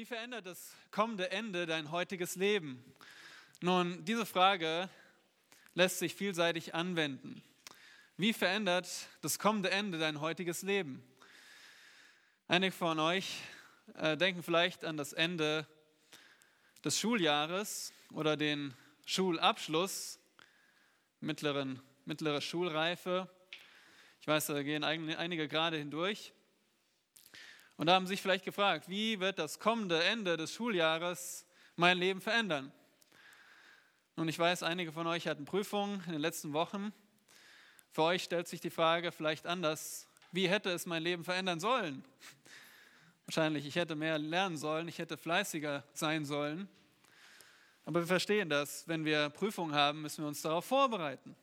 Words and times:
Wie 0.00 0.06
verändert 0.06 0.46
das 0.46 0.72
kommende 0.90 1.30
Ende 1.30 1.66
dein 1.66 1.90
heutiges 1.90 2.34
Leben? 2.34 2.82
Nun, 3.60 4.02
diese 4.06 4.24
Frage 4.24 4.88
lässt 5.74 5.98
sich 5.98 6.14
vielseitig 6.14 6.74
anwenden. 6.74 7.42
Wie 8.16 8.32
verändert 8.32 8.88
das 9.20 9.38
kommende 9.38 9.70
Ende 9.70 9.98
dein 9.98 10.22
heutiges 10.22 10.62
Leben? 10.62 11.06
Einige 12.48 12.72
von 12.72 12.98
euch 12.98 13.42
äh, 13.98 14.16
denken 14.16 14.42
vielleicht 14.42 14.86
an 14.86 14.96
das 14.96 15.12
Ende 15.12 15.66
des 16.82 16.98
Schuljahres 16.98 17.92
oder 18.14 18.38
den 18.38 18.72
Schulabschluss, 19.04 20.18
mittleren, 21.20 21.78
mittlere 22.06 22.40
Schulreife. 22.40 23.28
Ich 24.22 24.26
weiß, 24.26 24.46
da 24.46 24.62
gehen 24.62 24.82
einige 24.82 25.46
gerade 25.46 25.76
hindurch. 25.76 26.32
Und 27.80 27.88
haben 27.88 28.06
sich 28.06 28.20
vielleicht 28.20 28.44
gefragt, 28.44 28.90
wie 28.90 29.20
wird 29.20 29.38
das 29.38 29.58
kommende 29.58 30.04
Ende 30.04 30.36
des 30.36 30.52
Schuljahres 30.52 31.46
mein 31.76 31.96
Leben 31.96 32.20
verändern? 32.20 32.70
Nun, 34.16 34.28
ich 34.28 34.38
weiß, 34.38 34.64
einige 34.64 34.92
von 34.92 35.06
euch 35.06 35.26
hatten 35.26 35.46
Prüfungen 35.46 36.02
in 36.04 36.12
den 36.12 36.20
letzten 36.20 36.52
Wochen. 36.52 36.92
Für 37.90 38.02
euch 38.02 38.22
stellt 38.22 38.48
sich 38.48 38.60
die 38.60 38.68
Frage 38.68 39.12
vielleicht 39.12 39.46
anders, 39.46 40.06
wie 40.30 40.46
hätte 40.46 40.68
es 40.68 40.84
mein 40.84 41.02
Leben 41.02 41.24
verändern 41.24 41.58
sollen? 41.58 42.04
Wahrscheinlich, 43.24 43.64
ich 43.64 43.76
hätte 43.76 43.94
mehr 43.94 44.18
lernen 44.18 44.58
sollen, 44.58 44.86
ich 44.86 44.98
hätte 44.98 45.16
fleißiger 45.16 45.82
sein 45.94 46.26
sollen. 46.26 46.68
Aber 47.86 48.00
wir 48.00 48.06
verstehen 48.06 48.50
das, 48.50 48.86
wenn 48.88 49.06
wir 49.06 49.30
Prüfungen 49.30 49.74
haben, 49.74 50.02
müssen 50.02 50.22
wir 50.22 50.28
uns 50.28 50.42
darauf 50.42 50.66
vorbereiten. 50.66 51.34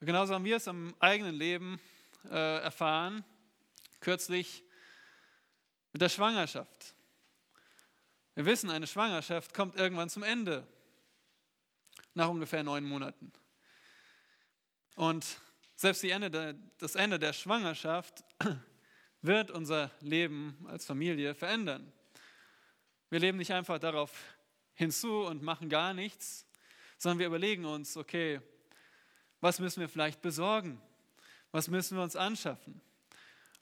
genauso 0.00 0.34
haben 0.34 0.44
wir 0.44 0.56
es 0.56 0.66
am 0.66 0.96
eigenen 0.98 1.36
Leben 1.36 1.80
äh, 2.28 2.60
erfahren, 2.60 3.24
kürzlich 4.00 4.64
mit 5.96 6.02
der 6.02 6.10
Schwangerschaft. 6.10 6.94
Wir 8.34 8.44
wissen, 8.44 8.68
eine 8.68 8.86
Schwangerschaft 8.86 9.54
kommt 9.54 9.76
irgendwann 9.76 10.10
zum 10.10 10.24
Ende, 10.24 10.66
nach 12.12 12.28
ungefähr 12.28 12.62
neun 12.62 12.84
Monaten. 12.84 13.32
Und 14.94 15.24
selbst 15.74 16.04
Ende 16.04 16.54
das 16.76 16.96
Ende 16.96 17.18
der 17.18 17.32
Schwangerschaft 17.32 18.24
wird 19.22 19.50
unser 19.50 19.90
Leben 20.02 20.66
als 20.68 20.84
Familie 20.84 21.34
verändern. 21.34 21.90
Wir 23.08 23.20
leben 23.20 23.38
nicht 23.38 23.54
einfach 23.54 23.78
darauf 23.78 24.12
hinzu 24.74 25.22
und 25.22 25.42
machen 25.42 25.70
gar 25.70 25.94
nichts, 25.94 26.44
sondern 26.98 27.20
wir 27.20 27.26
überlegen 27.28 27.64
uns, 27.64 27.96
okay, 27.96 28.42
was 29.40 29.60
müssen 29.60 29.80
wir 29.80 29.88
vielleicht 29.88 30.20
besorgen? 30.20 30.78
Was 31.52 31.68
müssen 31.68 31.96
wir 31.96 32.04
uns 32.04 32.16
anschaffen? 32.16 32.82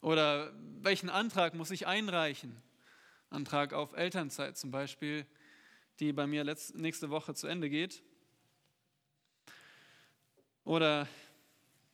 Oder 0.04 0.52
welchen 0.82 1.08
Antrag 1.08 1.54
muss 1.54 1.70
ich 1.70 1.86
einreichen? 1.86 2.62
Antrag 3.30 3.72
auf 3.72 3.96
Elternzeit 3.96 4.58
zum 4.58 4.70
Beispiel, 4.70 5.24
die 5.98 6.12
bei 6.12 6.26
mir 6.26 6.44
nächste 6.74 7.08
Woche 7.08 7.32
zu 7.32 7.46
Ende 7.46 7.70
geht. 7.70 8.02
Oder 10.62 11.08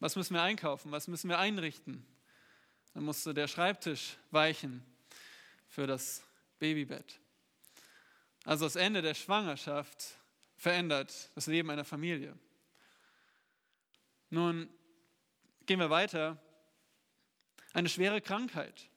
was 0.00 0.16
müssen 0.16 0.34
wir 0.34 0.42
einkaufen? 0.42 0.90
Was 0.90 1.06
müssen 1.06 1.28
wir 1.28 1.38
einrichten? 1.38 2.04
Dann 2.94 3.04
musste 3.04 3.32
der 3.32 3.46
Schreibtisch 3.46 4.16
weichen 4.32 4.84
für 5.68 5.86
das 5.86 6.24
Babybett. 6.58 7.20
Also 8.44 8.64
das 8.64 8.74
Ende 8.74 9.02
der 9.02 9.14
Schwangerschaft 9.14 10.16
verändert 10.56 11.30
das 11.36 11.46
Leben 11.46 11.70
einer 11.70 11.84
Familie. 11.84 12.36
Nun 14.30 14.68
gehen 15.64 15.78
wir 15.78 15.90
weiter. 15.90 16.42
Eine 17.72 17.88
schwere 17.88 18.20
Krankheit 18.20 18.90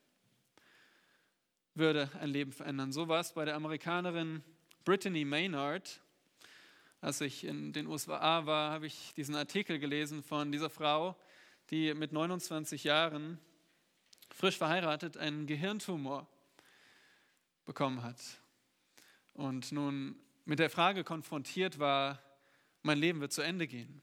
würde 1.75 2.09
ein 2.19 2.29
Leben 2.29 2.51
verändern. 2.51 2.91
So 2.91 3.07
war 3.07 3.19
es 3.19 3.33
bei 3.33 3.45
der 3.45 3.53
Amerikanerin 3.53 4.43
Brittany 4.83 5.25
Maynard. 5.25 6.01
Als 6.99 7.21
ich 7.21 7.43
in 7.43 7.71
den 7.73 7.85
USA 7.85 8.47
war, 8.47 8.71
habe 8.71 8.87
ich 8.87 9.13
diesen 9.13 9.35
Artikel 9.35 9.77
gelesen 9.77 10.23
von 10.23 10.51
dieser 10.51 10.71
Frau, 10.71 11.15
die 11.69 11.93
mit 11.93 12.13
29 12.13 12.83
Jahren 12.83 13.37
frisch 14.31 14.57
verheiratet 14.57 15.17
einen 15.17 15.45
Gehirntumor 15.45 16.27
bekommen 17.65 18.01
hat 18.01 18.19
und 19.33 19.71
nun 19.71 20.15
mit 20.45 20.57
der 20.57 20.71
Frage 20.71 21.03
konfrontiert 21.03 21.77
war, 21.77 22.19
mein 22.81 22.97
Leben 22.97 23.21
wird 23.21 23.33
zu 23.33 23.43
Ende 23.43 23.67
gehen. 23.67 24.01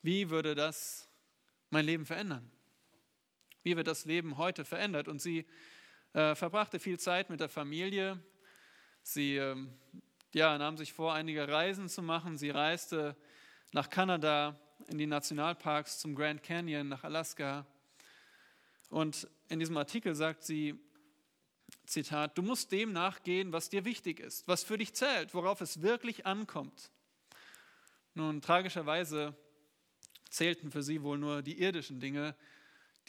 Wie 0.00 0.30
würde 0.30 0.54
das 0.54 1.06
mein 1.68 1.84
Leben 1.84 2.06
verändern? 2.06 2.50
Wie 3.62 3.76
wird 3.76 3.86
das 3.86 4.04
Leben 4.04 4.38
heute 4.38 4.64
verändert? 4.64 5.08
Und 5.08 5.20
sie 5.20 5.46
äh, 6.12 6.34
verbrachte 6.34 6.78
viel 6.78 6.98
Zeit 6.98 7.28
mit 7.30 7.40
der 7.40 7.48
Familie. 7.48 8.22
Sie 9.02 9.36
äh, 9.36 9.56
ja, 10.32 10.56
nahm 10.56 10.76
sich 10.76 10.92
vor, 10.92 11.12
einige 11.12 11.46
Reisen 11.46 11.88
zu 11.88 12.02
machen. 12.02 12.38
Sie 12.38 12.50
reiste 12.50 13.16
nach 13.72 13.90
Kanada, 13.90 14.58
in 14.88 14.98
die 14.98 15.06
Nationalparks, 15.06 15.98
zum 15.98 16.14
Grand 16.14 16.42
Canyon, 16.42 16.88
nach 16.88 17.04
Alaska. 17.04 17.66
Und 18.88 19.28
in 19.48 19.58
diesem 19.58 19.76
Artikel 19.76 20.14
sagt 20.14 20.42
sie, 20.42 20.78
Zitat, 21.84 22.36
du 22.38 22.42
musst 22.42 22.72
dem 22.72 22.92
nachgehen, 22.92 23.52
was 23.52 23.68
dir 23.68 23.84
wichtig 23.84 24.20
ist, 24.20 24.48
was 24.48 24.64
für 24.64 24.78
dich 24.78 24.94
zählt, 24.94 25.34
worauf 25.34 25.60
es 25.60 25.82
wirklich 25.82 26.26
ankommt. 26.26 26.90
Nun, 28.14 28.40
tragischerweise 28.40 29.36
zählten 30.30 30.70
für 30.70 30.82
sie 30.82 31.02
wohl 31.02 31.18
nur 31.18 31.42
die 31.42 31.60
irdischen 31.60 32.00
Dinge, 32.00 32.34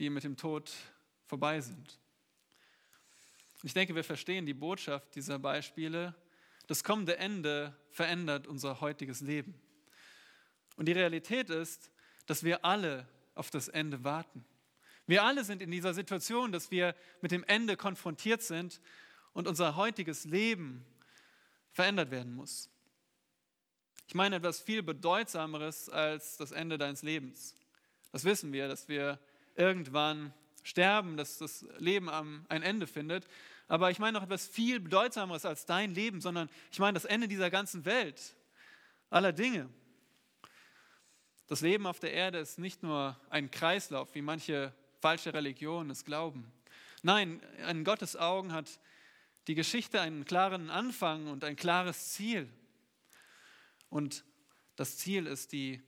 die 0.01 0.09
mit 0.09 0.23
dem 0.23 0.35
Tod 0.35 0.71
vorbei 1.27 1.61
sind. 1.61 1.99
Ich 3.61 3.75
denke, 3.75 3.93
wir 3.93 4.03
verstehen 4.03 4.47
die 4.47 4.55
Botschaft 4.55 5.13
dieser 5.13 5.37
Beispiele. 5.37 6.15
Das 6.65 6.83
kommende 6.83 7.17
Ende 7.17 7.77
verändert 7.91 8.47
unser 8.47 8.81
heutiges 8.81 9.21
Leben. 9.21 9.53
Und 10.75 10.87
die 10.87 10.93
Realität 10.93 11.51
ist, 11.51 11.91
dass 12.25 12.43
wir 12.43 12.65
alle 12.65 13.07
auf 13.35 13.51
das 13.51 13.67
Ende 13.67 14.03
warten. 14.03 14.43
Wir 15.05 15.23
alle 15.23 15.43
sind 15.43 15.61
in 15.61 15.69
dieser 15.69 15.93
Situation, 15.93 16.51
dass 16.51 16.71
wir 16.71 16.95
mit 17.21 17.31
dem 17.31 17.43
Ende 17.43 17.77
konfrontiert 17.77 18.41
sind 18.41 18.81
und 19.33 19.47
unser 19.47 19.75
heutiges 19.75 20.25
Leben 20.25 20.83
verändert 21.73 22.09
werden 22.09 22.33
muss. 22.33 22.71
Ich 24.07 24.15
meine 24.15 24.37
etwas 24.37 24.61
viel 24.61 24.81
Bedeutsameres 24.81 25.89
als 25.89 26.37
das 26.37 26.51
Ende 26.51 26.79
deines 26.79 27.03
Lebens. 27.03 27.55
Das 28.11 28.23
wissen 28.23 28.51
wir, 28.51 28.67
dass 28.67 28.87
wir 28.87 29.19
irgendwann 29.55 30.33
sterben, 30.63 31.17
dass 31.17 31.37
das 31.37 31.65
Leben 31.77 32.09
ein 32.09 32.63
Ende 32.63 32.87
findet. 32.87 33.27
Aber 33.67 33.89
ich 33.89 33.99
meine 33.99 34.17
noch 34.17 34.23
etwas 34.23 34.47
viel 34.47 34.79
Bedeutsameres 34.79 35.45
als 35.45 35.65
dein 35.65 35.93
Leben, 35.93 36.21
sondern 36.21 36.49
ich 36.71 36.79
meine 36.79 36.95
das 36.95 37.05
Ende 37.05 37.27
dieser 37.27 37.49
ganzen 37.49 37.85
Welt, 37.85 38.35
aller 39.09 39.31
Dinge. 39.31 39.69
Das 41.47 41.61
Leben 41.61 41.85
auf 41.87 41.99
der 41.99 42.13
Erde 42.13 42.39
ist 42.39 42.59
nicht 42.59 42.83
nur 42.83 43.19
ein 43.29 43.51
Kreislauf, 43.51 44.13
wie 44.15 44.21
manche 44.21 44.73
falsche 44.99 45.33
Religion 45.33 45.89
es 45.89 46.05
glauben. 46.05 46.51
Nein, 47.01 47.41
in 47.69 47.83
Gottes 47.83 48.15
Augen 48.15 48.53
hat 48.53 48.79
die 49.47 49.55
Geschichte 49.55 49.99
einen 49.99 50.23
klaren 50.23 50.69
Anfang 50.69 51.27
und 51.27 51.43
ein 51.43 51.55
klares 51.55 52.11
Ziel. 52.11 52.47
Und 53.89 54.23
das 54.75 54.97
Ziel 54.97 55.27
ist 55.27 55.51
die 55.51 55.81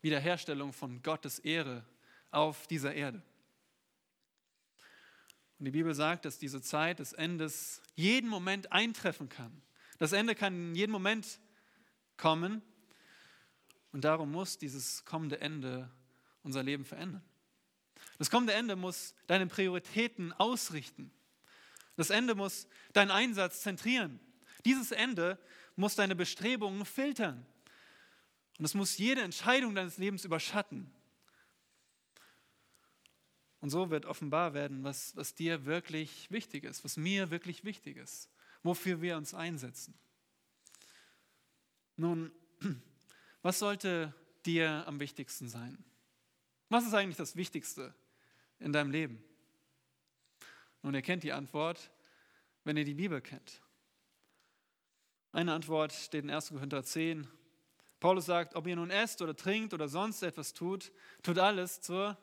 Wiederherstellung 0.00 0.72
von 0.72 1.02
Gottes 1.02 1.38
Ehre 1.38 1.84
auf 2.30 2.66
dieser 2.66 2.94
Erde. 2.94 3.22
Und 5.58 5.66
die 5.66 5.72
Bibel 5.72 5.94
sagt, 5.94 6.24
dass 6.24 6.38
diese 6.38 6.62
Zeit 6.62 7.00
des 7.00 7.12
Endes 7.12 7.82
jeden 7.94 8.30
Moment 8.30 8.72
eintreffen 8.72 9.28
kann. 9.28 9.60
Das 9.98 10.12
Ende 10.12 10.34
kann 10.34 10.54
in 10.54 10.74
jedem 10.74 10.92
Moment 10.92 11.38
kommen. 12.16 12.62
Und 13.92 14.04
darum 14.04 14.32
muss 14.32 14.56
dieses 14.56 15.04
kommende 15.04 15.40
Ende 15.40 15.90
unser 16.42 16.62
Leben 16.62 16.84
verändern. 16.84 17.22
Das 18.18 18.30
kommende 18.30 18.54
Ende 18.54 18.76
muss 18.76 19.14
deine 19.26 19.46
Prioritäten 19.46 20.32
ausrichten. 20.32 21.10
Das 21.96 22.08
Ende 22.08 22.34
muss 22.34 22.66
deinen 22.94 23.10
Einsatz 23.10 23.60
zentrieren. 23.60 24.20
Dieses 24.64 24.92
Ende 24.92 25.38
muss 25.76 25.96
deine 25.96 26.16
Bestrebungen 26.16 26.86
filtern. 26.86 27.44
Und 28.58 28.64
es 28.64 28.74
muss 28.74 28.96
jede 28.96 29.22
Entscheidung 29.22 29.74
deines 29.74 29.98
Lebens 29.98 30.24
überschatten. 30.24 30.90
Und 33.60 33.70
so 33.70 33.90
wird 33.90 34.06
offenbar 34.06 34.54
werden, 34.54 34.84
was, 34.84 35.14
was 35.16 35.34
dir 35.34 35.66
wirklich 35.66 36.30
wichtig 36.30 36.64
ist, 36.64 36.82
was 36.82 36.96
mir 36.96 37.30
wirklich 37.30 37.64
wichtig 37.64 37.98
ist, 37.98 38.30
wofür 38.62 39.02
wir 39.02 39.16
uns 39.16 39.34
einsetzen. 39.34 39.94
Nun, 41.96 42.32
was 43.42 43.58
sollte 43.58 44.14
dir 44.46 44.84
am 44.86 44.98
wichtigsten 44.98 45.48
sein? 45.48 45.84
Was 46.70 46.86
ist 46.86 46.94
eigentlich 46.94 47.18
das 47.18 47.36
Wichtigste 47.36 47.94
in 48.58 48.72
deinem 48.72 48.90
Leben? 48.90 49.22
Nun, 50.82 50.94
ihr 50.94 51.02
kennt 51.02 51.22
die 51.22 51.32
Antwort, 51.32 51.90
wenn 52.64 52.76
ihr 52.76 52.84
die 52.84 52.94
Bibel 52.94 53.20
kennt. 53.20 53.60
Eine 55.32 55.52
Antwort 55.52 55.92
steht 55.92 56.24
in 56.24 56.30
1. 56.30 56.48
Korinther 56.48 56.82
10. 56.82 57.28
Paulus 58.00 58.26
sagt, 58.26 58.54
ob 58.54 58.66
ihr 58.66 58.76
nun 58.76 58.90
esst 58.90 59.20
oder 59.20 59.36
trinkt 59.36 59.74
oder 59.74 59.88
sonst 59.88 60.22
etwas 60.22 60.54
tut, 60.54 60.90
tut 61.22 61.38
alles 61.38 61.82
zur 61.82 62.16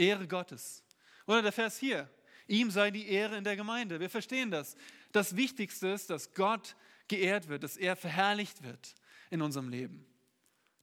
Ehre 0.00 0.26
Gottes. 0.26 0.82
Oder 1.26 1.42
der 1.42 1.52
Vers 1.52 1.78
hier, 1.78 2.08
Ihm 2.50 2.72
sei 2.72 2.90
die 2.90 3.06
Ehre 3.06 3.36
in 3.36 3.44
der 3.44 3.54
Gemeinde. 3.54 4.00
Wir 4.00 4.10
verstehen 4.10 4.50
das. 4.50 4.74
Das 5.12 5.36
Wichtigste 5.36 5.86
ist, 5.86 6.10
dass 6.10 6.34
Gott 6.34 6.74
geehrt 7.06 7.46
wird, 7.46 7.62
dass 7.62 7.76
er 7.76 7.94
verherrlicht 7.94 8.64
wird 8.64 8.96
in 9.30 9.40
unserem 9.40 9.68
Leben. 9.68 10.04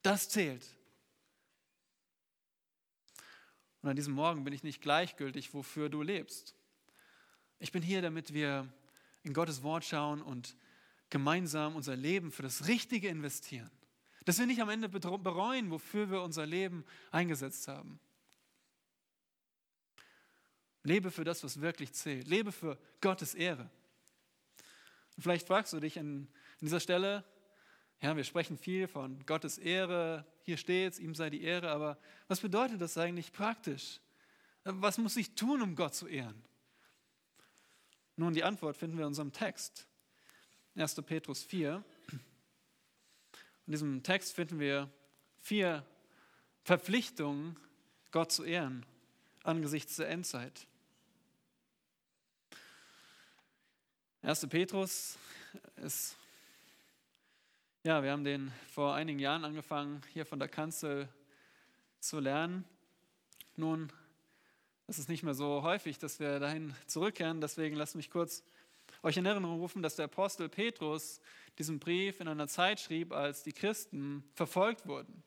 Das 0.01 0.29
zählt. 0.29 0.65
Und 3.81 3.89
an 3.89 3.97
diesem 3.97 4.13
Morgen 4.13 4.45
bin 4.45 4.53
ich 4.53 4.63
nicht 4.63 4.81
gleichgültig, 4.81 5.53
wofür 5.53 5.89
du 5.89 6.01
lebst. 6.01 6.55
Ich 7.59 7.73
bin 7.73 7.83
hier, 7.83 8.01
damit 8.01 8.33
wir 8.33 8.71
in 9.23 9.33
Gottes 9.33 9.61
Wort 9.61 9.83
schauen 9.83 10.21
und 10.21 10.55
gemeinsam 11.09 11.75
unser 11.75 11.97
Leben 11.97 12.31
für 12.31 12.43
das 12.43 12.69
Richtige 12.69 13.09
investieren. 13.09 13.71
Dass 14.23 14.39
wir 14.39 14.45
nicht 14.45 14.61
am 14.61 14.69
Ende 14.69 14.87
bereuen, 14.87 15.69
wofür 15.69 16.09
wir 16.09 16.21
unser 16.21 16.45
Leben 16.45 16.85
eingesetzt 17.11 17.67
haben. 17.67 17.99
Lebe 20.87 21.11
für 21.11 21.23
das, 21.23 21.43
was 21.43 21.61
wirklich 21.61 21.93
zählt. 21.93 22.27
Lebe 22.27 22.51
für 22.51 22.77
Gottes 23.01 23.35
Ehre. 23.35 23.69
Und 25.15 25.23
vielleicht 25.23 25.47
fragst 25.47 25.73
du 25.73 25.79
dich 25.79 25.99
an, 25.99 26.27
dieser 26.61 26.79
Stelle, 26.79 27.23
ja, 28.01 28.15
wir 28.15 28.23
sprechen 28.23 28.57
viel 28.57 28.87
von 28.87 29.25
Gottes 29.25 29.57
Ehre, 29.57 30.25
hier 30.43 30.57
steht 30.57 30.93
es, 30.93 30.99
ihm 30.99 31.13
sei 31.13 31.29
die 31.29 31.43
Ehre, 31.43 31.69
aber 31.71 31.97
was 32.27 32.39
bedeutet 32.39 32.81
das 32.81 32.97
eigentlich 32.97 33.31
praktisch? 33.31 33.99
Was 34.63 34.97
muss 34.97 35.17
ich 35.17 35.35
tun, 35.35 35.61
um 35.61 35.75
Gott 35.75 35.93
zu 35.93 36.07
ehren? 36.07 36.43
Nun, 38.15 38.33
die 38.33 38.43
Antwort 38.43 38.77
finden 38.77 38.97
wir 38.97 39.03
in 39.03 39.09
unserem 39.09 39.31
Text. 39.31 39.87
1. 40.75 40.95
Petrus 41.03 41.43
4. 41.43 41.83
In 43.67 43.71
diesem 43.71 44.03
Text 44.03 44.33
finden 44.33 44.59
wir 44.59 44.89
vier 45.41 45.85
Verpflichtungen, 46.63 47.57
Gott 48.11 48.31
zu 48.31 48.43
ehren 48.43 48.85
angesichts 49.47 49.95
der 49.95 50.09
Endzeit. 50.09 50.67
1. 54.23 54.47
Petrus 54.49 55.17
ist, 55.75 56.17
ja, 57.83 58.01
wir 58.01 58.11
haben 58.11 58.23
den 58.23 58.51
vor 58.71 58.95
einigen 58.95 59.19
Jahren 59.19 59.45
angefangen, 59.45 60.01
hier 60.11 60.25
von 60.25 60.39
der 60.39 60.47
Kanzel 60.47 61.07
zu 61.99 62.19
lernen. 62.19 62.65
Nun, 63.55 63.93
es 64.87 64.97
ist 64.97 65.07
nicht 65.07 65.21
mehr 65.21 65.35
so 65.35 65.61
häufig, 65.61 65.99
dass 65.99 66.19
wir 66.19 66.39
dahin 66.39 66.73
zurückkehren, 66.87 67.41
deswegen 67.41 67.75
lasst 67.75 67.95
mich 67.95 68.09
kurz 68.09 68.43
euch 69.03 69.17
in 69.17 69.25
Erinnerung 69.25 69.59
rufen, 69.59 69.83
dass 69.83 69.95
der 69.95 70.05
Apostel 70.05 70.49
Petrus 70.49 71.21
diesen 71.59 71.79
Brief 71.79 72.19
in 72.19 72.27
einer 72.27 72.47
Zeit 72.47 72.79
schrieb, 72.79 73.13
als 73.13 73.43
die 73.43 73.53
Christen 73.53 74.23
verfolgt 74.33 74.87
wurden. 74.87 75.23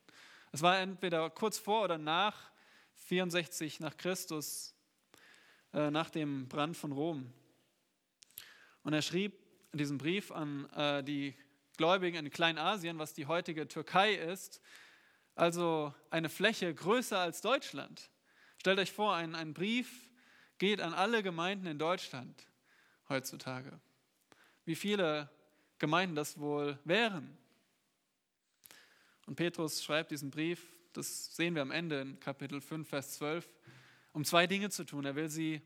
Es 0.51 0.63
war 0.63 0.79
entweder 0.81 1.31
kurz 1.31 1.59
vor 1.59 1.85
oder 1.85 1.97
nach 1.97 2.51
64 2.97 3.79
nach 3.79 3.97
Christus, 3.97 4.75
äh, 5.73 5.93
nach 5.93 6.11
dem 6.11 6.49
Brand 6.49 6.77
von 6.77 6.91
Rom. 6.91 7.33
Und 8.83 8.93
er 8.93 9.03
schrieb 9.03 9.39
diesen 9.73 9.99
Brief 9.99 10.31
an 10.31 10.69
äh, 10.71 11.03
die 11.03 11.35
Gläubigen 11.77 12.27
in 12.27 12.31
Kleinasien, 12.31 12.99
was 12.99 13.15
die 13.15 13.27
heutige 13.27 13.69
Türkei 13.69 14.15
ist, 14.15 14.61
also 15.35 15.95
eine 16.11 16.29
Fläche 16.29 16.75
größer 16.75 17.19
als 17.19 17.41
Deutschland. 17.41 18.11
Stellt 18.59 18.79
euch 18.79 18.93
vor, 18.93 19.15
ein, 19.15 19.35
ein 19.35 19.55
Brief 19.55 20.11
geht 20.59 20.81
an 20.81 20.93
alle 20.93 21.23
Gemeinden 21.23 21.67
in 21.67 21.79
Deutschland 21.79 22.47
heutzutage. 23.09 23.81
Wie 24.67 24.75
viele 24.75 25.31
Gemeinden 25.79 26.15
das 26.15 26.39
wohl 26.39 26.79
wären. 26.85 27.37
Und 29.27 29.37
Petrus 29.37 29.83
schreibt 29.83 30.11
diesen 30.11 30.31
Brief, 30.31 30.67
das 30.93 31.35
sehen 31.35 31.55
wir 31.55 31.63
am 31.63 31.71
Ende 31.71 32.01
in 32.03 32.21
Kapitel 32.21 32.61
5, 32.61 32.87
Vers 32.87 33.13
12, 33.13 33.49
um 34.13 34.25
zwei 34.25 34.47
Dinge 34.47 34.69
zu 34.69 34.85
tun. 34.85 35.07
Er 35.07 35.15
will 35.15 35.31
sie 35.31 35.63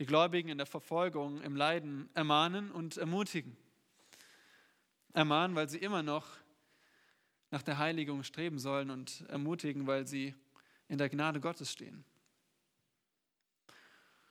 die 0.00 0.06
Gläubigen 0.06 0.48
in 0.48 0.56
der 0.56 0.66
Verfolgung, 0.66 1.42
im 1.42 1.54
Leiden 1.54 2.08
ermahnen 2.14 2.72
und 2.72 2.96
ermutigen. 2.96 3.54
Ermahnen, 5.12 5.54
weil 5.54 5.68
sie 5.68 5.76
immer 5.76 6.02
noch 6.02 6.26
nach 7.50 7.62
der 7.62 7.76
Heiligung 7.76 8.22
streben 8.22 8.58
sollen 8.58 8.88
und 8.88 9.26
ermutigen, 9.28 9.86
weil 9.86 10.06
sie 10.06 10.34
in 10.88 10.96
der 10.96 11.10
Gnade 11.10 11.38
Gottes 11.38 11.70
stehen. 11.70 12.02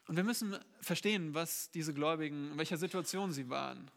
Und 0.08 0.16
wir 0.16 0.24
müssen 0.24 0.58
verstehen, 0.82 1.36
was 1.36 1.70
diese 1.70 1.94
Gläubigen, 1.94 2.54
in 2.54 2.58
welcher 2.58 2.78
Situation 2.78 3.32
sie 3.32 3.48
waren. 3.48 3.92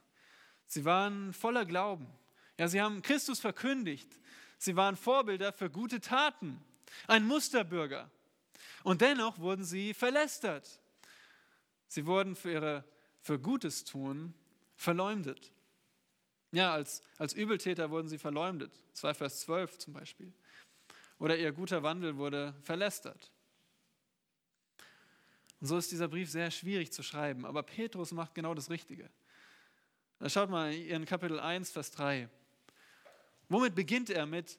Sie 0.67 0.85
waren 0.85 1.33
voller 1.33 1.65
Glauben. 1.65 2.07
Ja, 2.59 2.69
sie 2.69 2.83
haben 2.83 3.01
Christus 3.01 3.41
verkündigt. 3.41 4.21
Sie 4.59 4.77
waren 4.77 4.95
Vorbilder 4.95 5.55
für 5.55 5.71
gute 5.71 6.03
Taten, 6.03 6.63
ein 7.07 7.27
Musterbürger. 7.27 8.11
Und 8.83 9.01
dennoch 9.01 9.39
wurden 9.39 9.65
sie 9.65 9.95
verlästert. 9.95 10.82
Sie 11.93 12.07
wurden 12.07 12.35
für, 12.37 12.51
ihre, 12.51 12.85
für 13.21 13.39
Gutes 13.39 13.85
tun 13.85 14.33
verleumdet. 14.77 15.53
Ja, 16.51 16.73
als, 16.73 17.03
als 17.19 17.35
Übeltäter 17.35 17.91
wurden 17.91 18.09
sie 18.09 18.17
verleumdet. 18.17 18.73
2 18.95 19.13
Vers 19.13 19.41
12 19.41 19.77
zum 19.77 19.93
Beispiel. 19.93 20.33
Oder 21.19 21.37
ihr 21.37 21.53
guter 21.53 21.83
Wandel 21.83 22.17
wurde 22.17 22.55
verlästert. 22.63 23.31
Und 25.61 25.67
so 25.67 25.77
ist 25.77 25.93
dieser 25.93 26.09
Brief 26.09 26.31
sehr 26.31 26.51
schwierig 26.51 26.95
zu 26.95 27.03
schreiben. 27.03 27.45
Aber 27.45 27.63
Petrus 27.63 28.13
macht 28.13 28.35
genau 28.35 28.55
das 28.55 28.71
Richtige. 28.71 29.11
Schaut 30.29 30.49
mal 30.49 30.73
in 30.73 31.05
Kapitel 31.05 31.39
1, 31.39 31.73
Vers 31.73 31.91
3. 31.91 32.27
Womit 33.51 33.75
beginnt 33.75 34.09
er? 34.09 34.25
Mit 34.25 34.59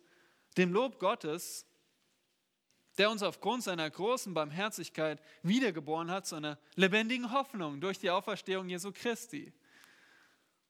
dem 0.55 0.71
Lob 0.71 0.99
Gottes 0.99 1.65
der 2.97 3.09
uns 3.09 3.23
aufgrund 3.23 3.63
seiner 3.63 3.89
großen 3.89 4.33
Barmherzigkeit 4.33 5.21
wiedergeboren 5.41 6.11
hat 6.11 6.27
zu 6.27 6.35
einer 6.35 6.59
lebendigen 6.75 7.31
Hoffnung 7.31 7.81
durch 7.81 7.99
die 7.99 8.09
Auferstehung 8.09 8.69
Jesu 8.69 8.91
Christi, 8.91 9.51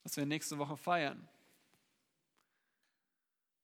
was 0.03 0.15
wir 0.15 0.25
nächste 0.25 0.57
Woche 0.57 0.77
feiern. 0.77 1.27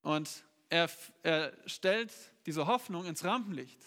Und 0.02 0.44
er, 0.70 0.90
er 1.24 1.54
stellt 1.68 2.12
diese 2.46 2.68
Hoffnung 2.68 3.06
ins 3.06 3.24
Rampenlicht. 3.24 3.82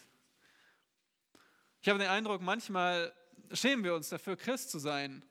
Ich 1.81 1.89
habe 1.89 1.99
den 1.99 2.09
Eindruck, 2.09 2.41
manchmal 2.41 3.13
schämen 3.53 3.85
wir 3.85 3.95
uns 3.95 4.09
dafür, 4.09 4.37
Christ 4.37 4.71
zu 4.71 4.79
sein. 4.79 5.25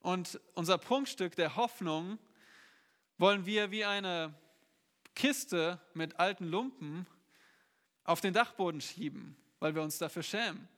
Und 0.00 0.40
unser 0.54 0.78
Prunkstück 0.78 1.36
der 1.36 1.56
Hoffnung 1.56 2.18
wollen 3.18 3.44
wir 3.44 3.70
wie 3.70 3.84
eine 3.84 4.34
Kiste 5.14 5.80
mit 5.92 6.18
alten 6.18 6.46
Lumpen 6.46 7.06
auf 8.10 8.20
den 8.20 8.34
Dachboden 8.34 8.80
schieben, 8.80 9.36
weil 9.60 9.76
wir 9.76 9.82
uns 9.82 9.98
dafür 9.98 10.24
schämen. 10.24 10.68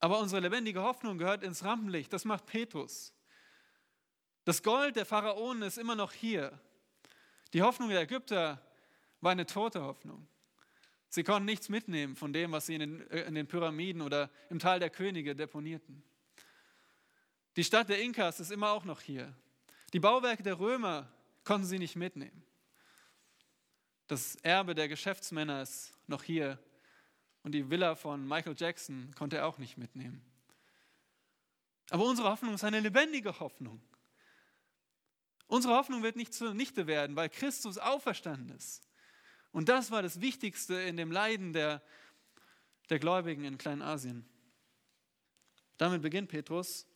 Aber 0.00 0.18
unsere 0.18 0.42
lebendige 0.42 0.82
Hoffnung 0.82 1.16
gehört 1.16 1.44
ins 1.44 1.62
Rampenlicht. 1.62 2.12
Das 2.12 2.24
macht 2.24 2.44
Petrus. 2.46 3.14
Das 4.44 4.64
Gold 4.64 4.96
der 4.96 5.06
Pharaonen 5.06 5.62
ist 5.62 5.78
immer 5.78 5.94
noch 5.94 6.10
hier. 6.10 6.58
Die 7.52 7.62
Hoffnung 7.62 7.90
der 7.90 8.00
Ägypter 8.00 8.60
war 9.20 9.30
eine 9.30 9.46
tote 9.46 9.82
Hoffnung. 9.82 10.26
Sie 11.08 11.22
konnten 11.22 11.44
nichts 11.44 11.68
mitnehmen 11.68 12.16
von 12.16 12.32
dem, 12.32 12.50
was 12.50 12.66
sie 12.66 12.74
in 12.74 12.80
den, 12.80 13.10
äh, 13.12 13.22
in 13.22 13.36
den 13.36 13.46
Pyramiden 13.46 14.02
oder 14.02 14.28
im 14.50 14.58
Tal 14.58 14.80
der 14.80 14.90
Könige 14.90 15.36
deponierten. 15.36 16.02
Die 17.54 17.62
Stadt 17.62 17.88
der 17.88 18.02
Inkas 18.02 18.40
ist 18.40 18.50
immer 18.50 18.72
auch 18.72 18.84
noch 18.84 19.00
hier. 19.00 19.32
Die 19.92 20.00
Bauwerke 20.00 20.42
der 20.42 20.58
Römer 20.58 21.08
konnten 21.44 21.66
sie 21.66 21.78
nicht 21.78 21.94
mitnehmen. 21.94 22.42
Das 24.08 24.36
Erbe 24.36 24.74
der 24.74 24.88
Geschäftsmänner 24.88 25.62
ist 25.62 25.92
noch 26.06 26.22
hier 26.22 26.58
und 27.42 27.52
die 27.52 27.70
Villa 27.70 27.94
von 27.94 28.26
Michael 28.26 28.54
Jackson 28.56 29.12
konnte 29.16 29.38
er 29.38 29.46
auch 29.46 29.58
nicht 29.58 29.78
mitnehmen. 29.78 30.22
Aber 31.90 32.04
unsere 32.04 32.28
Hoffnung 32.30 32.54
ist 32.54 32.64
eine 32.64 32.80
lebendige 32.80 33.38
Hoffnung. 33.40 33.80
Unsere 35.46 35.74
Hoffnung 35.74 36.02
wird 36.02 36.16
nicht 36.16 36.32
zunichte 36.32 36.86
werden, 36.86 37.16
weil 37.16 37.28
Christus 37.28 37.76
auferstanden 37.76 38.56
ist. 38.56 38.88
Und 39.50 39.68
das 39.68 39.90
war 39.90 40.00
das 40.00 40.20
Wichtigste 40.20 40.74
in 40.74 40.96
dem 40.96 41.12
Leiden 41.12 41.52
der, 41.52 41.82
der 42.88 42.98
Gläubigen 42.98 43.44
in 43.44 43.58
Kleinasien. 43.58 44.24
Damit 45.76 46.00
beginnt 46.00 46.30
Petrus. 46.30 46.86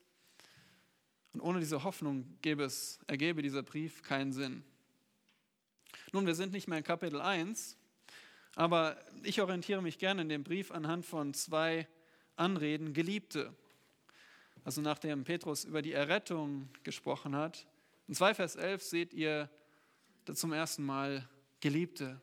Und 1.34 1.40
ohne 1.42 1.60
diese 1.60 1.84
Hoffnung 1.84 2.38
gäbe 2.40 2.64
es, 2.64 2.98
ergebe 3.06 3.42
dieser 3.42 3.62
Brief 3.62 4.02
keinen 4.02 4.32
Sinn. 4.32 4.64
Nun, 6.12 6.24
wir 6.24 6.36
sind 6.36 6.52
nicht 6.52 6.68
mehr 6.68 6.78
in 6.78 6.84
Kapitel 6.84 7.20
1, 7.20 7.76
aber 8.54 8.96
ich 9.24 9.40
orientiere 9.40 9.82
mich 9.82 9.98
gerne 9.98 10.22
in 10.22 10.28
dem 10.28 10.44
Brief 10.44 10.70
anhand 10.70 11.04
von 11.04 11.34
zwei 11.34 11.88
Anreden, 12.36 12.92
Geliebte. 12.92 13.52
Also 14.62 14.80
nachdem 14.82 15.24
Petrus 15.24 15.64
über 15.64 15.82
die 15.82 15.92
Errettung 15.92 16.68
gesprochen 16.84 17.34
hat. 17.34 17.66
In 18.06 18.14
2 18.14 18.34
Vers 18.34 18.54
11 18.54 18.82
seht 18.84 19.14
ihr 19.14 19.50
zum 20.32 20.52
ersten 20.52 20.84
Mal 20.84 21.28
Geliebte. 21.60 22.20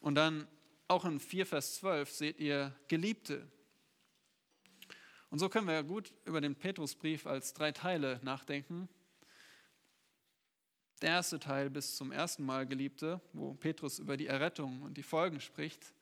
Und 0.00 0.16
dann 0.16 0.46
auch 0.86 1.06
in 1.06 1.18
4 1.18 1.46
Vers 1.46 1.76
12 1.76 2.10
seht 2.10 2.40
ihr 2.40 2.74
Geliebte. 2.88 3.50
Und 5.30 5.38
so 5.38 5.48
können 5.48 5.66
wir 5.66 5.82
gut 5.82 6.12
über 6.26 6.42
den 6.42 6.56
Petrusbrief 6.56 7.26
als 7.26 7.54
drei 7.54 7.72
Teile 7.72 8.20
nachdenken. 8.22 8.90
Der 11.02 11.10
erste 11.10 11.40
Teil 11.40 11.70
bis 11.70 11.96
zum 11.96 12.12
ersten 12.12 12.44
Mal 12.44 12.66
Geliebte, 12.66 13.20
wo 13.32 13.54
Petrus 13.54 13.98
über 13.98 14.16
die 14.16 14.28
Errettung 14.28 14.82
und 14.82 14.96
die 14.96 15.02
Folgen 15.02 15.40
spricht. 15.40 15.92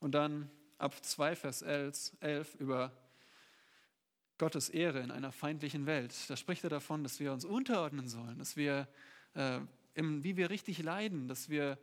Und 0.00 0.12
dann 0.12 0.50
ab 0.78 1.04
2 1.04 1.36
Vers 1.36 1.62
11 1.62 2.54
über 2.58 2.92
Gottes 4.38 4.68
Ehre 4.68 5.00
in 5.00 5.10
einer 5.10 5.32
feindlichen 5.32 5.86
Welt. 5.86 6.14
Da 6.28 6.36
spricht 6.36 6.64
er 6.64 6.70
davon, 6.70 7.02
dass 7.02 7.20
wir 7.20 7.32
uns 7.32 7.44
unterordnen 7.44 8.08
sollen, 8.08 8.38
dass 8.38 8.56
wir, 8.56 8.88
äh, 9.34 9.60
im, 9.94 10.22
wie 10.22 10.36
wir 10.36 10.50
richtig 10.50 10.82
leiden, 10.82 11.28
dass 11.28 11.48
wir 11.48 11.78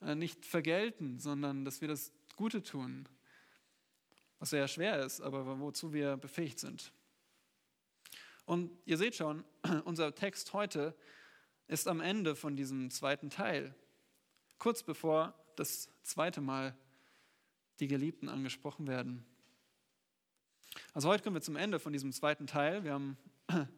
äh, 0.00 0.14
nicht 0.14 0.44
vergelten, 0.44 1.18
sondern 1.18 1.64
dass 1.64 1.80
wir 1.80 1.88
das 1.88 2.12
Gute 2.36 2.62
tun, 2.62 3.08
was 4.38 4.50
sehr 4.50 4.66
schwer 4.66 5.04
ist, 5.04 5.20
aber 5.20 5.60
wozu 5.60 5.92
wir 5.92 6.16
befähigt 6.16 6.58
sind. 6.58 6.92
Und 8.44 8.70
ihr 8.86 8.96
seht 8.96 9.14
schon, 9.14 9.44
unser 9.84 10.14
Text 10.14 10.52
heute 10.52 10.96
ist 11.70 11.86
am 11.86 12.00
Ende 12.00 12.34
von 12.34 12.56
diesem 12.56 12.90
zweiten 12.90 13.30
Teil, 13.30 13.72
kurz 14.58 14.82
bevor 14.82 15.34
das 15.54 15.88
zweite 16.02 16.40
Mal 16.40 16.76
die 17.78 17.86
Geliebten 17.86 18.28
angesprochen 18.28 18.88
werden. 18.88 19.24
Also 20.94 21.08
heute 21.08 21.22
kommen 21.22 21.36
wir 21.36 21.42
zum 21.42 21.54
Ende 21.54 21.78
von 21.78 21.92
diesem 21.92 22.12
zweiten 22.12 22.48
Teil. 22.48 22.82
Wir 22.82 22.94
haben 22.94 23.16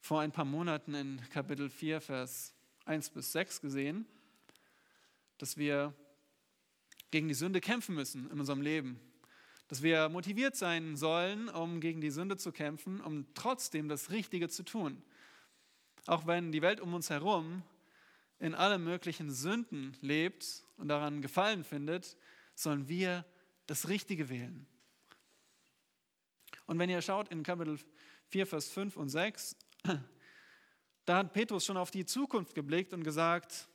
vor 0.00 0.22
ein 0.22 0.32
paar 0.32 0.44
Monaten 0.44 0.94
in 0.94 1.20
Kapitel 1.30 1.70
4, 1.70 2.00
Vers 2.00 2.52
1 2.84 3.10
bis 3.10 3.30
6 3.30 3.60
gesehen, 3.60 4.06
dass 5.38 5.56
wir 5.56 5.94
gegen 7.12 7.28
die 7.28 7.34
Sünde 7.34 7.60
kämpfen 7.60 7.94
müssen 7.94 8.28
in 8.28 8.40
unserem 8.40 8.60
Leben. 8.60 8.98
Dass 9.68 9.84
wir 9.84 10.08
motiviert 10.08 10.56
sein 10.56 10.96
sollen, 10.96 11.48
um 11.48 11.80
gegen 11.80 12.00
die 12.00 12.10
Sünde 12.10 12.36
zu 12.36 12.50
kämpfen, 12.50 13.00
um 13.00 13.32
trotzdem 13.34 13.88
das 13.88 14.10
Richtige 14.10 14.48
zu 14.48 14.64
tun. 14.64 15.00
Auch 16.06 16.26
wenn 16.26 16.52
die 16.52 16.62
Welt 16.62 16.80
um 16.80 16.94
uns 16.94 17.10
herum 17.10 17.62
in 18.38 18.54
allen 18.54 18.84
möglichen 18.84 19.30
Sünden 19.30 19.96
lebt 20.00 20.64
und 20.76 20.88
daran 20.88 21.22
Gefallen 21.22 21.64
findet, 21.64 22.16
sollen 22.54 22.88
wir 22.88 23.24
das 23.66 23.88
Richtige 23.88 24.28
wählen. 24.28 24.66
Und 26.66 26.78
wenn 26.78 26.90
ihr 26.90 27.02
schaut 27.02 27.28
in 27.28 27.42
Kapitel 27.42 27.78
4, 28.28 28.46
Vers 28.46 28.68
5 28.68 28.96
und 28.96 29.08
6, 29.08 29.56
da 31.04 31.18
hat 31.18 31.32
Petrus 31.32 31.64
schon 31.64 31.76
auf 31.76 31.90
die 31.90 32.06
Zukunft 32.06 32.54
geblickt 32.54 32.92
und 32.92 33.04
gesagt, 33.04 33.68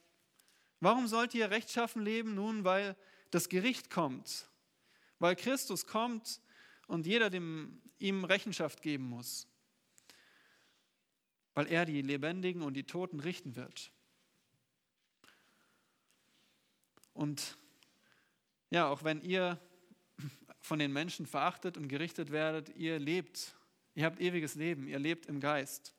warum 0.80 1.08
sollt 1.08 1.34
ihr 1.34 1.50
rechtschaffen 1.50 2.04
leben? 2.04 2.36
Nun, 2.36 2.64
weil 2.64 2.96
das 3.32 3.50
Gericht 3.50 3.90
kommt, 3.90 4.50
weil 5.20 5.36
Christus 5.36 5.86
kommt 5.86 6.42
und 6.88 7.06
jeder 7.06 7.30
dem, 7.30 7.82
ihm 8.00 8.24
Rechenschaft 8.24 8.82
geben 8.82 9.06
muss, 9.06 9.48
weil 11.60 11.68
er 11.68 11.84
die 11.84 12.01
Lebendigen 12.01 12.62
und 12.62 12.75
die 12.75 12.86
Toten 12.86 13.20
richten 13.20 13.58
wird. 13.58 13.92
Und 17.12 17.58
ja, 18.70 18.88
auch 18.88 19.04
wenn 19.04 19.20
ihr 19.20 19.60
von 20.62 20.80
den 20.80 20.94
Menschen 20.94 21.25
verachtet 21.25 21.75
und 21.75 21.89
gerichtet 21.89 22.32
werdet, 22.32 22.70
ihr 22.78 22.98
lebt, 22.98 23.58
ihr 23.94 24.06
habt 24.06 24.22
ewiges 24.22 24.56
Leben, 24.56 24.88
ihr 24.88 25.00
lebt 25.00 25.25
im 25.25 25.42
Geist. 25.42 25.94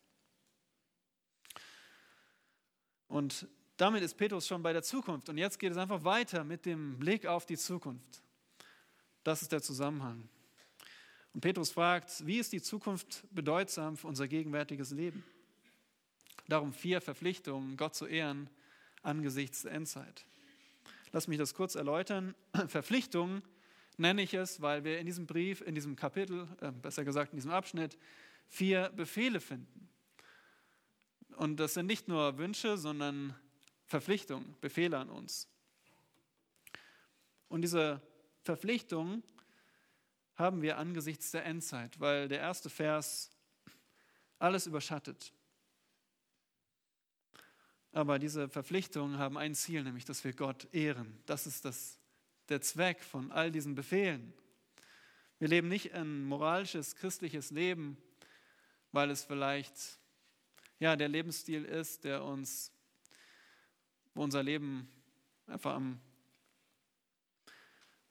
Und 3.06 3.46
damit 3.76 4.02
ist 4.02 4.16
Petrus 4.16 4.46
schon 4.46 4.62
bei 4.62 4.72
der 4.72 4.82
Zukunft. 4.82 5.28
Und 5.28 5.36
jetzt 5.36 5.58
geht 5.58 5.72
es 5.72 5.76
einfach 5.76 6.04
weiter 6.04 6.42
mit 6.42 6.64
dem 6.64 6.98
Blick 6.98 7.26
auf 7.26 7.44
die 7.44 7.58
Zukunft. 7.58 8.22
Das 9.24 9.42
ist 9.42 9.52
der 9.52 9.60
Zusammenhang. 9.60 10.26
Und 11.34 11.42
Petrus 11.42 11.70
fragt, 11.70 12.26
wie 12.26 12.38
ist 12.38 12.50
die 12.50 12.62
Zukunft 12.62 13.24
bedeutsam 13.30 13.98
für 13.98 14.06
unser 14.06 14.26
gegenwärtiges 14.26 14.92
Leben? 14.92 15.22
Darum 16.50 16.72
vier 16.72 17.00
Verpflichtungen, 17.00 17.76
Gott 17.76 17.94
zu 17.94 18.06
ehren 18.06 18.50
angesichts 19.02 19.62
der 19.62 19.70
Endzeit. 19.70 20.26
Lass 21.12 21.28
mich 21.28 21.38
das 21.38 21.54
kurz 21.54 21.76
erläutern. 21.76 22.34
Verpflichtungen 22.66 23.42
nenne 23.98 24.22
ich 24.22 24.34
es, 24.34 24.60
weil 24.60 24.82
wir 24.82 24.98
in 24.98 25.06
diesem 25.06 25.26
Brief, 25.26 25.60
in 25.60 25.76
diesem 25.76 25.94
Kapitel, 25.94 26.48
äh, 26.60 26.72
besser 26.72 27.04
gesagt 27.04 27.32
in 27.32 27.36
diesem 27.36 27.52
Abschnitt, 27.52 27.96
vier 28.48 28.88
Befehle 28.96 29.38
finden. 29.38 29.88
Und 31.36 31.58
das 31.58 31.74
sind 31.74 31.86
nicht 31.86 32.08
nur 32.08 32.36
Wünsche, 32.36 32.76
sondern 32.76 33.32
Verpflichtungen, 33.86 34.56
Befehle 34.60 34.98
an 34.98 35.08
uns. 35.08 35.48
Und 37.48 37.62
diese 37.62 38.02
Verpflichtungen 38.42 39.22
haben 40.34 40.62
wir 40.62 40.78
angesichts 40.78 41.30
der 41.30 41.46
Endzeit, 41.46 42.00
weil 42.00 42.26
der 42.26 42.40
erste 42.40 42.70
Vers 42.70 43.30
alles 44.40 44.66
überschattet. 44.66 45.32
Aber 47.92 48.18
diese 48.18 48.48
Verpflichtungen 48.48 49.18
haben 49.18 49.36
ein 49.36 49.54
Ziel, 49.54 49.82
nämlich 49.82 50.04
dass 50.04 50.22
wir 50.24 50.32
Gott 50.32 50.68
ehren. 50.72 51.20
Das 51.26 51.46
ist 51.46 51.64
das, 51.64 51.98
der 52.48 52.60
Zweck 52.60 53.02
von 53.02 53.32
all 53.32 53.50
diesen 53.50 53.74
Befehlen. 53.74 54.32
Wir 55.38 55.48
leben 55.48 55.68
nicht 55.68 55.94
ein 55.94 56.24
moralisches, 56.24 56.94
christliches 56.94 57.50
Leben, 57.50 57.96
weil 58.92 59.10
es 59.10 59.24
vielleicht 59.24 60.00
ja, 60.80 60.96
der 60.96 61.08
Lebensstil 61.08 61.64
ist, 61.64 62.04
der 62.04 62.24
uns, 62.24 62.72
wo 64.14 64.22
unser 64.22 64.42
Leben 64.42 64.88
einfach 65.46 65.74
am, 65.74 66.00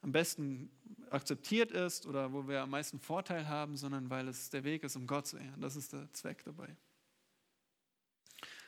am 0.01 0.12
besten 0.12 0.71
akzeptiert 1.09 1.71
ist 1.71 2.05
oder 2.05 2.31
wo 2.31 2.48
wir 2.48 2.62
am 2.62 2.69
meisten 2.69 3.00
Vorteil 3.00 3.48
haben, 3.48 3.75
sondern 3.75 4.09
weil 4.09 4.27
es 4.27 4.50
der 4.51 4.63
Weg 4.63 4.83
ist, 4.83 4.95
um 4.95 5.07
Gott 5.07 5.27
zu 5.27 5.38
ehren. 5.38 5.59
Das 5.59 5.75
ist 5.75 5.93
der 5.93 6.13
Zweck 6.13 6.43
dabei. 6.43 6.75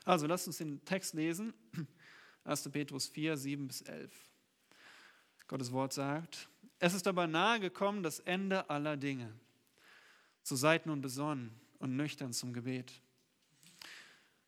Also 0.06 0.28
lasst 0.28 0.48
uns 0.48 0.58
den 0.58 0.84
Text 0.86 1.14
lesen. 1.14 1.54
1. 2.44 2.70
Petrus 2.70 3.08
4, 3.08 3.38
7 3.38 3.68
bis 3.68 3.82
11. 3.82 4.12
Gottes 5.48 5.72
Wort 5.72 5.94
sagt, 5.94 6.50
es 6.80 6.94
ist 6.94 7.08
aber 7.08 7.28
nahe 7.28 7.60
gekommen 7.60 8.04
das 8.04 8.20
Ende 8.20 8.70
aller 8.70 8.98
Dinge. 8.98 9.32
So 10.44 10.56
seid 10.56 10.86
nun 10.86 11.02
besonnen 11.02 11.52
und 11.80 11.96
nüchtern 11.96 12.34
zum 12.34 12.54
Gebet. 12.54 13.02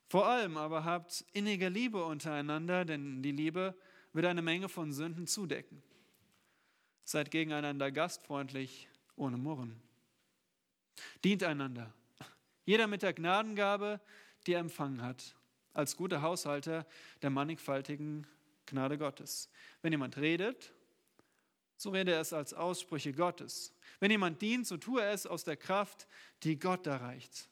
Vor 0.08 0.26
allem 0.26 0.56
aber 0.56 0.84
habt 0.84 1.24
innige 1.32 1.68
Liebe 1.68 2.04
untereinander, 2.04 2.84
denn 2.84 3.22
die 3.22 3.32
Liebe 3.32 3.76
wird 4.12 4.26
eine 4.26 4.42
Menge 4.42 4.68
von 4.68 4.92
Sünden 4.92 5.26
zudecken. 5.26 5.82
Seid 7.04 7.30
gegeneinander 7.30 7.92
gastfreundlich, 7.92 8.88
ohne 9.16 9.36
Murren. 9.36 9.80
Dient 11.22 11.42
einander, 11.42 11.92
jeder 12.64 12.86
mit 12.86 13.02
der 13.02 13.12
Gnadengabe, 13.12 14.00
die 14.46 14.54
er 14.54 14.60
empfangen 14.60 15.02
hat 15.02 15.36
als 15.74 15.96
guter 15.96 16.22
Haushalter 16.22 16.86
der 17.20 17.30
mannigfaltigen 17.30 18.26
Gnade 18.66 18.96
Gottes. 18.96 19.50
Wenn 19.82 19.92
jemand 19.92 20.16
redet, 20.16 20.72
so 21.76 21.90
rede 21.90 22.12
er 22.12 22.20
es 22.20 22.32
als 22.32 22.54
Aussprüche 22.54 23.12
Gottes. 23.12 23.74
Wenn 24.00 24.10
jemand 24.10 24.40
dient, 24.40 24.66
so 24.66 24.76
tue 24.76 25.02
er 25.02 25.12
es 25.12 25.26
aus 25.26 25.44
der 25.44 25.56
Kraft, 25.56 26.06
die 26.42 26.58
Gott 26.58 26.86
erreicht, 26.86 27.48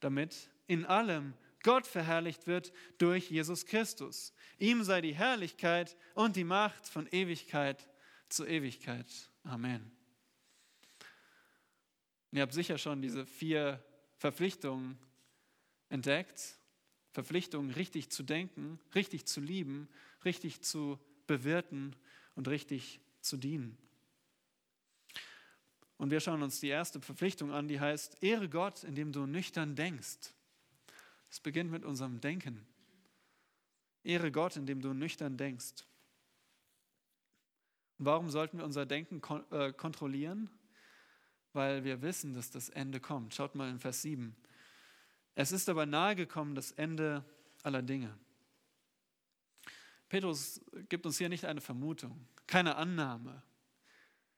damit 0.00 0.50
in 0.66 0.84
allem 0.84 1.34
Gott 1.62 1.86
verherrlicht 1.86 2.46
wird 2.46 2.72
durch 2.98 3.30
Jesus 3.30 3.66
Christus. 3.66 4.32
Ihm 4.58 4.82
sei 4.84 5.00
die 5.00 5.14
Herrlichkeit 5.14 5.96
und 6.14 6.36
die 6.36 6.44
Macht 6.44 6.86
von 6.86 7.06
Ewigkeit 7.10 7.88
zu 8.28 8.46
Ewigkeit. 8.46 9.06
Amen. 9.44 9.90
ihr 12.30 12.42
habt 12.42 12.52
sicher 12.52 12.78
schon 12.78 13.02
diese 13.02 13.26
vier 13.26 13.82
Verpflichtungen 14.16 14.98
entdeckt. 15.88 16.59
Verpflichtung, 17.12 17.70
richtig 17.70 18.10
zu 18.10 18.22
denken, 18.22 18.78
richtig 18.94 19.26
zu 19.26 19.40
lieben, 19.40 19.88
richtig 20.24 20.62
zu 20.62 20.98
bewirten 21.26 21.96
und 22.34 22.48
richtig 22.48 23.00
zu 23.20 23.36
dienen. 23.36 23.76
Und 25.96 26.10
wir 26.10 26.20
schauen 26.20 26.42
uns 26.42 26.60
die 26.60 26.68
erste 26.68 27.00
Verpflichtung 27.00 27.52
an, 27.52 27.68
die 27.68 27.78
heißt, 27.78 28.22
ehre 28.22 28.48
Gott, 28.48 28.84
indem 28.84 29.12
du 29.12 29.26
nüchtern 29.26 29.76
denkst. 29.76 30.32
Es 31.30 31.40
beginnt 31.40 31.70
mit 31.70 31.84
unserem 31.84 32.20
Denken. 32.20 32.66
Ehre 34.02 34.32
Gott, 34.32 34.56
indem 34.56 34.80
du 34.80 34.94
nüchtern 34.94 35.36
denkst. 35.36 35.84
Und 37.98 38.06
warum 38.06 38.30
sollten 38.30 38.58
wir 38.58 38.64
unser 38.64 38.86
Denken 38.86 39.20
kon 39.20 39.44
äh, 39.52 39.72
kontrollieren? 39.72 40.48
Weil 41.52 41.84
wir 41.84 42.00
wissen, 42.00 42.32
dass 42.32 42.50
das 42.50 42.70
Ende 42.70 42.98
kommt. 42.98 43.34
Schaut 43.34 43.54
mal 43.54 43.68
in 43.68 43.78
Vers 43.78 44.00
7. 44.00 44.34
Es 45.34 45.52
ist 45.52 45.68
aber 45.68 45.86
nahegekommen 45.86 46.54
das 46.54 46.72
Ende 46.72 47.24
aller 47.62 47.82
Dinge. 47.82 48.16
Petrus 50.08 50.60
gibt 50.88 51.06
uns 51.06 51.18
hier 51.18 51.28
nicht 51.28 51.44
eine 51.44 51.60
Vermutung, 51.60 52.26
keine 52.46 52.76
Annahme, 52.76 53.42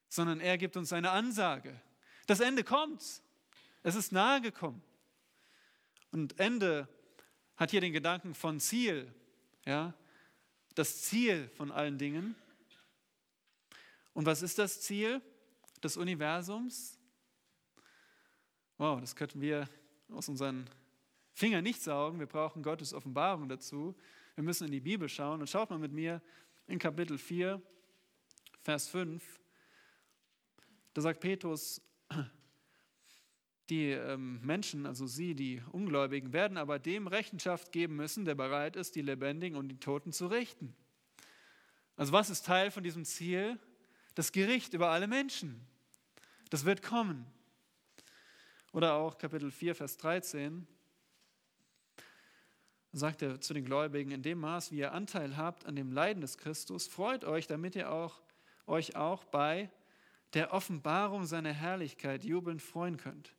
sondern 0.08 0.38
er 0.40 0.58
gibt 0.58 0.76
uns 0.76 0.92
eine 0.92 1.10
Ansage. 1.10 1.80
Das 2.26 2.40
Ende 2.40 2.62
kommt. 2.62 3.22
Es 3.82 3.94
ist 3.94 4.12
nahegekommen. 4.12 4.82
Und 6.10 6.38
Ende 6.38 6.88
hat 7.56 7.70
hier 7.70 7.80
den 7.80 7.92
Gedanken 7.92 8.34
von 8.34 8.60
Ziel, 8.60 9.12
ja, 9.64 9.94
das 10.74 11.02
Ziel 11.02 11.48
von 11.56 11.72
allen 11.72 11.98
Dingen. 11.98 12.34
Und 14.12 14.26
was 14.26 14.42
ist 14.42 14.58
das 14.58 14.82
Ziel 14.82 15.22
des 15.82 15.96
Universums? 15.96 16.98
Wow, 18.76 19.00
das 19.00 19.16
könnten 19.16 19.40
wir 19.40 19.68
aus 20.10 20.28
unseren 20.28 20.68
Finger 21.32 21.62
nicht 21.62 21.82
saugen, 21.82 22.18
wir 22.18 22.26
brauchen 22.26 22.62
Gottes 22.62 22.92
Offenbarung 22.92 23.48
dazu. 23.48 23.94
Wir 24.34 24.44
müssen 24.44 24.66
in 24.66 24.72
die 24.72 24.80
Bibel 24.80 25.08
schauen 25.08 25.40
und 25.40 25.48
schaut 25.48 25.70
mal 25.70 25.78
mit 25.78 25.92
mir 25.92 26.20
in 26.66 26.78
Kapitel 26.78 27.18
4, 27.18 27.60
Vers 28.62 28.88
5, 28.88 29.40
Da 30.94 31.02
sagt 31.02 31.20
Petrus, 31.20 31.82
die 33.68 33.90
ähm, 33.90 34.40
Menschen, 34.42 34.86
also 34.86 35.06
sie, 35.06 35.34
die 35.34 35.62
Ungläubigen, 35.72 36.32
werden 36.32 36.56
aber 36.56 36.78
dem 36.78 37.06
Rechenschaft 37.06 37.72
geben 37.72 37.96
müssen, 37.96 38.24
der 38.24 38.34
bereit 38.34 38.76
ist, 38.76 38.94
die 38.94 39.02
Lebendigen 39.02 39.56
und 39.56 39.68
die 39.68 39.80
Toten 39.80 40.12
zu 40.12 40.26
richten. 40.26 40.74
Also 41.96 42.12
was 42.12 42.30
ist 42.30 42.46
Teil 42.46 42.70
von 42.70 42.82
diesem 42.82 43.04
Ziel? 43.04 43.58
Das 44.14 44.32
Gericht 44.32 44.74
über 44.74 44.90
alle 44.90 45.06
Menschen. 45.06 45.66
Das 46.50 46.64
wird 46.64 46.82
kommen. 46.82 47.26
Oder 48.72 48.94
auch 48.94 49.18
Kapitel 49.18 49.50
4, 49.50 49.74
Vers 49.74 49.96
13 49.96 50.66
sagt 52.92 53.22
er 53.22 53.40
zu 53.40 53.54
den 53.54 53.64
Gläubigen, 53.64 54.10
in 54.10 54.22
dem 54.22 54.40
Maß, 54.40 54.70
wie 54.70 54.78
ihr 54.78 54.92
Anteil 54.92 55.36
habt 55.36 55.64
an 55.64 55.76
dem 55.76 55.92
Leiden 55.92 56.20
des 56.20 56.36
Christus, 56.36 56.86
freut 56.86 57.24
euch, 57.24 57.46
damit 57.46 57.74
ihr 57.74 57.90
auch, 57.90 58.20
euch 58.66 58.96
auch 58.96 59.24
bei 59.24 59.70
der 60.34 60.52
Offenbarung 60.52 61.24
seiner 61.24 61.52
Herrlichkeit 61.52 62.24
jubelnd 62.24 62.62
freuen 62.62 62.96
könnt. 62.96 63.34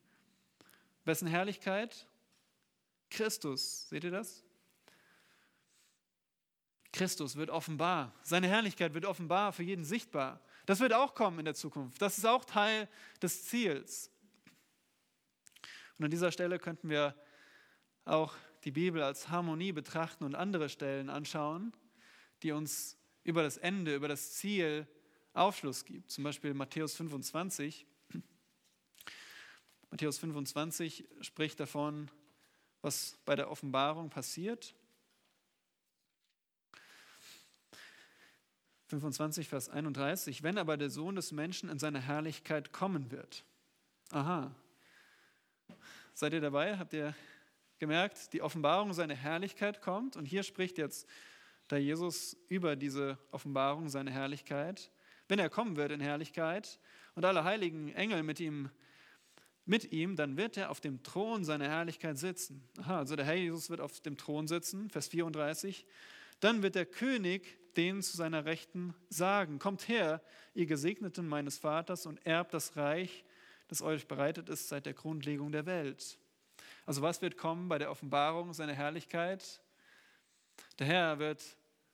Wessen 1.06 1.28
Herrlichkeit? 1.28 2.08
Christus. 3.10 3.90
Seht 3.90 4.04
ihr 4.04 4.12
das? 4.12 4.44
Christus 6.92 7.36
wird 7.36 7.50
offenbar. 7.50 8.14
Seine 8.24 8.48
Herrlichkeit 8.48 8.94
wird 8.94 9.06
offenbar 9.06 9.52
für 9.54 9.64
jeden 9.64 9.84
sichtbar. 9.84 10.40
Das 10.66 10.80
wird 10.80 10.94
auch 10.94 11.16
kommen 11.16 11.40
in 11.40 11.46
der 11.46 11.56
Zukunft. 11.56 12.02
Das 12.02 12.18
ist 12.18 12.26
auch 12.26 12.46
Teil 12.46 12.88
des 13.22 13.46
Ziels. 13.46 14.12
Und 15.98 16.06
an 16.06 16.12
dieser 16.12 16.32
Stelle 16.32 16.60
könnten 16.60 16.90
wir 16.90 17.16
auch 18.06 18.36
die 18.64 18.72
Bibel 18.72 19.02
als 19.04 19.30
Harmonie 19.30 19.72
betrachten 19.72 20.24
und 20.24 20.36
andere 20.36 20.70
Stellen 20.70 21.10
anschauen, 21.10 21.74
die 22.44 22.52
uns 22.52 22.98
über 23.24 23.44
das 23.44 23.58
Ende, 23.58 23.96
über 23.96 24.08
das 24.08 24.34
Ziel 24.34 24.88
Aufschluss 25.34 25.86
gibt. 25.86 26.12
Zum 26.12 26.24
Beispiel 26.24 26.54
Matthäus 26.54 26.96
25. 26.96 27.86
Matthäus 29.90 30.18
25 30.20 31.06
spricht 31.22 31.60
davon, 31.60 32.10
was 32.82 33.18
bei 33.26 33.36
der 33.36 33.50
Offenbarung 33.50 34.10
passiert. 34.10 34.76
25, 38.88 39.48
Vers 39.48 39.70
31. 39.70 40.44
Wenn 40.44 40.58
aber 40.58 40.78
der 40.78 40.90
Sohn 40.90 41.16
des 41.16 41.32
Menschen 41.32 41.70
in 41.70 41.80
seiner 41.80 42.00
Herrlichkeit 42.00 42.72
kommen 42.72 43.12
wird. 43.12 43.44
Aha. 44.12 44.54
Seid 46.14 46.34
ihr 46.34 46.42
dabei? 46.42 46.78
Habt 46.78 46.94
ihr 46.94 47.16
gemerkt, 47.84 48.34
die 48.34 48.42
Offenbarung 48.42 48.94
seiner 48.94 49.16
Herrlichkeit 49.16 49.82
kommt? 49.82 50.16
Und 50.16 50.26
hier 50.26 50.44
spricht 50.44 50.78
jetzt 50.78 51.08
da 51.68 51.78
Jesus 51.78 52.38
über 52.48 52.76
diese 52.76 53.18
Offenbarung 53.32 53.90
seiner 53.90 54.12
Herrlichkeit. 54.12 54.92
Wenn 55.28 55.40
er 55.40 55.50
kommen 55.50 55.76
wird 55.76 55.92
in 55.92 56.00
Herrlichkeit 56.00 56.80
und 57.16 57.26
alle 57.26 57.44
heiligen 57.44 57.94
Engel 57.94 58.24
mit 58.24 58.40
ihm 58.40 58.70
mit 59.66 59.94
ihm, 59.94 60.16
dann 60.16 60.36
wird 60.36 60.58
er 60.58 60.70
auf 60.72 60.82
dem 60.82 61.04
Thron 61.04 61.46
seiner 61.46 61.70
Herrlichkeit 61.70 62.18
sitzen. 62.18 62.68
Aha, 62.80 63.00
also 63.00 63.16
der 63.16 63.26
Herr 63.26 63.36
Jesus 63.36 63.70
wird 63.70 63.80
auf 63.80 64.02
dem 64.02 64.18
Thron 64.18 64.48
sitzen, 64.48 64.90
Vers 64.90 65.08
34. 65.08 65.86
Dann 66.42 66.64
wird 66.64 66.76
der 66.76 66.86
König 66.86 67.58
denen 67.78 68.02
zu 68.02 68.18
seiner 68.18 68.46
Rechten 68.46 68.94
sagen, 69.10 69.60
kommt 69.60 69.88
her, 69.88 70.22
ihr 70.54 70.66
Gesegneten 70.66 71.28
meines 71.28 71.58
Vaters, 71.58 72.06
und 72.06 72.26
erbt 72.26 72.54
das 72.54 72.76
Reich, 72.76 73.24
das 73.68 73.82
euch 73.82 74.08
bereitet 74.08 74.50
ist 74.50 74.68
seit 74.68 74.86
der 74.86 74.94
Grundlegung 74.94 75.52
der 75.52 75.66
Welt. 75.66 76.20
Also 76.86 77.02
was 77.02 77.22
wird 77.22 77.38
kommen 77.38 77.70
bei 77.70 77.78
der 77.78 77.92
Offenbarung 77.92 78.54
seiner 78.54 78.74
Herrlichkeit? 78.74 79.62
Der 80.80 80.88
Herr 80.88 81.20
wird 81.20 81.42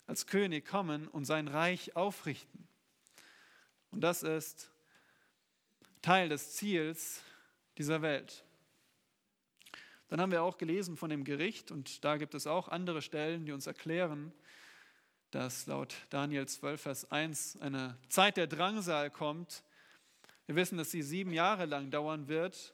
als 0.07 0.25
König 0.25 0.65
kommen 0.65 1.07
und 1.07 1.25
sein 1.25 1.47
Reich 1.47 1.95
aufrichten. 1.95 2.67
Und 3.91 4.01
das 4.01 4.23
ist 4.23 4.71
Teil 6.01 6.29
des 6.29 6.55
Ziels 6.55 7.21
dieser 7.77 8.01
Welt. 8.01 8.43
Dann 10.07 10.19
haben 10.19 10.31
wir 10.31 10.41
auch 10.41 10.57
gelesen 10.57 10.97
von 10.97 11.11
dem 11.11 11.23
Gericht 11.23 11.71
und 11.71 12.03
da 12.03 12.17
gibt 12.17 12.33
es 12.33 12.47
auch 12.47 12.67
andere 12.67 13.01
Stellen, 13.01 13.45
die 13.45 13.51
uns 13.51 13.67
erklären, 13.67 14.33
dass 15.29 15.67
laut 15.67 15.95
Daniel 16.09 16.47
12, 16.47 16.81
Vers 16.81 17.11
1 17.11 17.61
eine 17.61 17.95
Zeit 18.09 18.37
der 18.37 18.47
Drangsal 18.47 19.11
kommt. 19.11 19.63
Wir 20.47 20.55
wissen, 20.55 20.79
dass 20.79 20.89
sie 20.89 21.03
sieben 21.03 21.31
Jahre 21.31 21.65
lang 21.65 21.91
dauern 21.91 22.27
wird, 22.27 22.73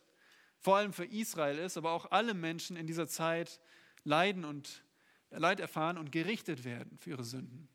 vor 0.66 0.78
allem 0.78 0.94
für 0.94 1.06
Israel 1.06 1.60
ist, 1.60 1.78
aber 1.78 1.92
auch 1.92 2.10
alle 2.10 2.34
Menschen 2.34 2.76
in 2.76 2.88
dieser 2.88 3.08
Zeit 3.08 3.62
leiden 4.04 4.44
und 4.44 4.84
Leid 5.30 5.60
erfahren 5.60 6.00
und 6.00 6.12
gerichtet 6.12 6.64
werden 6.64 6.98
für 6.98 7.12
ihre 7.12 7.24
Sünden. 7.24 7.70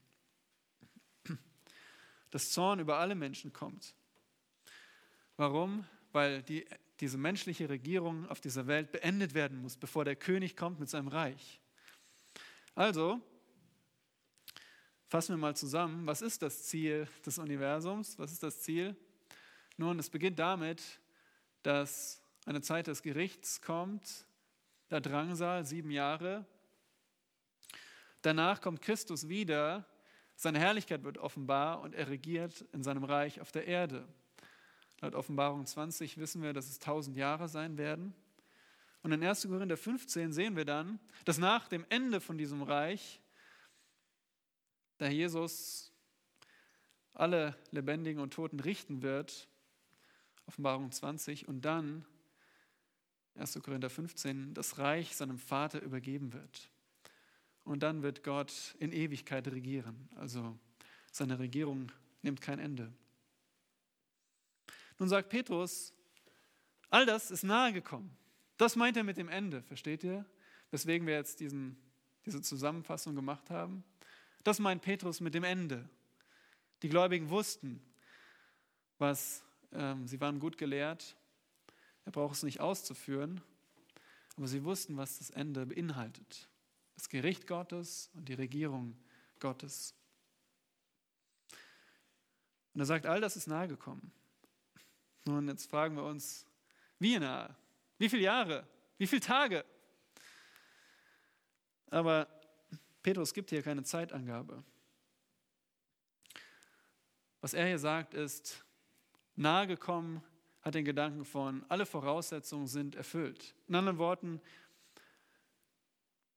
Das 2.33 2.51
Zorn 2.51 2.81
über 2.81 2.99
alle 2.99 3.15
Menschen 3.15 3.53
kommt. 3.53 3.95
Warum? 5.37 5.87
Weil 6.11 6.43
die 6.43 6.67
diese 6.99 7.17
menschliche 7.17 7.69
Regierung 7.69 8.29
auf 8.29 8.41
dieser 8.41 8.67
Welt 8.67 8.91
beendet 8.91 9.35
werden 9.35 9.63
muss, 9.63 9.77
bevor 9.77 10.05
der 10.05 10.17
König 10.17 10.57
kommt 10.57 10.81
mit 10.81 10.91
seinem 10.91 11.09
Reich. 11.09 11.61
Also, 12.75 13.21
fassen 15.07 15.35
wir 15.35 15.39
mal 15.39 15.55
zusammen, 15.55 16.09
was 16.09 16.23
ist 16.23 16.43
das 16.43 16.65
Ziel 16.65 17.07
des 17.25 17.39
Universums? 17.39 18.19
Was 18.19 18.33
ist 18.33 18.43
das 18.43 18.63
Ziel? 18.63 18.97
Nun, 19.77 19.99
es 20.01 20.11
beginnt 20.11 20.41
damit, 20.41 20.83
dass 21.63 22.21
eine 22.51 22.63
Zeit 22.63 22.89
des 22.89 23.03
Gerichts 23.03 23.63
kommt, 23.63 24.27
der 24.91 25.01
Drangsal, 25.01 25.65
sieben 25.65 25.93
Jahre. 25.93 26.45
Danach 28.23 28.61
kommt 28.61 28.83
Christus 28.83 29.29
wieder, 29.29 29.87
seine 30.35 30.59
Herrlichkeit 30.59 31.05
wird 31.05 31.17
offenbar 31.17 31.81
und 31.81 31.95
er 31.95 32.09
regiert 32.09 32.63
in 32.73 32.83
seinem 32.83 33.05
Reich 33.05 33.41
auf 33.41 33.53
der 33.53 33.67
Erde. 33.67 34.09
Laut 35.01 35.15
Offenbarung 35.15 35.65
20 35.65 36.19
wissen 36.19 36.43
wir, 36.43 36.53
dass 36.53 36.69
es 36.69 36.81
tausend 36.81 37.17
Jahre 37.17 37.49
sein 37.49 37.79
werden. 37.79 38.15
Und 39.03 39.13
in 39.13 39.23
1. 39.23 39.47
Korinther 39.47 39.77
15 39.77 40.33
sehen 40.33 40.57
wir 40.57 40.65
dann, 40.65 40.99
dass 41.25 41.39
nach 41.39 41.69
dem 41.69 41.87
Ende 41.89 42.21
von 42.21 42.37
diesem 42.37 42.63
Reich 42.63 43.21
der 44.99 45.13
Jesus 45.13 45.93
alle 47.15 47.57
Lebendigen 47.71 48.21
und 48.21 48.35
Toten 48.35 48.59
richten 48.59 49.03
wird. 49.03 49.49
Offenbarung 50.47 50.91
20 50.91 51.47
und 51.47 51.65
dann 51.65 52.05
1. 53.37 53.61
Korinther 53.63 53.91
15 53.91 54.55
das 54.55 54.79
Reich 54.79 55.17
seinem 55.17 55.39
Vater 55.39 55.83
übergeben 55.83 56.33
wird. 56.33 56.71
Und 57.65 57.83
dann 57.83 58.03
wird 58.03 58.23
Gott 58.23 58.75
in 58.79 58.93
Ewigkeit 58.93 59.47
regieren. 59.49 60.09
Also 60.17 60.59
seine 61.13 61.39
Regierung 61.39 61.93
nimmt 62.23 62.41
kein 62.41 62.59
Ende. 62.59 62.93
Nun 64.99 65.09
sagt 65.09 65.31
Petrus, 65.31 65.93
all 66.91 67.07
das 67.07 67.31
ist 67.31 67.43
nahe 67.43 67.73
gekommen. 67.73 68.17
Das 68.57 68.77
meint 68.77 68.97
er 68.97 69.05
mit 69.05 69.17
dem 69.17 69.29
Ende, 69.29 69.63
versteht 69.63 70.05
ihr? 70.05 70.27
Weswegen 70.71 71.07
wir 71.07 71.15
jetzt 71.15 71.41
diesen, 71.41 71.77
diese 72.27 72.43
Zusammenfassung 72.43 73.15
gemacht 73.15 73.49
haben. 73.49 73.83
Das 74.45 74.59
meint 74.59 74.83
Petrus 74.83 75.21
mit 75.21 75.35
dem 75.35 75.45
Ende. 75.45 75.89
Die 76.83 76.89
Gläubigen 76.89 77.31
wussten, 77.31 77.83
was, 78.99 79.43
ähm, 79.73 80.07
sie 80.07 80.21
waren 80.21 80.39
gut 80.39 80.59
gelehrt. 80.59 81.17
Er 82.05 82.13
braucht 82.13 82.37
es 82.37 82.43
nicht 82.43 82.61
auszuführen, 82.61 83.41
aber 84.37 84.49
sie 84.49 84.65
wussten, 84.65 84.97
was 84.97 85.19
das 85.19 85.31
Ende 85.31 85.67
beinhaltet. 85.67 86.49
Das 86.95 87.09
Gericht 87.09 87.47
Gottes 87.47 88.11
und 88.15 88.29
die 88.29 88.35
Regierung 88.35 88.99
Gottes. 89.39 89.95
Und 92.75 92.81
er 92.81 92.87
sagt, 92.87 93.07
all 93.07 93.21
das 93.21 93.37
ist 93.37 93.47
nahe 93.47 93.69
gekommen. 93.69 94.13
Nun, 95.25 95.49
jetzt 95.49 95.71
fragen 95.71 95.97
wir 95.97 96.05
uns, 96.05 96.47
wie 96.99 97.19
nahe? 97.19 97.55
Wie 97.99 98.09
viele 98.09 98.23
Jahre? 98.23 98.67
Wie 98.97 99.07
viele 99.07 99.21
Tage? 99.21 99.65
Aber 101.91 102.29
Petrus 103.03 103.35
gibt 103.35 103.51
hier 103.51 103.63
keine 103.63 103.83
Zeitangabe. 103.83 104.63
Was 107.41 107.55
er 107.55 107.67
hier 107.67 107.79
sagt, 107.79 108.15
ist, 108.15 108.65
nahe 109.37 109.67
gekommen 109.67 110.23
hat 110.63 110.75
den 110.75 110.85
Gedanken 110.85 111.25
von, 111.25 111.65
alle 111.69 111.87
Voraussetzungen 111.87 112.67
sind 112.67 112.95
erfüllt. 112.95 113.55
In 113.69 113.75
anderen 113.75 113.99
Worten, 113.99 114.41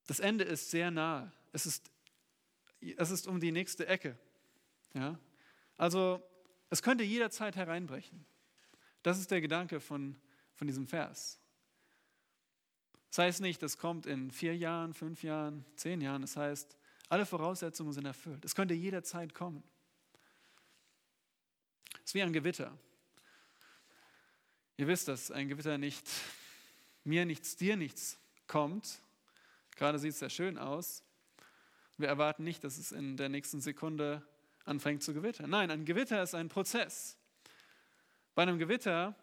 das 0.08 0.20
Ende 0.20 0.44
ist 0.44 0.72
sehr 0.72 0.92
nahe. 0.92 1.32
Es 1.52 1.66
ist, 1.66 1.92
es 2.80 3.12
ist 3.12 3.28
um 3.28 3.40
die 3.40 3.52
nächste 3.52 3.88
Ecke. 3.88 4.18
Ja? 4.94 5.20
Also 5.78 6.22
es 6.70 6.82
könnte 6.82 7.04
jederzeit 7.04 7.56
hereinbrechen. 7.56 8.26
Das 9.02 9.20
ist 9.20 9.32
der 9.32 9.42
Gedanke 9.42 9.80
von, 9.80 10.16
von 10.56 10.68
diesem 10.68 10.88
Vers. 10.88 11.40
Das 13.10 13.20
heißt 13.20 13.42
nicht, 13.42 13.62
das 13.62 13.78
kommt 13.78 14.06
in 14.06 14.32
vier 14.32 14.56
Jahren, 14.58 14.94
fünf 14.94 15.22
Jahren, 15.22 15.66
zehn 15.76 16.02
Jahren. 16.02 16.22
Das 16.22 16.36
heißt, 16.36 16.78
alle 17.10 17.26
Voraussetzungen 17.26 17.94
sind 17.94 18.06
erfüllt. 18.06 18.44
Es 18.44 18.56
könnte 18.56 18.74
jederzeit 18.74 19.36
kommen. 19.36 19.64
Es 21.98 22.06
ist 22.06 22.14
wie 22.16 22.24
ein 22.24 22.34
Gewitter. 22.34 22.76
Ihr 24.76 24.88
wisst, 24.88 25.08
dass 25.08 25.30
ein 25.30 25.50
Gewitter 25.50 25.78
nicht 25.78 26.10
mir 27.04 27.26
nichts, 27.26 27.56
dir 27.56 27.78
nichts 27.78 28.18
kommt. 28.48 29.02
Gerade 29.76 30.00
sieht 30.00 30.14
es 30.14 30.20
sehr 30.20 30.32
schön 30.32 30.58
aus. 30.58 31.04
Wir 31.98 32.08
erwarten 32.08 32.44
nicht, 32.44 32.64
dass 32.64 32.80
es 32.80 32.92
in 32.92 33.16
der 33.16 33.30
nächsten 33.30 33.62
Sekunde 33.62 34.24
anfängt 34.66 35.04
zu 35.04 35.14
gewittern. 35.14 35.52
Nein, 35.52 35.70
ein 35.70 35.86
Gewitter 35.86 36.24
ist 36.24 36.34
ein 36.34 36.50
Prozess. 36.50 37.18
Bei 38.34 38.42
einem 38.42 38.58
Gewitter 38.58 39.16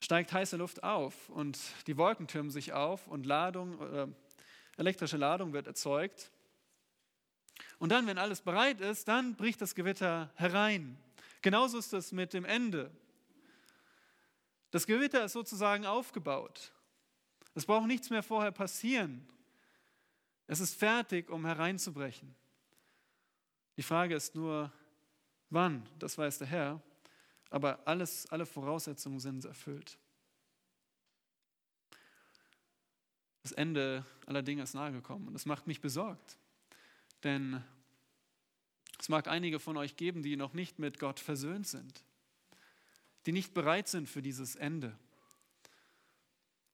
steigt 0.00 0.32
heiße 0.32 0.56
Luft 0.56 0.82
auf 0.82 1.28
und 1.28 1.60
die 1.86 1.96
Wolken 1.96 2.26
türmen 2.26 2.50
sich 2.50 2.72
auf 2.72 3.06
und 3.06 3.24
Ladung, 3.24 3.80
äh, 3.80 4.08
elektrische 4.78 5.16
Ladung 5.16 5.52
wird 5.52 5.68
erzeugt. 5.68 6.32
Und 7.78 7.90
dann, 7.90 8.08
wenn 8.08 8.18
alles 8.18 8.40
bereit 8.40 8.80
ist, 8.80 9.06
dann 9.06 9.36
bricht 9.36 9.60
das 9.60 9.76
Gewitter 9.76 10.32
herein. 10.34 10.98
Genauso 11.44 11.76
ist 11.76 11.92
es 11.92 12.10
mit 12.10 12.32
dem 12.32 12.46
Ende. 12.46 12.90
Das 14.70 14.86
Gewitter 14.86 15.26
ist 15.26 15.34
sozusagen 15.34 15.84
aufgebaut. 15.84 16.72
Es 17.54 17.66
braucht 17.66 17.86
nichts 17.86 18.08
mehr 18.08 18.22
vorher 18.22 18.50
passieren. 18.50 19.28
Es 20.46 20.58
ist 20.60 20.74
fertig, 20.74 21.28
um 21.28 21.44
hereinzubrechen. 21.44 22.34
Die 23.76 23.82
Frage 23.82 24.14
ist 24.14 24.34
nur, 24.34 24.72
wann, 25.50 25.86
das 25.98 26.16
weiß 26.16 26.38
der 26.38 26.46
Herr, 26.46 26.82
aber 27.50 27.86
alles, 27.86 28.26
alle 28.30 28.46
Voraussetzungen 28.46 29.20
sind 29.20 29.44
erfüllt. 29.44 29.98
Das 33.42 33.52
Ende 33.52 34.06
aller 34.24 34.42
Dinge 34.42 34.62
ist 34.62 34.72
nahegekommen 34.72 35.28
und 35.28 35.34
das 35.34 35.44
macht 35.44 35.66
mich 35.66 35.82
besorgt. 35.82 36.38
Denn 37.22 37.62
es 39.04 39.10
mag 39.10 39.28
einige 39.28 39.60
von 39.60 39.76
euch 39.76 39.96
geben, 39.96 40.22
die 40.22 40.34
noch 40.34 40.54
nicht 40.54 40.78
mit 40.78 40.98
Gott 40.98 41.20
versöhnt 41.20 41.66
sind, 41.66 42.06
die 43.26 43.32
nicht 43.32 43.52
bereit 43.52 43.86
sind 43.86 44.08
für 44.08 44.22
dieses 44.22 44.56
Ende. 44.56 44.98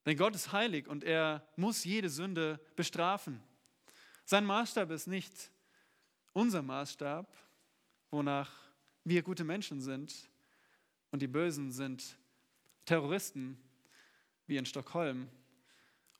Denn 0.06 0.16
Gott 0.16 0.36
ist 0.36 0.52
heilig 0.52 0.86
und 0.86 1.02
er 1.02 1.44
muss 1.56 1.82
jede 1.82 2.08
Sünde 2.08 2.60
bestrafen. 2.76 3.42
Sein 4.24 4.46
Maßstab 4.46 4.92
ist 4.92 5.08
nicht 5.08 5.50
unser 6.32 6.62
Maßstab, 6.62 7.36
wonach 8.12 8.52
wir 9.02 9.22
gute 9.22 9.42
Menschen 9.42 9.80
sind 9.80 10.30
und 11.10 11.22
die 11.22 11.26
Bösen 11.26 11.72
sind 11.72 12.16
Terroristen 12.84 13.60
wie 14.46 14.56
in 14.56 14.66
Stockholm 14.66 15.28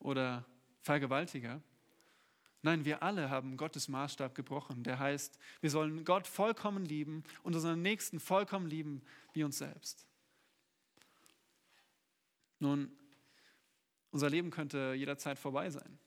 oder 0.01 0.44
Vergewaltiger. 0.81 1.62
Nein, 2.62 2.85
wir 2.85 3.03
alle 3.03 3.31
haben 3.31 3.57
Gottes 3.57 3.88
Maßstab 3.88 4.35
gebrochen. 4.35 4.83
Der 4.83 4.99
heißt, 4.99 5.38
wir 5.61 5.70
sollen 5.70 6.05
Gott 6.05 6.27
vollkommen 6.27 6.85
lieben 6.85 7.25
und 7.42 7.55
unseren 7.55 7.81
Nächsten 7.81 8.20
vollkommen 8.20 8.66
lieben 8.66 9.03
wie 9.33 9.44
uns 9.44 9.59
selbst. 9.59 10.07
Nun, 12.59 12.92
unser 14.11 14.29
Leben 14.29 14.51
könnte 14.51 14.94
jederzeit 14.94 15.38
vorbei 15.38 15.70
sein. 15.70 15.99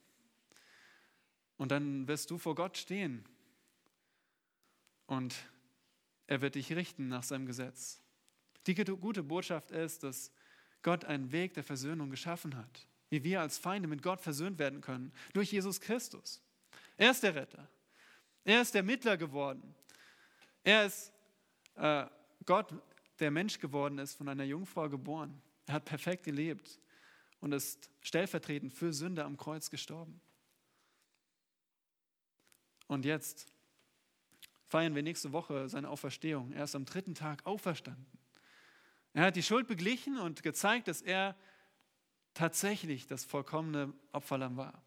Und 1.58 1.72
dann 1.72 2.08
wirst 2.08 2.30
du 2.30 2.38
vor 2.38 2.56
Gott 2.56 2.78
stehen 2.78 3.26
und 5.08 5.36
er 6.28 6.42
wird 6.42 6.56
dich 6.56 6.72
richten 6.74 7.08
nach 7.08 7.24
seinem 7.24 7.46
Gesetz. 7.46 8.00
Die 8.68 8.76
gute 8.76 9.24
Botschaft 9.24 9.72
ist, 9.72 10.04
dass 10.04 10.32
Gott 10.82 11.06
einen 11.06 11.32
Weg 11.32 11.54
der 11.54 11.63
Versöhnung 11.63 12.10
geschaffen 12.10 12.56
hat, 12.56 12.88
wie 13.10 13.24
wir 13.24 13.42
als 13.42 13.58
Feinde 13.58 13.88
mit 13.88 14.04
Gott 14.04 14.22
versöhnt 14.22 14.60
werden 14.60 14.82
können, 14.82 15.12
durch 15.34 15.52
Jesus 15.52 15.82
Christus. 15.82 16.43
Er 16.98 17.12
ist 17.12 17.24
der 17.24 17.36
Retter. 17.36 17.68
Er 18.44 18.62
ist 18.62 18.74
der 18.74 18.84
Mittler 18.84 19.18
geworden. 19.18 19.76
Er 20.64 20.86
ist 20.86 21.12
äh, 21.76 22.06
Gott, 22.46 22.74
der 23.20 23.32
Mensch 23.32 23.60
geworden 23.60 23.98
ist, 24.00 24.16
von 24.16 24.28
einer 24.28 24.44
Jungfrau 24.44 24.90
geboren. 24.90 25.42
Er 25.66 25.76
hat 25.76 25.86
perfekt 25.86 26.24
gelebt 26.24 26.80
und 27.40 27.52
ist 27.52 27.90
stellvertretend 28.02 28.74
für 28.74 28.94
Sünde 28.94 29.24
am 29.24 29.38
Kreuz 29.38 29.70
gestorben. 29.70 30.22
Und 32.88 33.06
jetzt 33.06 33.48
feiern 34.66 34.96
wir 34.96 35.04
nächste 35.04 35.32
Woche 35.32 35.70
seine 35.70 35.90
Auferstehung. 35.90 36.52
Er 36.52 36.66
ist 36.66 36.76
am 36.76 36.86
dritten 36.86 37.16
Tag 37.16 37.46
auferstanden. 37.46 38.06
Er 39.14 39.26
hat 39.26 39.36
die 39.36 39.44
Schuld 39.44 39.68
beglichen 39.68 40.18
und 40.18 40.44
gezeigt, 40.44 40.88
dass 40.88 41.02
er 41.02 41.36
tatsächlich 42.34 43.08
das 43.08 43.24
vollkommene 43.24 43.94
Opferlamm 44.12 44.58
war. 44.58 44.84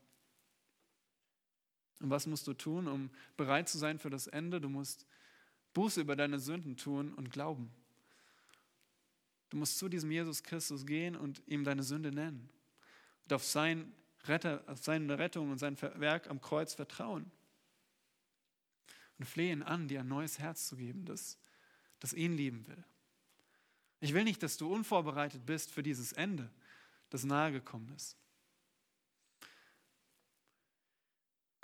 Und 2.00 2.10
was 2.10 2.26
musst 2.26 2.46
du 2.46 2.54
tun, 2.54 2.88
um 2.88 3.10
bereit 3.36 3.68
zu 3.68 3.78
sein 3.78 3.98
für 3.98 4.10
das 4.10 4.26
Ende? 4.26 4.60
Du 4.60 4.68
musst 4.68 5.06
Buße 5.72 6.00
über 6.00 6.16
deine 6.16 6.38
Sünden 6.38 6.76
tun 6.76 7.14
und 7.14 7.30
glauben. 7.30 7.70
Du 9.50 9.56
musst 9.56 9.78
zu 9.78 9.88
diesem 9.88 10.10
Jesus 10.10 10.42
Christus 10.42 10.86
gehen 10.86 11.16
und 11.16 11.42
ihm 11.46 11.64
deine 11.64 11.82
Sünde 11.82 12.10
nennen. 12.10 12.48
Und 13.24 13.32
auf, 13.32 13.44
sein 13.44 13.92
Retter, 14.24 14.64
auf 14.66 14.82
seine 14.82 15.18
Rettung 15.18 15.50
und 15.50 15.58
sein 15.58 15.80
Werk 15.80 16.28
am 16.28 16.40
Kreuz 16.40 16.74
vertrauen 16.74 17.30
und 19.18 19.24
flehe 19.24 19.52
ihn 19.52 19.62
an, 19.62 19.88
dir 19.88 20.00
ein 20.00 20.08
neues 20.08 20.38
Herz 20.38 20.66
zu 20.68 20.76
geben, 20.76 21.04
das, 21.04 21.38
das 22.00 22.12
ihn 22.12 22.36
lieben 22.36 22.66
will. 22.66 22.84
Ich 24.00 24.12
will 24.12 24.24
nicht, 24.24 24.42
dass 24.42 24.56
du 24.56 24.72
unvorbereitet 24.72 25.46
bist 25.46 25.70
für 25.70 25.82
dieses 25.82 26.12
Ende, 26.12 26.50
das 27.10 27.24
nahegekommen 27.24 27.94
ist. 27.94 28.16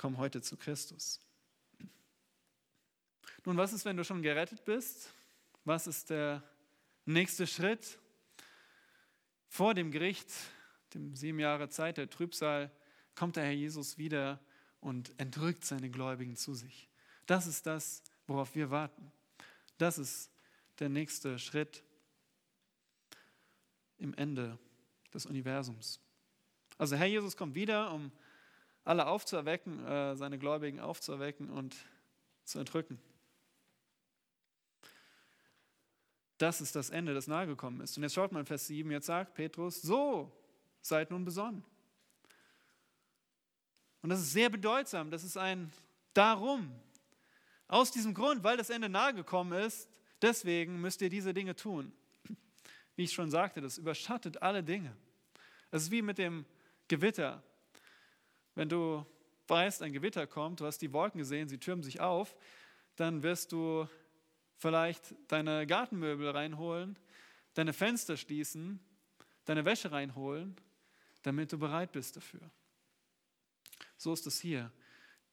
Komm 0.02 0.16
heute 0.16 0.42
zu 0.42 0.56
Christus. 0.56 1.20
Nun, 3.44 3.56
was 3.56 3.72
ist, 3.72 3.84
wenn 3.84 3.96
du 3.96 4.02
schon 4.02 4.20
gerettet 4.20 4.64
bist? 4.64 5.12
Was 5.64 5.86
ist 5.86 6.10
der 6.10 6.42
nächste 7.04 7.46
Schritt? 7.46 8.00
Vor 9.46 9.74
dem 9.74 9.92
Gericht, 9.92 10.26
dem 10.92 11.14
sieben 11.14 11.38
Jahre 11.38 11.68
Zeit 11.68 11.98
der 11.98 12.10
Trübsal, 12.10 12.72
kommt 13.14 13.36
der 13.36 13.44
Herr 13.44 13.52
Jesus 13.52 13.96
wieder 13.96 14.40
und 14.80 15.14
entrückt 15.20 15.64
seine 15.64 15.88
Gläubigen 15.88 16.34
zu 16.34 16.52
sich. 16.52 16.88
Das 17.26 17.46
ist 17.46 17.64
das, 17.66 18.02
worauf 18.26 18.56
wir 18.56 18.72
warten. 18.72 19.12
Das 19.78 19.98
ist 19.98 20.32
der 20.80 20.88
nächste 20.88 21.38
Schritt 21.38 21.84
im 23.98 24.14
Ende 24.14 24.58
des 25.14 25.26
Universums. 25.26 26.00
Also 26.76 26.96
Herr 26.96 27.06
Jesus 27.06 27.36
kommt 27.36 27.54
wieder, 27.54 27.92
um 27.94 28.10
alle 28.84 29.06
aufzuerwecken, 29.06 29.84
äh, 29.86 30.16
seine 30.16 30.38
Gläubigen 30.38 30.80
aufzuerwecken 30.80 31.50
und 31.50 31.76
zu 32.44 32.58
entrücken. 32.58 33.00
Das 36.38 36.60
ist 36.60 36.74
das 36.74 36.90
Ende, 36.90 37.14
das 37.14 37.28
nahegekommen 37.28 37.80
ist. 37.80 37.96
Und 37.96 38.02
jetzt 38.02 38.14
schaut 38.14 38.32
mal 38.32 38.40
in 38.40 38.46
Vers 38.46 38.66
7, 38.66 38.90
jetzt 38.90 39.06
sagt 39.06 39.34
Petrus, 39.34 39.80
so 39.80 40.32
seid 40.80 41.10
nun 41.10 41.24
besonnen. 41.24 41.64
Und 44.02 44.10
das 44.10 44.20
ist 44.20 44.32
sehr 44.32 44.50
bedeutsam, 44.50 45.10
das 45.10 45.22
ist 45.22 45.36
ein 45.36 45.72
Darum. 46.12 46.72
Aus 47.68 47.92
diesem 47.92 48.12
Grund, 48.12 48.42
weil 48.42 48.56
das 48.56 48.70
Ende 48.70 48.88
nahe 48.88 49.14
gekommen 49.14 49.52
ist, 49.52 49.88
deswegen 50.20 50.80
müsst 50.80 51.00
ihr 51.00 51.08
diese 51.08 51.32
Dinge 51.32 51.54
tun. 51.54 51.92
Wie 52.96 53.04
ich 53.04 53.12
schon 53.12 53.30
sagte, 53.30 53.60
das 53.60 53.78
überschattet 53.78 54.42
alle 54.42 54.62
Dinge. 54.62 54.94
Es 55.70 55.84
ist 55.84 55.90
wie 55.90 56.02
mit 56.02 56.18
dem 56.18 56.44
Gewitter. 56.88 57.42
Wenn 58.54 58.68
du 58.68 59.04
weißt, 59.48 59.82
ein 59.82 59.92
Gewitter 59.92 60.26
kommt, 60.26 60.60
du 60.60 60.66
hast 60.66 60.78
die 60.78 60.92
Wolken 60.92 61.18
gesehen, 61.18 61.48
sie 61.48 61.58
türmen 61.58 61.82
sich 61.82 62.00
auf, 62.00 62.36
dann 62.96 63.22
wirst 63.22 63.52
du 63.52 63.88
vielleicht 64.58 65.14
deine 65.28 65.66
Gartenmöbel 65.66 66.30
reinholen, 66.30 66.98
deine 67.54 67.72
Fenster 67.72 68.16
schließen, 68.16 68.80
deine 69.44 69.64
Wäsche 69.64 69.90
reinholen, 69.92 70.56
damit 71.22 71.52
du 71.52 71.58
bereit 71.58 71.92
bist 71.92 72.16
dafür. 72.16 72.50
So 73.96 74.12
ist 74.12 74.26
es 74.26 74.40
hier. 74.40 74.70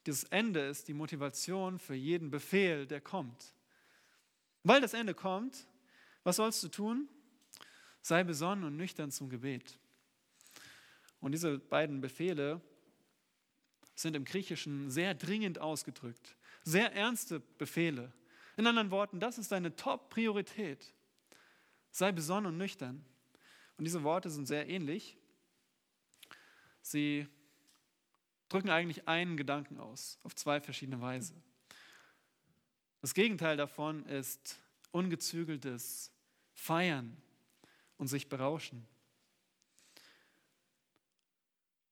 Das 0.03 0.23
Ende 0.25 0.61
ist 0.61 0.87
die 0.87 0.93
Motivation 0.93 1.77
für 1.77 1.95
jeden 1.95 2.31
Befehl, 2.31 2.87
der 2.87 3.01
kommt. 3.01 3.53
Weil 4.63 4.81
das 4.81 4.93
Ende 4.93 5.13
kommt, 5.13 5.67
was 6.23 6.37
sollst 6.37 6.63
du 6.63 6.67
tun? 6.67 7.07
Sei 8.01 8.23
besonnen 8.23 8.63
und 8.63 8.77
nüchtern 8.77 9.11
zum 9.11 9.29
Gebet. 9.29 9.77
Und 11.19 11.33
diese 11.33 11.59
beiden 11.59 12.01
Befehle 12.01 12.61
sind 14.01 14.15
im 14.15 14.25
Griechischen 14.25 14.89
sehr 14.89 15.13
dringend 15.13 15.59
ausgedrückt, 15.59 16.35
sehr 16.63 16.93
ernste 16.93 17.39
Befehle. 17.57 18.13
In 18.55 18.65
anderen 18.67 18.91
Worten, 18.91 19.19
das 19.19 19.37
ist 19.37 19.51
deine 19.51 19.75
Top-Priorität. 19.75 20.93
Sei 21.91 22.11
besonnen 22.11 22.53
und 22.53 22.57
nüchtern. 22.57 23.03
Und 23.77 23.85
diese 23.85 24.03
Worte 24.03 24.29
sind 24.29 24.47
sehr 24.47 24.67
ähnlich. 24.69 25.17
Sie 26.81 27.27
drücken 28.47 28.69
eigentlich 28.69 29.07
einen 29.07 29.37
Gedanken 29.37 29.79
aus, 29.79 30.17
auf 30.23 30.35
zwei 30.35 30.59
verschiedene 30.59 31.01
Weise. 31.01 31.33
Das 33.01 33.13
Gegenteil 33.13 33.57
davon 33.57 34.05
ist 34.05 34.59
ungezügeltes 34.91 36.11
Feiern 36.53 37.15
und 37.97 38.07
sich 38.07 38.27
berauschen. 38.27 38.87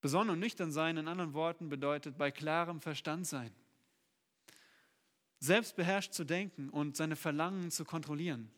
Besonnen 0.08 0.30
und 0.30 0.40
nüchtern 0.40 0.72
sein, 0.72 0.96
in 0.96 1.10
anderen 1.10 1.34
Worten, 1.34 1.68
bedeutet 1.68 2.18
bei 2.18 2.32
klarem 2.32 2.80
Verstand 2.80 3.28
sein. 3.28 3.52
Selbstbeherrscht 5.40 6.14
zu 6.14 6.24
denken 6.24 6.70
und 6.70 6.96
seine 6.96 7.18
Verlangen 7.18 7.72
zu 7.72 7.84
kontrollieren. 7.84 8.50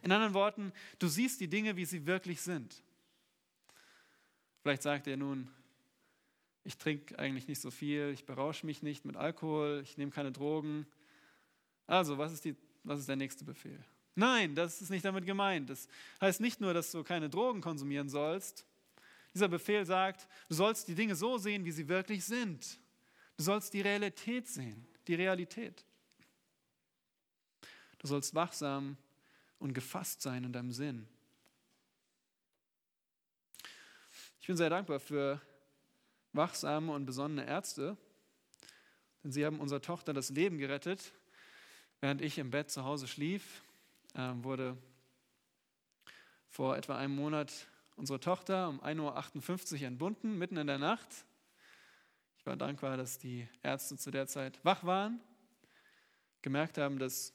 In 0.00 0.10
anderen 0.10 0.32
Worten, 0.32 0.72
du 0.98 1.08
siehst 1.08 1.38
die 1.42 1.48
Dinge, 1.48 1.76
wie 1.76 1.84
sie 1.84 2.06
wirklich 2.06 2.40
sind. 2.40 2.82
Vielleicht 4.62 4.80
sagt 4.80 5.06
er 5.06 5.18
nun, 5.18 5.50
ich 6.64 6.78
trinke 6.78 7.18
eigentlich 7.18 7.46
nicht 7.46 7.60
so 7.60 7.70
viel, 7.70 8.08
ich 8.14 8.24
berausche 8.24 8.64
mich 8.64 8.82
nicht 8.82 9.04
mit 9.04 9.16
Alkohol, 9.16 9.82
ich 9.82 9.98
nehme 9.98 10.12
keine 10.12 10.32
Drogen. 10.32 10.86
Also, 11.86 12.16
was 12.16 12.32
ist 12.32 12.46
die 12.46 12.56
was 12.84 13.00
ist 13.00 13.08
der 13.10 13.16
nächste 13.16 13.44
Befehl? 13.44 13.84
Nein, 14.14 14.54
das 14.54 14.80
ist 14.80 14.88
nicht 14.88 15.04
damit 15.04 15.26
gemeint. 15.26 15.68
Das 15.68 15.88
heißt 16.22 16.40
nicht 16.40 16.58
nur, 16.58 16.72
dass 16.72 16.90
du 16.90 17.04
keine 17.04 17.28
Drogen 17.28 17.60
konsumieren 17.60 18.08
sollst. 18.08 18.64
Dieser 19.34 19.48
Befehl 19.48 19.84
sagt, 19.86 20.28
du 20.48 20.54
sollst 20.54 20.88
die 20.88 20.94
Dinge 20.94 21.14
so 21.14 21.38
sehen, 21.38 21.64
wie 21.64 21.72
sie 21.72 21.88
wirklich 21.88 22.24
sind. 22.24 22.78
Du 23.36 23.44
sollst 23.44 23.72
die 23.72 23.80
Realität 23.80 24.46
sehen, 24.48 24.86
die 25.06 25.14
Realität. 25.14 25.84
Du 27.98 28.06
sollst 28.06 28.34
wachsam 28.34 28.96
und 29.58 29.72
gefasst 29.72 30.22
sein 30.22 30.44
in 30.44 30.52
deinem 30.52 30.72
Sinn. 30.72 31.08
Ich 34.40 34.46
bin 34.46 34.56
sehr 34.56 34.70
dankbar 34.70 35.00
für 35.00 35.40
wachsame 36.32 36.92
und 36.92 37.06
besonnene 37.06 37.46
Ärzte, 37.46 37.96
denn 39.22 39.30
sie 39.30 39.46
haben 39.46 39.60
unserer 39.60 39.80
Tochter 39.80 40.12
das 40.12 40.30
Leben 40.30 40.58
gerettet, 40.58 41.12
während 42.00 42.20
ich 42.20 42.38
im 42.38 42.50
Bett 42.50 42.70
zu 42.70 42.84
Hause 42.84 43.06
schlief 43.06 43.62
ähm, 44.14 44.42
wurde 44.44 44.76
vor 46.48 46.76
etwa 46.76 46.96
einem 46.96 47.14
Monat 47.14 47.68
unsere 48.02 48.18
Tochter 48.18 48.68
um 48.68 48.80
1.58 48.80 49.74
Uhr 49.74 49.86
entbunden, 49.86 50.36
mitten 50.36 50.56
in 50.56 50.66
der 50.66 50.78
Nacht. 50.78 51.06
Ich 52.36 52.44
war 52.44 52.56
dankbar, 52.56 52.96
dass 52.96 53.16
die 53.16 53.46
Ärzte 53.62 53.96
zu 53.96 54.10
der 54.10 54.26
Zeit 54.26 54.58
wach 54.64 54.82
waren, 54.82 55.20
gemerkt 56.42 56.78
haben, 56.78 56.98
dass 56.98 57.32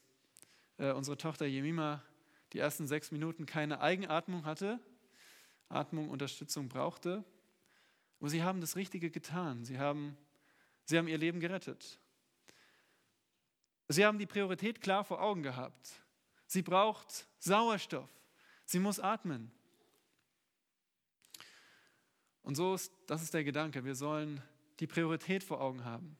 äh, 0.77 0.91
unsere 0.91 1.17
Tochter 1.17 1.45
Jemima 1.45 2.03
die 2.51 2.59
ersten 2.59 2.85
sechs 2.85 3.11
Minuten 3.13 3.45
keine 3.45 3.79
Eigenatmung 3.79 4.43
hatte, 4.43 4.81
Atmung, 5.69 6.09
Unterstützung 6.09 6.67
brauchte. 6.67 7.23
Aber 8.19 8.27
sie 8.27 8.43
haben 8.43 8.59
das 8.59 8.75
Richtige 8.75 9.09
getan. 9.09 9.63
Sie 9.63 9.79
haben, 9.79 10.17
sie 10.83 10.97
haben 10.97 11.07
ihr 11.07 11.17
Leben 11.17 11.39
gerettet. 11.39 11.97
Sie 13.87 14.05
haben 14.05 14.19
die 14.19 14.27
Priorität 14.27 14.81
klar 14.81 15.05
vor 15.05 15.21
Augen 15.21 15.43
gehabt. 15.43 16.03
Sie 16.45 16.61
braucht 16.61 17.25
Sauerstoff. 17.39 18.09
Sie 18.65 18.79
muss 18.79 18.99
atmen. 18.99 19.49
Und 22.47 22.55
so 22.55 22.75
ist, 22.75 22.93
das 23.07 23.21
ist 23.21 23.33
der 23.33 23.43
Gedanke. 23.43 23.83
Wir 23.83 23.93
sollen 23.93 24.41
die 24.79 24.87
Priorität 24.87 25.43
vor 25.43 25.59
Augen 25.59 25.83
haben. 25.83 26.15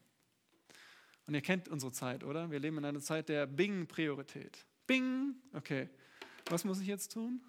Und 1.25 1.35
ihr 1.35 1.41
kennt 1.41 1.69
unsere 1.69 1.93
Zeit, 1.93 2.25
oder? 2.25 2.51
Wir 2.51 2.59
leben 2.59 2.77
in 2.79 2.83
einer 2.83 2.99
Zeit 2.99 3.29
der 3.29 3.47
Bing-Priorität. 3.47 4.65
Bing, 4.87 5.35
okay. 5.53 5.89
Was 6.49 6.65
muss 6.65 6.81
ich 6.81 6.87
jetzt 6.87 7.13
tun? 7.13 7.41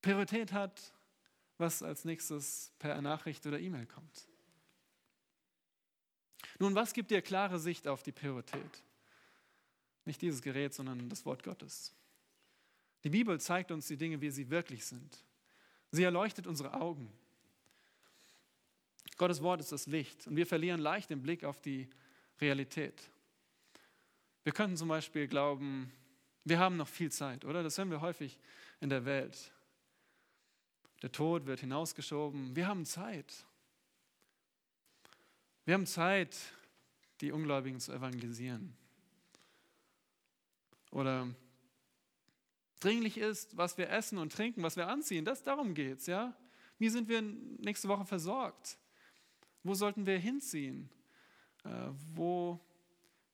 Priorität 0.00 0.52
hat, 0.52 0.92
was 1.58 1.82
als 1.82 2.04
nächstes 2.04 2.72
per 2.78 3.02
Nachricht 3.02 3.44
oder 3.46 3.58
E-Mail 3.58 3.86
kommt. 3.86 4.28
Nun, 6.60 6.76
was 6.76 6.92
gibt 6.92 7.10
dir 7.10 7.20
klare 7.20 7.58
Sicht 7.58 7.88
auf 7.88 8.04
die 8.04 8.12
Priorität? 8.12 8.84
Nicht 10.04 10.22
dieses 10.22 10.40
Gerät, 10.40 10.72
sondern 10.72 11.08
das 11.08 11.26
Wort 11.26 11.42
Gottes. 11.42 11.96
Die 13.02 13.10
Bibel 13.10 13.40
zeigt 13.40 13.72
uns 13.72 13.88
die 13.88 13.96
Dinge, 13.96 14.20
wie 14.20 14.30
sie 14.30 14.50
wirklich 14.50 14.84
sind. 14.84 15.25
Sie 15.96 16.04
erleuchtet 16.04 16.46
unsere 16.46 16.74
Augen. 16.74 17.10
Gottes 19.16 19.42
Wort 19.42 19.60
ist 19.60 19.72
das 19.72 19.86
Licht 19.86 20.26
und 20.26 20.36
wir 20.36 20.46
verlieren 20.46 20.78
leicht 20.78 21.08
den 21.08 21.22
Blick 21.22 21.42
auf 21.42 21.60
die 21.60 21.88
Realität. 22.40 23.10
Wir 24.44 24.52
könnten 24.52 24.76
zum 24.76 24.88
Beispiel 24.88 25.26
glauben, 25.26 25.90
wir 26.44 26.58
haben 26.58 26.76
noch 26.76 26.86
viel 26.86 27.10
Zeit, 27.10 27.44
oder? 27.44 27.62
Das 27.62 27.78
hören 27.78 27.90
wir 27.90 28.02
häufig 28.02 28.38
in 28.80 28.90
der 28.90 29.06
Welt. 29.06 29.52
Der 31.02 31.10
Tod 31.10 31.46
wird 31.46 31.60
hinausgeschoben. 31.60 32.54
Wir 32.54 32.68
haben 32.68 32.84
Zeit. 32.84 33.46
Wir 35.64 35.74
haben 35.74 35.86
Zeit, 35.86 36.36
die 37.22 37.32
Ungläubigen 37.32 37.80
zu 37.80 37.92
evangelisieren 37.92 38.76
oder 40.90 41.26
dringlich 42.80 43.18
ist, 43.18 43.56
was 43.56 43.78
wir 43.78 43.90
essen 43.90 44.18
und 44.18 44.32
trinken, 44.32 44.62
was 44.62 44.76
wir 44.76 44.88
anziehen. 44.88 45.24
Das, 45.24 45.42
darum 45.42 45.74
geht 45.74 45.98
es. 45.98 46.06
Ja? 46.06 46.36
Wie 46.78 46.88
sind 46.88 47.08
wir 47.08 47.22
nächste 47.22 47.88
Woche 47.88 48.04
versorgt? 48.04 48.78
Wo 49.62 49.74
sollten 49.74 50.06
wir 50.06 50.18
hinziehen? 50.18 50.88
Äh, 51.64 51.88
wo 52.14 52.60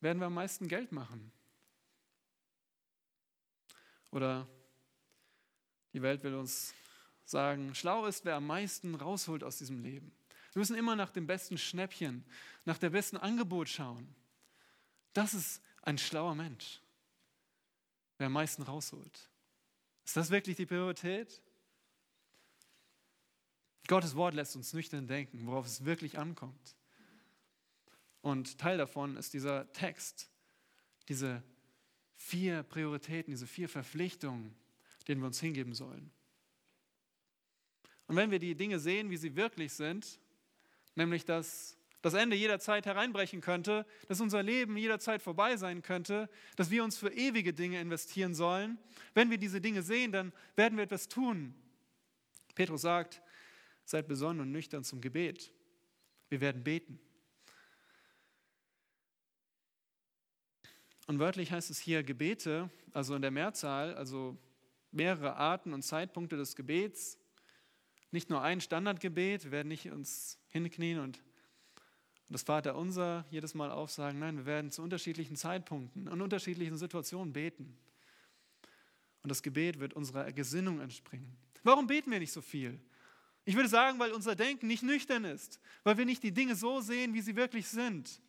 werden 0.01 0.21
wir 0.21 0.27
am 0.27 0.35
meisten 0.35 0.69
Geld 0.69 0.93
machen? 0.93 1.33
Oder 4.11 4.47
die 5.93 6.03
Welt 6.03 6.23
will 6.23 6.35
uns 6.35 6.75
sagen, 7.25 7.75
schlau 7.75 8.07
ist, 8.07 8.25
wer 8.25 8.37
am 8.37 8.47
meisten 8.47 8.95
rausholt 8.95 9.45
aus 9.45 9.59
diesem 9.59 9.83
Leben. 9.83 10.13
Wir 10.53 10.61
müssen 10.61 10.77
immer 10.77 10.97
nach 10.97 11.11
dem 11.11 11.27
besten 11.27 11.57
Schnäppchen, 11.57 12.25
nach 12.65 12.79
der 12.79 12.91
besten 12.91 13.17
Angebot 13.17 13.69
schauen. 13.69 14.15
Das 15.15 15.35
ist 15.35 15.63
ein 15.83 15.99
schlauer 15.99 16.35
Mensch 16.35 16.83
wer 18.23 18.27
am 18.27 18.35
meisten 18.35 18.63
rausholt. 18.63 19.29
Ist 20.05 20.17
das 20.17 20.31
wirklich 20.31 20.57
die 20.57 20.67
Priorität? 20.67 21.41
Gottes 23.87 24.15
Wort 24.17 24.35
lässt 24.35 24.57
uns 24.57 24.73
nüchtern 24.73 25.07
denken, 25.07 25.47
worauf 25.47 25.67
es 25.67 25.85
wirklich 25.85 26.19
ankommt. 26.19 26.77
Und 28.21 28.59
Teil 28.59 28.79
davon 28.79 29.17
ist 29.17 29.35
dieser 29.35 29.71
Text, 29.73 30.31
diese 31.09 31.43
vier 32.17 32.63
Prioritäten, 32.63 33.33
diese 33.33 33.47
vier 33.47 33.69
Verpflichtungen, 33.69 34.55
denen 35.09 35.21
wir 35.21 35.27
uns 35.27 35.41
hingeben 35.41 35.75
sollen. 35.75 36.13
Und 38.07 38.17
wenn 38.17 38.31
wir 38.31 38.39
die 38.39 38.55
Dinge 38.55 38.79
sehen, 38.79 39.11
wie 39.11 39.17
sie 39.17 39.35
wirklich 39.35 39.73
sind, 39.73 40.21
nämlich 40.95 41.25
dass 41.25 41.77
das 42.03 42.15
Ende 42.15 42.37
jederzeit 42.37 42.85
hereinbrechen 42.85 43.41
könnte, 43.41 43.87
dass 44.09 44.21
unser 44.21 44.43
Leben 44.43 44.77
jederzeit 44.77 45.23
vorbei 45.23 45.57
sein 45.57 45.83
könnte, 45.83 46.29
dass 46.57 46.71
wir 46.71 46.83
uns 46.83 46.99
für 46.99 47.13
ewige 47.13 47.55
Dinge 47.55 47.81
investieren 47.81 48.35
sollen. 48.35 48.79
Wenn 49.15 49.31
wir 49.31 49.39
diese 49.39 49.61
Dinge 49.61 49.83
sehen, 49.83 50.13
dann 50.13 50.33
werden 50.57 50.77
wir 50.77 50.85
etwas 50.85 51.09
tun. 51.09 51.55
Petrus 52.55 52.83
sagt, 52.83 53.23
seid 53.85 54.09
besonnen 54.09 54.41
und 54.41 54.53
nüchtern 54.53 54.85
zum 54.85 55.01
Gebet. 55.01 55.53
Wir 56.29 56.41
werden 56.41 56.65
beten. 56.65 56.99
Und 61.07 61.19
wörtlich 61.19 61.53
heißt 61.53 61.71
es 61.71 61.79
hier 61.79 62.03
Gebete, 62.03 62.71
also 62.93 63.15
in 63.15 63.23
der 63.23 63.31
Mehrzahl, 63.31 63.95
also 63.95 64.37
mehrere 64.91 65.37
Arten 65.37 65.73
und 65.73 65.83
Zeitpunkte 65.83 66.37
des 66.37 66.57
Gebets. 66.57 67.19
Nicht 68.11 68.29
nur 68.29 68.43
ein 68.43 68.61
Standardgebet, 68.61 69.45
wir 69.45 69.51
werden 69.53 69.69
nicht 69.69 69.91
uns 69.91 70.39
hinknien 70.49 71.01
und 71.01 71.23
und 72.29 72.35
das 72.35 72.43
Vaterunser 72.43 73.25
jedes 73.31 73.55
Mal 73.55 73.71
aufsagen, 73.71 74.19
nein, 74.19 74.37
wir 74.37 74.47
werden 74.47 74.71
zu 74.71 74.83
unterschiedlichen 74.83 75.37
Zeitpunkten 75.37 76.09
und 76.09 76.21
unterschiedlichen 76.21 76.77
Situationen 76.77 77.33
beten. 77.33 77.77
Und 79.23 79.31
das 79.31 79.43
Gebet 79.43 79.79
wird 79.79 79.95
unserer 79.95 80.33
Gesinnung 80.33 80.81
entspringen. 80.81 81.37
Warum 81.63 81.87
beten 81.87 82.11
wir 82.11 82.19
nicht 82.19 82.33
so 82.33 82.41
viel? 82.41 82.81
Ich 83.45 83.57
würde 83.57 83.69
sagen, 83.69 83.99
weil 83.99 84.13
unser 84.13 84.37
Denken 84.37 84.67
nicht 84.67 84.83
nüchtern 84.83 85.25
ist, 85.25 85.61
weil 85.85 85.99
wir 85.99 86.05
nicht 86.05 86.23
die 86.23 86.33
Dinge 86.33 86.55
so 86.55 86.81
sehen, 86.81 87.15
wie 87.15 87.21
sie 87.21 87.37
wirklich 87.37 87.67
sind. 87.69 88.21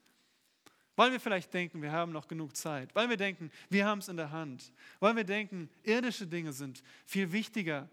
Weil 0.96 1.12
wir 1.12 1.20
vielleicht 1.20 1.54
denken, 1.54 1.82
wir 1.82 1.92
haben 1.92 2.12
noch 2.12 2.28
genug 2.28 2.56
Zeit, 2.56 2.94
weil 2.94 3.10
wir 3.10 3.18
denken, 3.18 3.52
wir 3.70 3.86
haben 3.86 4.00
es 4.00 4.10
in 4.10 4.18
der 4.18 4.32
Hand, 4.32 4.72
weil 5.00 5.16
wir 5.16 5.24
denken, 5.24 5.70
irdische 5.84 6.28
Dinge 6.28 6.54
sind 6.54 6.84
viel 7.06 7.32
wichtiger, 7.32 7.90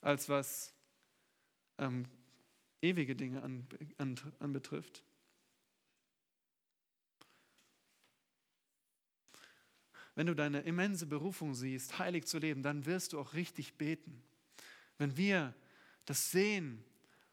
als 0.00 0.28
was 0.28 0.74
ähm, 1.78 2.06
ewige 2.80 3.14
Dinge 3.14 3.42
anbetrifft. 3.42 3.98
An, 3.98 4.18
an 4.38 5.13
wenn 10.14 10.26
du 10.26 10.34
deine 10.34 10.60
immense 10.60 11.06
Berufung 11.06 11.54
siehst, 11.54 11.98
heilig 11.98 12.26
zu 12.26 12.38
leben, 12.38 12.62
dann 12.62 12.86
wirst 12.86 13.12
du 13.12 13.20
auch 13.20 13.34
richtig 13.34 13.74
beten. 13.74 14.22
Wenn 14.98 15.16
wir 15.16 15.54
das 16.04 16.30
sehen, 16.30 16.84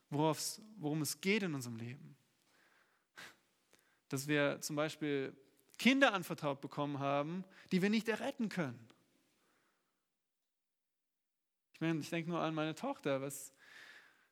worum 0.09 1.01
es 1.01 1.21
geht 1.21 1.43
in 1.43 1.53
unserem 1.53 1.77
Leben, 1.77 2.15
dass 4.09 4.27
wir 4.27 4.59
zum 4.61 4.75
Beispiel 4.75 5.33
Kinder 5.77 6.13
anvertraut 6.13 6.59
bekommen 6.61 6.99
haben, 6.99 7.43
die 7.71 7.81
wir 7.81 7.89
nicht 7.89 8.09
erretten 8.09 8.49
können. 8.49 8.79
Ich 11.73 11.81
meine, 11.81 11.99
ich 11.99 12.09
denke 12.09 12.29
nur 12.29 12.41
an 12.41 12.53
meine 12.53 12.75
Tochter, 12.75 13.21
was, 13.21 13.53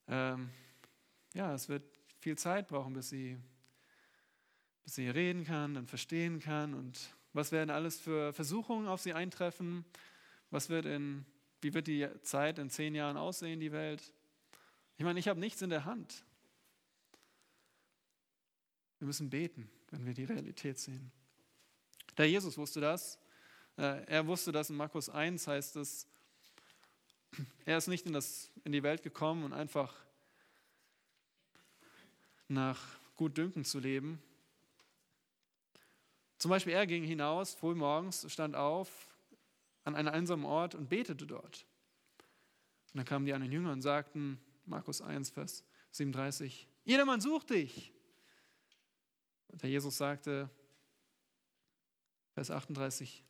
ähm, 0.08 0.50
ja, 1.34 1.54
es 1.54 1.70
wird 1.70 1.84
viel 2.20 2.38
Zeit 2.38 2.68
brauchen, 2.68 2.94
bis 2.94 3.10
sie, 3.10 3.38
bis 4.84 4.96
sie 4.96 5.10
reden 5.10 5.46
kann, 5.46 5.74
dann 5.74 5.88
verstehen 5.88 6.40
kann 6.40 6.74
und 6.74 7.16
was 7.34 7.52
werden 7.52 7.70
alles 7.70 8.00
für 8.00 8.34
Versuchungen 8.34 8.88
auf 8.88 9.02
sie 9.02 9.14
eintreffen? 9.14 9.86
Was 10.50 10.70
wird 10.70 10.86
in, 10.86 11.26
wie 11.62 11.74
wird 11.74 11.88
die 11.88 12.08
Zeit 12.24 12.60
in 12.60 12.70
zehn 12.70 12.96
Jahren 12.96 13.18
aussehen, 13.18 13.60
die 13.60 13.72
Welt? 13.72 14.14
Ich 14.98 15.04
meine, 15.04 15.20
ich 15.20 15.28
habe 15.28 15.40
nichts 15.40 15.62
in 15.62 15.70
der 15.70 15.86
Hand. 15.86 16.26
Wir 18.98 19.06
müssen 19.06 19.30
beten, 19.30 19.70
wenn 19.92 20.06
wir 20.06 20.14
die 20.14 20.26
Realität 20.26 20.78
sehen. 20.78 21.12
Der 22.18 22.30
Jesus 22.30 22.58
wusste 22.58 22.82
das. 22.82 23.18
Äh, 23.78 24.04
er 24.08 24.28
wusste 24.28 24.52
das 24.52 24.70
in 24.70 24.76
Markus 24.76 25.10
1 25.10 25.48
heißt 25.48 25.78
es, 25.78 26.06
er 27.66 27.78
ist 27.78 27.88
nicht 27.88 28.06
in, 28.06 28.14
das, 28.14 28.52
in 28.64 28.72
die 28.72 28.84
Welt 28.84 29.04
gekommen 29.04 29.44
und 29.44 29.54
einfach 29.54 29.96
nach 32.48 32.82
Gutdünken 33.16 33.64
zu 33.64 33.80
leben, 33.80 34.22
Zum 36.40 36.50
Beispiel, 36.50 36.74
er 36.74 36.88
ging 36.88 37.04
hinaus, 37.04 37.54
früh 37.54 37.76
morgens, 37.76 38.32
stand 38.32 38.56
auf 38.56 39.10
an 39.84 39.96
einem 39.96 40.08
einsamen 40.08 40.46
Ort 40.46 40.74
und 40.74 40.90
betete 40.90 41.28
dort. 41.28 41.66
Und 42.94 42.98
dann 42.98 43.06
kamen 43.06 43.26
die 43.26 43.34
anderen 43.34 43.52
Jünger 43.52 43.74
und 43.74 43.82
sagten, 43.82 44.40
Markus 44.66 45.02
1, 45.02 45.32
Vers 45.32 45.64
37, 45.92 46.68
jedermann 46.86 47.22
sucht 47.22 47.50
dich. 47.50 47.92
Und 49.50 49.62
der 49.64 49.70
Jesus 49.70 49.98
sagte, 49.98 50.50
Vers 52.34 52.52
38, 52.52 53.24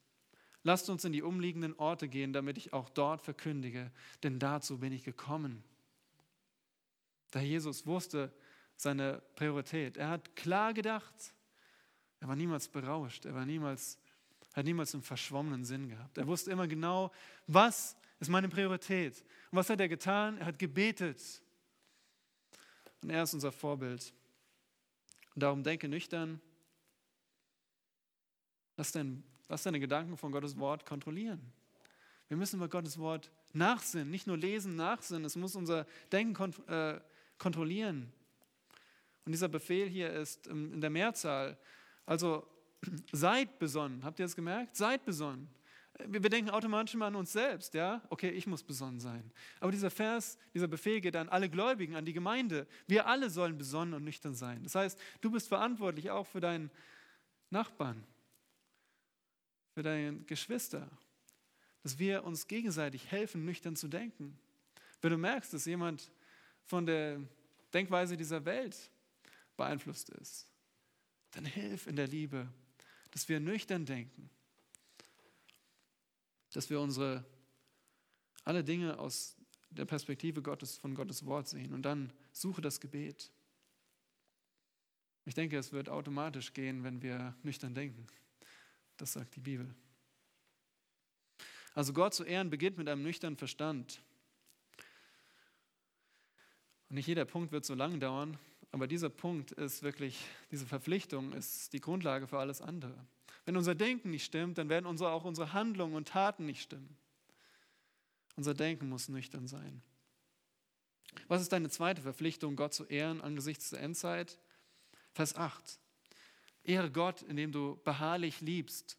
lasst 0.63 0.89
uns 0.89 1.04
in 1.04 1.12
die 1.12 1.24
umliegenden 1.24 1.74
Orte 1.80 2.08
gehen, 2.08 2.32
damit 2.32 2.58
ich 2.58 2.74
auch 2.74 2.89
dort 2.89 3.22
verkündige, 3.22 3.91
denn 4.22 4.38
dazu 4.38 4.78
bin 4.78 4.93
ich 4.93 5.04
gekommen. 5.04 5.63
Der 7.34 7.41
Jesus 7.41 7.88
wusste 7.88 8.32
seine 8.76 9.22
Priorität. 9.36 9.98
Er 9.98 10.10
hat 10.10 10.36
klar 10.36 10.74
gedacht. 10.74 11.34
Er 12.20 12.28
war 12.28 12.36
niemals 12.36 12.68
berauscht. 12.68 13.26
Er 13.26 13.34
war 13.34 13.46
niemals, 13.46 13.98
hat 14.54 14.66
niemals 14.66 14.94
einen 14.94 15.04
verschwommenen 15.04 15.64
Sinn 15.64 15.90
gehabt. 15.90 16.18
Er 16.18 16.28
wusste 16.28 16.52
immer 16.52 16.68
genau, 16.68 17.12
was 17.48 17.96
ist 18.20 18.30
meine 18.30 18.50
Priorität. 18.50 19.24
Und 19.52 19.58
was 19.58 19.70
hat 19.70 19.80
er 19.80 19.88
getan? 19.88 20.38
Er 20.38 20.48
hat 20.48 20.60
gebetet. 20.60 21.22
Und 23.02 23.10
er 23.10 23.24
ist 23.24 23.34
unser 23.34 23.52
Vorbild. 23.52 24.14
Und 25.36 25.44
darum 25.44 25.64
denke 25.64 25.88
nüchtern. 25.88 26.42
Lass, 28.76 28.92
dein, 28.92 29.24
lass 29.48 29.64
deine 29.64 29.80
Gedanken 29.80 30.18
von 30.18 30.32
Gottes 30.32 30.58
Wort 30.58 30.86
kontrollieren. 30.86 31.54
Wir 32.28 32.38
müssen 32.38 32.58
über 32.58 32.70
Gottes 32.70 32.98
Wort 32.98 33.32
nachsinnen, 33.54 34.10
nicht 34.10 34.28
nur 34.28 34.38
lesen, 34.38 34.76
nachsinnen. 34.76 35.26
Es 35.26 35.36
muss 35.36 35.56
unser 35.56 35.86
Denken 36.12 36.34
kont 36.34 36.68
äh, 36.70 37.00
kontrollieren. 37.38 38.12
Und 39.26 39.32
dieser 39.32 39.48
Befehl 39.48 39.88
hier 39.88 40.12
ist 40.12 40.48
in 40.48 40.82
der 40.82 40.90
Mehrzahl. 40.90 41.58
Also 42.10 42.43
seid 43.12 43.60
besonnen. 43.60 44.04
Habt 44.04 44.17
ihr 44.17 44.26
das 44.26 44.36
gemerkt? 44.36 44.76
Seid 44.76 45.06
besonnen. 45.06 45.48
Wir 46.08 46.19
denken 46.22 46.50
automatisch 46.50 46.95
immer 46.95 47.06
an 47.06 47.15
uns 47.15 47.32
selbst, 47.32 47.76
ja? 47.76 48.02
Okay, 48.10 48.32
ich 48.32 48.48
muss 48.48 48.63
besonnen 48.63 49.00
sein. 49.00 49.32
Aber 49.60 49.72
dieser 49.72 49.91
Vers, 49.91 50.39
dieser 50.56 50.67
Befehl 50.67 51.02
geht 51.02 51.15
an 51.15 51.30
alle 51.30 51.50
Gläubigen, 51.50 51.95
an 51.95 52.06
die 52.06 52.13
Gemeinde. 52.13 52.65
Wir 52.88 53.06
alle 53.06 53.30
sollen 53.30 53.60
besonnen 53.60 53.93
und 53.93 54.06
nüchtern 54.06 54.34
sein. 54.34 54.63
Das 54.63 54.74
heißt, 54.74 55.00
du 55.22 55.30
bist 55.30 55.50
verantwortlich 55.50 56.10
auch 56.10 56.26
für 56.26 56.39
deinen 56.39 56.72
Nachbarn, 57.52 58.04
für 59.76 59.84
deine 59.84 60.22
Geschwister, 60.22 60.89
dass 61.84 62.00
wir 62.00 62.24
uns 62.24 62.48
gegenseitig 62.48 63.12
helfen, 63.12 63.45
nüchtern 63.45 63.76
zu 63.76 63.88
denken. 63.88 64.36
Wenn 65.00 65.12
du 65.12 65.17
merkst, 65.19 65.54
dass 65.54 65.65
jemand 65.65 66.12
von 66.65 66.88
der 66.88 67.22
Denkweise 67.72 68.17
dieser 68.17 68.43
Welt 68.45 68.89
beeinflusst 69.56 70.10
ist, 70.10 70.49
dann 71.32 71.46
hilf 71.46 71.88
in 71.88 71.96
der 71.96 72.08
Liebe, 72.08 72.48
dass 73.12 73.30
wir 73.30 73.39
nüchtern 73.39 73.86
denken 73.86 74.30
dass 76.52 76.70
wir 76.70 76.80
unsere 76.80 77.26
alle 78.44 78.63
Dinge 78.63 78.98
aus 78.98 79.36
der 79.70 79.86
Perspektive 79.86 80.42
Gottes 80.42 80.78
von 80.78 80.96
Gottes 80.96 81.26
Wort 81.26 81.48
sehen 81.48 81.74
und 81.74 81.84
dann 81.84 82.12
suche 82.32 82.62
das 82.62 82.80
Gebet. 82.80 83.32
Ich 85.26 85.36
denke, 85.36 85.58
es 85.58 85.72
wird 85.72 85.89
automatisch 85.89 86.54
gehen, 86.54 86.84
wenn 86.84 87.02
wir 87.02 87.36
nüchtern 87.44 87.76
denken. 87.76 88.08
Das 88.98 89.13
sagt 89.13 89.36
die 89.36 89.42
Bibel. 89.42 89.76
Also 91.76 91.94
Gott 91.94 92.15
zu 92.15 92.24
ehren 92.24 92.50
beginnt 92.50 92.78
mit 92.78 92.89
einem 92.89 93.04
nüchternen 93.04 93.38
Verstand. 93.38 94.02
Und 96.89 96.96
nicht 96.96 97.06
jeder 97.06 97.26
Punkt 97.26 97.52
wird 97.52 97.63
so 97.63 97.76
lange 97.76 98.00
dauern, 98.00 98.39
aber 98.72 98.88
dieser 98.88 99.10
Punkt 99.10 99.52
ist 99.52 99.84
wirklich, 99.84 100.20
diese 100.52 100.66
Verpflichtung 100.66 101.34
ist 101.34 101.74
die 101.74 101.82
Grundlage 101.82 102.28
für 102.28 102.40
alles 102.40 102.62
andere. 102.62 102.96
Wenn 103.46 103.58
unser 103.58 103.76
Denken 103.76 104.12
nicht 104.12 104.26
stimmt, 104.26 104.58
dann 104.58 104.70
werden 104.70 104.86
unsere, 104.86 105.12
auch 105.12 105.26
unsere 105.26 105.54
Handlungen 105.54 105.96
und 105.96 106.08
Taten 106.08 106.46
nicht 106.46 106.62
stimmen. 106.62 106.96
Unser 108.36 108.54
Denken 108.54 108.90
muss 108.90 109.10
nüchtern 109.10 109.48
sein. 109.48 109.82
Was 111.28 111.42
ist 111.42 111.52
deine 111.52 111.70
zweite 111.70 112.02
Verpflichtung, 112.02 112.56
Gott 112.56 112.74
zu 112.74 112.86
ehren 112.86 113.22
angesichts 113.22 113.72
der 113.72 113.82
Endzeit? 113.82 114.38
Vers 115.14 115.36
8. 115.36 115.80
Ehre 116.64 116.92
Gott, 116.92 117.24
indem 117.24 117.52
du 117.52 117.80
beharrlich 117.84 118.42
liebst. 118.42 118.98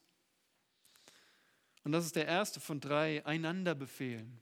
Und 1.85 1.93
das 1.93 2.05
ist 2.05 2.17
der 2.17 2.27
erste 2.27 2.61
von 2.61 2.81
drei 2.81 3.25
Einanderbefehlen. 3.25 4.39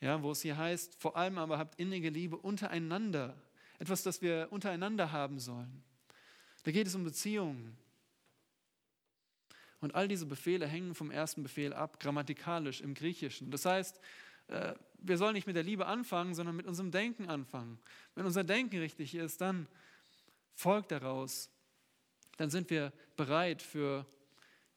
Ja, 0.00 0.22
wo 0.22 0.32
es 0.32 0.42
hier 0.42 0.56
heißt, 0.56 0.96
vor 1.00 1.16
allem 1.16 1.38
aber 1.38 1.58
habt 1.58 1.78
innige 1.78 2.08
Liebe 2.08 2.36
untereinander. 2.36 3.36
Etwas, 3.82 4.04
das 4.04 4.22
wir 4.22 4.46
untereinander 4.50 5.10
haben 5.10 5.40
sollen. 5.40 5.82
Da 6.62 6.70
geht 6.70 6.86
es 6.86 6.94
um 6.94 7.02
Beziehungen. 7.02 7.76
Und 9.80 9.96
all 9.96 10.06
diese 10.06 10.24
Befehle 10.24 10.68
hängen 10.68 10.94
vom 10.94 11.10
ersten 11.10 11.42
Befehl 11.42 11.72
ab, 11.72 11.98
grammatikalisch 11.98 12.80
im 12.80 12.94
Griechischen. 12.94 13.50
Das 13.50 13.64
heißt, 13.64 13.98
äh, 14.46 14.74
wir 14.98 15.18
sollen 15.18 15.34
nicht 15.34 15.48
mit 15.48 15.56
der 15.56 15.64
Liebe 15.64 15.86
anfangen, 15.86 16.32
sondern 16.32 16.54
mit 16.54 16.66
unserem 16.66 16.92
Denken 16.92 17.28
anfangen. 17.28 17.80
Wenn 18.14 18.24
unser 18.24 18.44
Denken 18.44 18.78
richtig 18.78 19.16
ist, 19.16 19.40
dann 19.40 19.66
folgt 20.54 20.92
daraus, 20.92 21.50
dann 22.36 22.50
sind 22.50 22.70
wir 22.70 22.92
bereit 23.16 23.62
für 23.62 24.06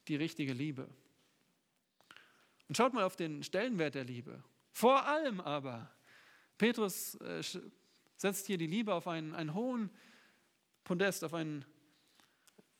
die 0.08 0.16
richtige 0.16 0.52
Liebe. 0.52 0.88
Und 2.66 2.76
schaut 2.76 2.92
mal 2.92 3.04
auf 3.04 3.14
den 3.14 3.44
Stellenwert 3.44 3.94
der 3.94 4.02
Liebe. 4.02 4.42
Vor 4.72 5.06
allem 5.06 5.40
aber, 5.40 5.92
Petrus 6.58 7.14
äh, 7.20 7.40
setzt 8.16 8.46
hier 8.46 8.58
die 8.58 8.66
Liebe 8.66 8.94
auf 8.94 9.06
einen, 9.06 9.34
einen 9.34 9.54
hohen 9.54 9.90
Podest, 10.84 11.24
auf 11.24 11.34
einen, 11.34 11.64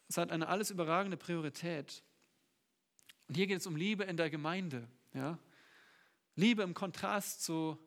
es 0.09 0.17
hat 0.17 0.31
eine 0.31 0.49
alles 0.49 0.71
überragende 0.71 1.17
Priorität. 1.17 2.03
Und 3.29 3.37
hier 3.37 3.47
geht 3.47 3.59
es 3.59 3.67
um 3.67 3.77
Liebe 3.77 4.05
in 4.05 4.17
der 4.17 4.31
Gemeinde. 4.31 4.89
Ja? 5.13 5.39
Liebe 6.37 6.63
im 6.63 6.75
Kontrast 6.75 7.43
zu 7.43 7.79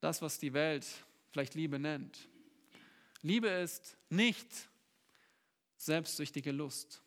das, 0.00 0.22
was 0.22 0.38
die 0.38 0.52
Welt 0.52 0.86
vielleicht 1.30 1.54
Liebe 1.54 1.78
nennt. 1.78 2.28
Liebe 3.22 3.48
ist 3.48 3.96
nicht 4.10 4.68
selbstsüchtige 5.76 6.52
Lust. 6.52 7.02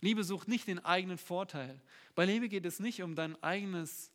Liebe 0.00 0.24
sucht 0.24 0.48
nicht 0.48 0.66
den 0.66 0.84
eigenen 0.84 1.18
Vorteil. 1.18 1.80
Bei 2.14 2.24
Liebe 2.24 2.48
geht 2.48 2.64
es 2.64 2.80
nicht 2.80 3.02
um 3.02 3.14
dein 3.14 3.40
eigenes 3.42 4.10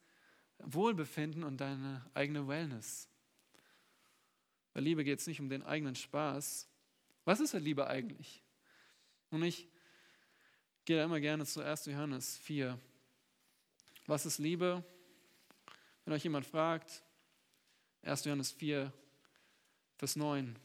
Wohlbefinden 0.60 1.44
und 1.44 1.58
deine 1.58 2.06
eigene 2.14 2.48
Wellness. 2.48 3.08
Bei 4.76 4.82
Liebe 4.82 5.06
geht 5.06 5.20
es 5.20 5.26
nicht 5.26 5.40
um 5.40 5.48
den 5.48 5.64
eigenen 5.64 5.96
Spaß. 5.96 6.68
Was 7.24 7.40
ist 7.40 7.54
Liebe 7.54 7.88
eigentlich? 7.88 8.44
Und 9.32 9.42
ich 9.42 9.70
gehe 10.84 10.98
da 10.98 11.06
immer 11.06 11.22
gerne 11.22 11.46
zu 11.46 11.62
1. 11.62 11.86
Johannes 11.86 12.38
4. 12.40 12.78
Was 14.06 14.26
ist 14.26 14.38
Liebe? 14.38 14.84
Wenn 16.04 16.14
euch 16.14 16.26
jemand 16.26 16.46
fragt, 16.46 17.06
1. 18.02 18.26
Johannes 18.26 18.52
4, 18.52 18.92
Vers 19.96 20.18
9. 20.18 20.60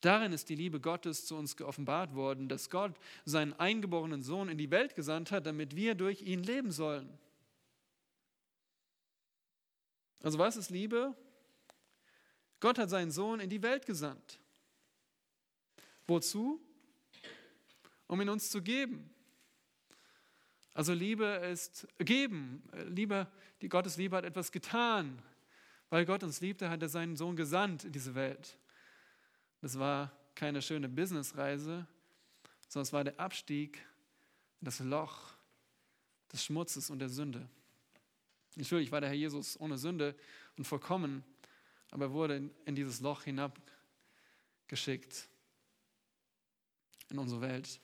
Darin 0.00 0.32
ist 0.32 0.48
die 0.48 0.56
Liebe 0.56 0.80
Gottes 0.80 1.26
zu 1.26 1.36
uns 1.36 1.54
geoffenbart 1.58 2.14
worden, 2.14 2.48
dass 2.48 2.70
Gott 2.70 2.98
seinen 3.26 3.52
eingeborenen 3.52 4.22
Sohn 4.22 4.48
in 4.48 4.56
die 4.56 4.70
Welt 4.70 4.94
gesandt 4.94 5.32
hat, 5.32 5.44
damit 5.44 5.76
wir 5.76 5.94
durch 5.94 6.22
ihn 6.22 6.42
leben 6.42 6.72
sollen. 6.72 7.18
Also 10.22 10.38
was 10.38 10.56
ist 10.56 10.70
Liebe? 10.70 11.14
Gott 12.62 12.78
hat 12.78 12.90
seinen 12.90 13.10
Sohn 13.10 13.40
in 13.40 13.50
die 13.50 13.60
Welt 13.60 13.86
gesandt. 13.86 14.38
Wozu? 16.06 16.60
Um 18.06 18.20
ihn 18.20 18.28
uns 18.28 18.50
zu 18.50 18.62
geben. 18.62 19.10
Also 20.72 20.92
Liebe 20.92 21.24
ist 21.24 21.88
geben. 21.98 22.62
Liebe, 22.86 23.26
die 23.62 23.68
Gottes 23.68 23.96
Liebe 23.96 24.16
hat 24.16 24.24
etwas 24.24 24.52
getan. 24.52 25.20
Weil 25.90 26.06
Gott 26.06 26.22
uns 26.22 26.40
liebte, 26.40 26.70
hat 26.70 26.80
er 26.82 26.88
seinen 26.88 27.16
Sohn 27.16 27.34
gesandt 27.34 27.82
in 27.82 27.90
diese 27.90 28.14
Welt. 28.14 28.56
Das 29.60 29.76
war 29.76 30.12
keine 30.36 30.62
schöne 30.62 30.88
Businessreise, 30.88 31.88
sondern 32.68 32.82
es 32.84 32.92
war 32.92 33.02
der 33.02 33.18
Abstieg 33.18 33.84
in 34.60 34.66
das 34.66 34.78
Loch 34.78 35.34
des 36.32 36.44
Schmutzes 36.44 36.90
und 36.90 37.00
der 37.00 37.08
Sünde. 37.08 37.48
Natürlich 38.54 38.92
war 38.92 39.00
der 39.00 39.10
Herr 39.10 39.16
Jesus 39.16 39.58
ohne 39.58 39.78
Sünde 39.78 40.14
und 40.56 40.64
vollkommen, 40.64 41.24
aber 41.92 42.06
er 42.06 42.12
wurde 42.12 42.50
in 42.64 42.74
dieses 42.74 43.00
Loch 43.00 43.22
hinabgeschickt 43.22 45.28
in 47.10 47.18
unsere 47.18 47.42
Welt. 47.42 47.80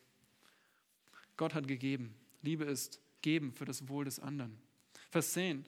Gott 1.37 1.55
hat 1.55 1.69
gegeben. 1.69 2.15
Liebe 2.43 2.65
ist 2.65 3.01
geben 3.21 3.53
für 3.53 3.67
das 3.67 3.87
Wohl 3.89 4.07
des 4.07 4.19
anderen. 4.19 4.59
Vers 5.11 5.35
10. 5.35 5.67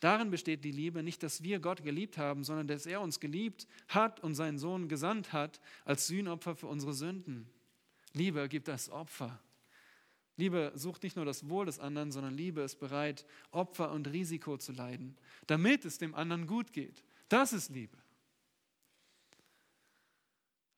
Darin 0.00 0.30
besteht 0.30 0.64
die 0.64 0.72
Liebe 0.72 1.02
nicht, 1.02 1.22
dass 1.22 1.44
wir 1.44 1.60
Gott 1.60 1.84
geliebt 1.84 2.18
haben, 2.18 2.42
sondern 2.42 2.66
dass 2.66 2.86
er 2.86 3.00
uns 3.00 3.20
geliebt 3.20 3.68
hat 3.86 4.18
und 4.20 4.34
seinen 4.34 4.58
Sohn 4.58 4.88
gesandt 4.88 5.32
hat 5.32 5.60
als 5.84 6.08
Sühnopfer 6.08 6.56
für 6.56 6.66
unsere 6.66 6.92
Sünden. 6.92 7.48
Liebe 8.14 8.48
gibt 8.48 8.66
das 8.66 8.90
Opfer. 8.90 9.40
Liebe 10.40 10.72
sucht 10.74 11.02
nicht 11.04 11.16
nur 11.16 11.24
das 11.24 11.48
Wohl 11.48 11.66
des 11.66 11.78
anderen, 11.78 12.10
sondern 12.10 12.34
Liebe 12.34 12.62
ist 12.62 12.80
bereit, 12.80 13.24
Opfer 13.52 13.92
und 13.92 14.08
Risiko 14.08 14.56
zu 14.56 14.72
leiden, 14.72 15.16
damit 15.46 15.84
es 15.84 15.98
dem 15.98 16.14
anderen 16.14 16.46
gut 16.46 16.72
geht. 16.72 17.04
Das 17.28 17.52
ist 17.52 17.70
Liebe. 17.70 17.96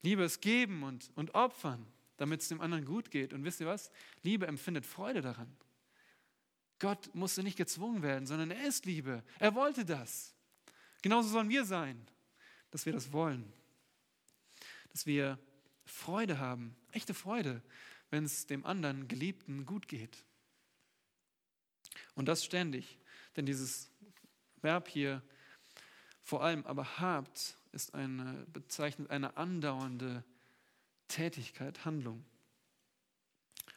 Liebe 0.02 0.24
ist 0.24 0.40
geben 0.42 0.82
und, 0.82 1.10
und 1.14 1.34
opfern 1.34 1.86
damit 2.22 2.40
es 2.40 2.46
dem 2.46 2.60
anderen 2.60 2.84
gut 2.84 3.10
geht. 3.10 3.32
Und 3.32 3.42
wisst 3.44 3.60
ihr 3.60 3.66
was? 3.66 3.90
Liebe 4.22 4.46
empfindet 4.46 4.86
Freude 4.86 5.22
daran. 5.22 5.56
Gott 6.78 7.12
musste 7.16 7.42
nicht 7.42 7.56
gezwungen 7.56 8.00
werden, 8.02 8.26
sondern 8.26 8.52
er 8.52 8.64
ist 8.64 8.86
Liebe. 8.86 9.24
Er 9.40 9.56
wollte 9.56 9.84
das. 9.84 10.32
Genauso 11.02 11.28
sollen 11.30 11.48
wir 11.48 11.64
sein, 11.64 12.06
dass 12.70 12.86
wir 12.86 12.92
das 12.92 13.12
wollen. 13.12 13.52
Dass 14.92 15.04
wir 15.04 15.36
Freude 15.84 16.38
haben, 16.38 16.76
echte 16.92 17.12
Freude, 17.12 17.60
wenn 18.12 18.24
es 18.24 18.46
dem 18.46 18.64
anderen 18.66 19.08
Geliebten 19.08 19.64
gut 19.64 19.88
geht. 19.88 20.24
Und 22.14 22.28
das 22.28 22.44
ständig, 22.44 22.98
denn 23.36 23.46
dieses 23.46 23.90
Verb 24.60 24.86
hier, 24.86 25.22
vor 26.22 26.44
allem 26.44 26.64
aber 26.66 27.00
habt, 27.00 27.56
ist 27.72 27.94
eine, 27.94 28.46
bezeichnet 28.52 29.10
eine 29.10 29.38
andauernde 29.38 30.22
Tätigkeit, 31.08 31.86
Handlung. 31.86 32.22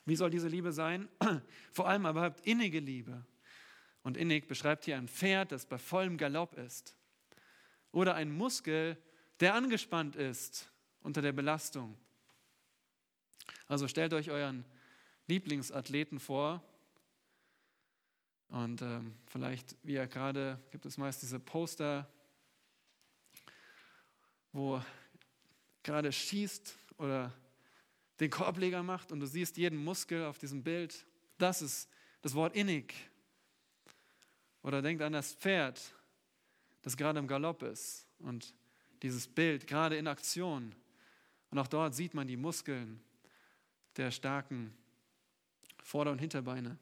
Wie 0.03 0.17
soll 0.17 0.29
diese 0.29 0.49
Liebe 0.49 0.73
sein? 0.73 1.07
Vor 1.71 1.88
allem 1.88 2.05
aber 2.05 2.21
habt 2.21 2.45
innige 2.45 2.79
Liebe. 2.79 3.25
Und 4.03 4.17
innig 4.17 4.47
beschreibt 4.47 4.86
hier 4.86 4.97
ein 4.97 5.07
Pferd, 5.07 5.51
das 5.51 5.65
bei 5.65 5.79
vollem 5.79 6.17
Galopp 6.17 6.57
ist. 6.57 6.95
Oder 7.91 8.13
ein 8.13 8.31
Muskel, 8.31 9.01
der 9.39 9.55
angespannt 9.55 10.15
ist 10.15 10.69
unter 11.01 11.23
der 11.23 11.31
Belastung. 11.31 11.97
Also 13.68 13.88
stellt 13.88 14.13
euch 14.13 14.30
euren 14.30 14.63
Lieblingsathleten 15.28 16.20
vor. 16.20 16.63
Und 18.49 18.82
ähm, 18.82 19.16
vielleicht, 19.26 19.76
wie 19.84 19.95
er 19.95 20.07
gerade, 20.07 20.59
gibt 20.72 20.86
es 20.86 20.97
meist 20.97 21.22
diese 21.22 21.39
Poster, 21.39 22.07
wo 24.51 24.82
gerade 25.84 26.11
schießt 26.11 26.78
oder 26.97 27.34
den 28.20 28.30
Korbleger 28.30 28.84
macht 28.84 29.11
und 29.11 29.20
du 29.20 29.28
siehst 29.28 29.57
jeden 29.57 29.84
Muskel 29.84 30.26
auf 30.26 30.38
diesem 30.38 30.63
Bild. 30.63 31.05
Das 31.38 31.61
ist 31.61 31.89
das 32.22 32.34
Wort 32.34 32.55
innig. 32.55 32.93
Oder 34.61 34.82
denkt 34.82 35.01
an 35.01 35.13
das 35.13 35.34
Pferd, 35.34 35.82
das 36.82 36.95
gerade 36.95 37.20
im 37.20 37.28
Galopp 37.28 37.63
ist 37.63 38.07
und 38.20 38.53
dieses 39.01 39.28
Bild 39.28 39.68
gerade 39.68 39.97
in 39.97 40.07
Aktion. 40.07 40.74
Und 41.49 41.59
auch 41.59 41.68
dort 41.68 41.93
sieht 41.93 42.13
man 42.13 42.28
die 42.28 42.38
Muskeln 42.38 43.03
der 43.97 44.11
starken 44.11 44.75
Vorder- 45.83 46.11
und 46.11 46.19
Hinterbeine. 46.19 46.77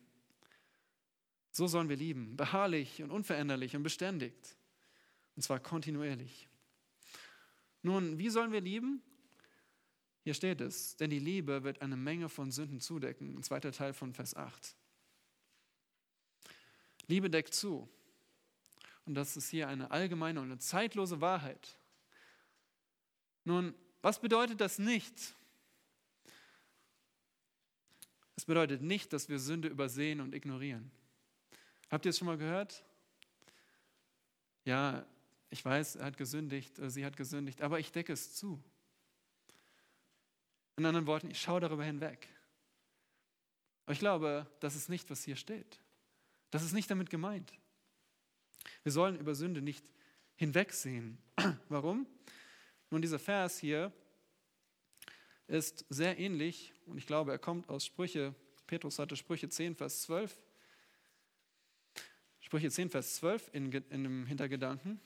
So 1.51 1.67
sollen 1.67 1.89
wir 1.89 1.97
lieben, 1.97 2.35
beharrlich 2.35 3.03
und 3.03 3.11
unveränderlich 3.11 3.75
und 3.75 3.83
beständigt. 3.83 4.57
Und 5.35 5.41
zwar 5.43 5.59
kontinuierlich. 5.59 6.49
Nun, 7.81 8.17
wie 8.17 8.29
sollen 8.29 8.51
wir 8.51 8.61
lieben? 8.61 9.01
Hier 10.23 10.33
steht 10.33 10.61
es, 10.61 10.95
denn 10.95 11.09
die 11.09 11.19
Liebe 11.19 11.63
wird 11.63 11.81
eine 11.81 11.97
Menge 11.97 12.29
von 12.29 12.49
Sünden 12.49 12.79
zudecken. 12.79 13.37
Ein 13.37 13.43
zweiter 13.43 13.71
Teil 13.71 13.93
von 13.93 14.13
Vers 14.13 14.35
8. 14.35 14.75
Liebe 17.07 17.29
deckt 17.29 17.53
zu. 17.53 17.89
Und 19.05 19.15
das 19.15 19.35
ist 19.35 19.49
hier 19.49 19.67
eine 19.67 19.91
allgemeine 19.91 20.39
und 20.39 20.45
eine 20.45 20.59
zeitlose 20.59 21.19
Wahrheit. 21.19 21.77
Nun, 23.43 23.75
was 24.01 24.21
bedeutet 24.21 24.61
das 24.61 24.79
nicht? 24.79 25.35
Es 28.35 28.45
bedeutet 28.45 28.81
nicht, 28.81 29.13
dass 29.13 29.29
wir 29.29 29.39
Sünde 29.39 29.67
übersehen 29.67 30.21
und 30.21 30.33
ignorieren. 30.33 30.91
Habt 31.91 32.05
ihr 32.05 32.09
es 32.09 32.17
schon 32.17 32.27
mal 32.27 32.37
gehört? 32.37 32.83
Ja, 34.65 35.05
ich 35.49 35.63
weiß, 35.63 35.97
er 35.97 36.05
hat 36.05 36.17
gesündigt, 36.17 36.79
sie 36.87 37.05
hat 37.05 37.15
gesündigt, 37.15 37.61
aber 37.61 37.79
ich 37.79 37.91
decke 37.91 38.13
es 38.13 38.33
zu. 38.35 38.63
In 40.77 40.85
anderen 40.85 41.05
Worten, 41.05 41.29
ich 41.29 41.39
schaue 41.39 41.59
darüber 41.59 41.83
hinweg. 41.83 42.27
Aber 43.85 43.93
ich 43.93 43.99
glaube, 43.99 44.47
das 44.59 44.75
ist 44.75 44.89
nicht, 44.89 45.09
was 45.11 45.23
hier 45.23 45.35
steht. 45.35 45.79
Das 46.49 46.63
ist 46.63 46.73
nicht 46.73 46.89
damit 46.89 47.09
gemeint. 47.09 47.53
Wir 48.81 48.91
sollen 48.91 49.19
über 49.19 49.35
Sünde 49.35 49.61
nicht 49.61 49.85
hinwegsehen. 50.35 51.17
Warum? 51.69 52.07
Nun, 52.89 53.01
dieser 53.01 53.19
Vers 53.19 53.59
hier 53.59 53.91
ist 55.47 55.85
sehr 55.89 56.17
ähnlich 56.19 56.73
und 56.85 56.97
ich 56.97 57.07
glaube, 57.07 57.31
er 57.31 57.39
kommt 57.39 57.69
aus 57.69 57.85
Sprüche. 57.85 58.33
Petrus 58.67 58.99
hatte 58.99 59.15
Sprüche 59.15 59.49
10, 59.49 59.75
Vers 59.75 60.03
12. 60.03 60.35
Sprüche 62.39 62.69
10, 62.69 62.89
Vers 62.89 63.15
12 63.15 63.49
in, 63.53 63.71
in 63.71 64.03
dem 64.03 64.25
Hintergedanken 64.25 64.99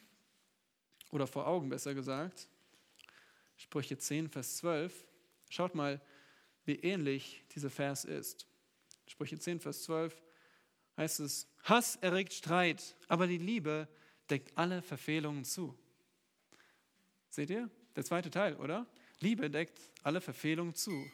oder 1.11 1.27
vor 1.27 1.47
Augen 1.47 1.69
besser 1.69 1.93
gesagt. 1.93 2.47
Sprüche 3.55 3.97
10, 3.97 4.29
Vers 4.29 4.57
12. 4.57 5.07
Schaut 5.49 5.75
mal, 5.75 6.01
wie 6.65 6.75
ähnlich 6.75 7.43
dieser 7.55 7.69
Vers 7.69 8.05
ist. 8.05 8.47
Sprüche 9.07 9.39
10, 9.39 9.59
Vers 9.59 9.83
12 9.83 10.21
heißt 10.97 11.19
es, 11.21 11.47
Hass 11.63 11.95
erregt 11.97 12.33
Streit, 12.33 12.95
aber 13.07 13.27
die 13.27 13.37
Liebe 13.37 13.87
deckt 14.29 14.57
alle 14.57 14.81
Verfehlungen 14.81 15.45
zu. 15.45 15.77
Seht 17.29 17.49
ihr? 17.49 17.69
Der 17.95 18.03
zweite 18.03 18.29
Teil, 18.29 18.55
oder? 18.57 18.85
Liebe 19.19 19.49
deckt 19.49 19.79
alle 20.03 20.21
Verfehlungen 20.21 20.73
zu. 20.73 21.05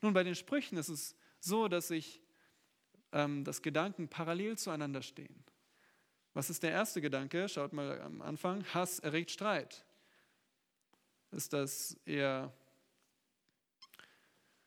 Nun, 0.00 0.14
bei 0.14 0.24
den 0.24 0.34
Sprüchen 0.34 0.78
ist 0.78 0.88
es 0.88 1.16
so, 1.38 1.68
dass 1.68 1.88
sich 1.88 2.20
ähm, 3.12 3.44
das 3.44 3.62
Gedanken 3.62 4.08
parallel 4.08 4.56
zueinander 4.58 5.02
stehen. 5.02 5.44
Was 6.34 6.48
ist 6.48 6.62
der 6.62 6.70
erste 6.70 7.00
Gedanke? 7.00 7.48
Schaut 7.48 7.72
mal 7.72 8.00
am 8.00 8.22
Anfang. 8.22 8.64
Hass 8.72 8.98
erregt 8.98 9.30
Streit. 9.30 9.84
Ist 11.30 11.52
das 11.52 11.94
eher 12.06 12.52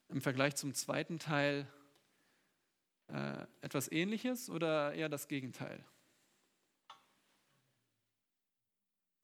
im 0.10 0.22
Vergleich 0.22 0.56
zum 0.56 0.74
zweiten 0.74 1.18
Teil 1.18 1.68
äh, 3.08 3.46
etwas 3.62 3.92
Ähnliches 3.92 4.50
oder 4.50 4.94
eher 4.94 5.10
das 5.10 5.28
Gegenteil? 5.28 5.84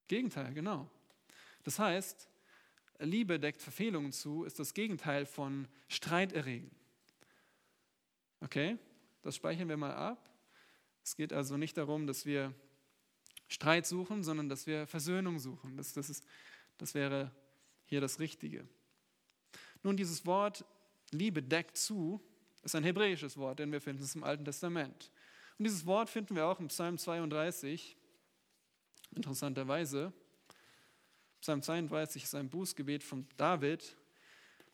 Gegenteil, 0.07 0.53
genau. 0.53 0.89
Das 1.63 1.79
heißt, 1.79 2.27
Liebe 3.01 3.39
deckt 3.39 3.61
Verfehlungen 3.61 4.11
zu, 4.11 4.43
ist 4.43 4.59
das 4.59 4.73
Gegenteil 4.73 5.25
von 5.25 5.67
Streit 5.87 6.33
erregen. 6.33 6.71
Okay, 8.41 8.77
das 9.21 9.35
speichern 9.35 9.69
wir 9.69 9.77
mal 9.77 9.93
ab. 9.93 10.29
Es 11.03 11.15
geht 11.15 11.33
also 11.33 11.57
nicht 11.57 11.77
darum, 11.77 12.07
dass 12.07 12.25
wir 12.25 12.53
Streit 13.47 13.85
suchen, 13.85 14.23
sondern 14.23 14.49
dass 14.49 14.65
wir 14.67 14.87
Versöhnung 14.87 15.39
suchen. 15.39 15.77
Das, 15.77 15.93
das, 15.93 16.09
ist, 16.09 16.25
das 16.77 16.93
wäre 16.93 17.31
hier 17.85 18.01
das 18.01 18.19
Richtige. 18.19 18.67
Nun, 19.83 19.97
dieses 19.97 20.25
Wort 20.25 20.65
Liebe 21.11 21.43
deckt 21.43 21.77
zu, 21.77 22.21
ist 22.63 22.75
ein 22.75 22.83
hebräisches 22.83 23.37
Wort, 23.37 23.59
denn 23.59 23.71
wir 23.71 23.81
finden 23.81 24.03
es 24.03 24.15
im 24.15 24.23
Alten 24.23 24.45
Testament. 24.45 25.11
Und 25.57 25.65
dieses 25.65 25.85
Wort 25.85 26.09
finden 26.09 26.35
wir 26.35 26.45
auch 26.45 26.59
im 26.59 26.67
Psalm 26.67 26.97
32, 26.97 27.97
interessanterweise. 29.15 30.13
Psalm 31.41 31.61
32 31.63 32.23
ist 32.23 32.35
ein 32.35 32.49
Bußgebet 32.49 33.03
von 33.03 33.27
David. 33.35 33.97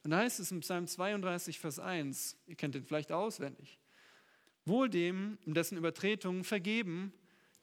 Und 0.04 0.12
da 0.12 0.18
heißt 0.18 0.40
es 0.40 0.52
im 0.52 0.60
Psalm 0.60 0.86
32, 0.86 1.60
Vers 1.60 1.80
1, 1.80 2.38
ihr 2.46 2.56
kennt 2.56 2.76
den 2.76 2.84
vielleicht 2.84 3.12
auswendig, 3.12 3.80
wohl 4.66 4.90
dem, 4.90 5.38
dessen 5.46 5.78
Übertretungen 5.78 6.44
vergeben, 6.44 7.14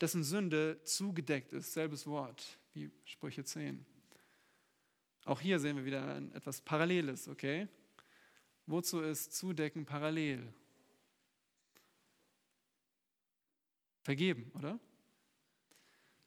dessen 0.00 0.24
Sünde 0.24 0.80
zugedeckt 0.84 1.52
ist. 1.52 1.74
Selbes 1.74 2.06
Wort 2.06 2.58
wie 2.72 2.90
Sprüche 3.04 3.44
10. 3.44 3.84
Auch 5.26 5.40
hier 5.40 5.58
sehen 5.58 5.76
wir 5.76 5.84
wieder 5.84 6.16
etwas 6.34 6.60
Paralleles, 6.60 7.28
okay? 7.28 7.68
Wozu 8.66 9.00
ist 9.00 9.32
Zudecken 9.34 9.84
parallel? 9.84 10.52
Vergeben, 14.02 14.50
oder? 14.54 14.78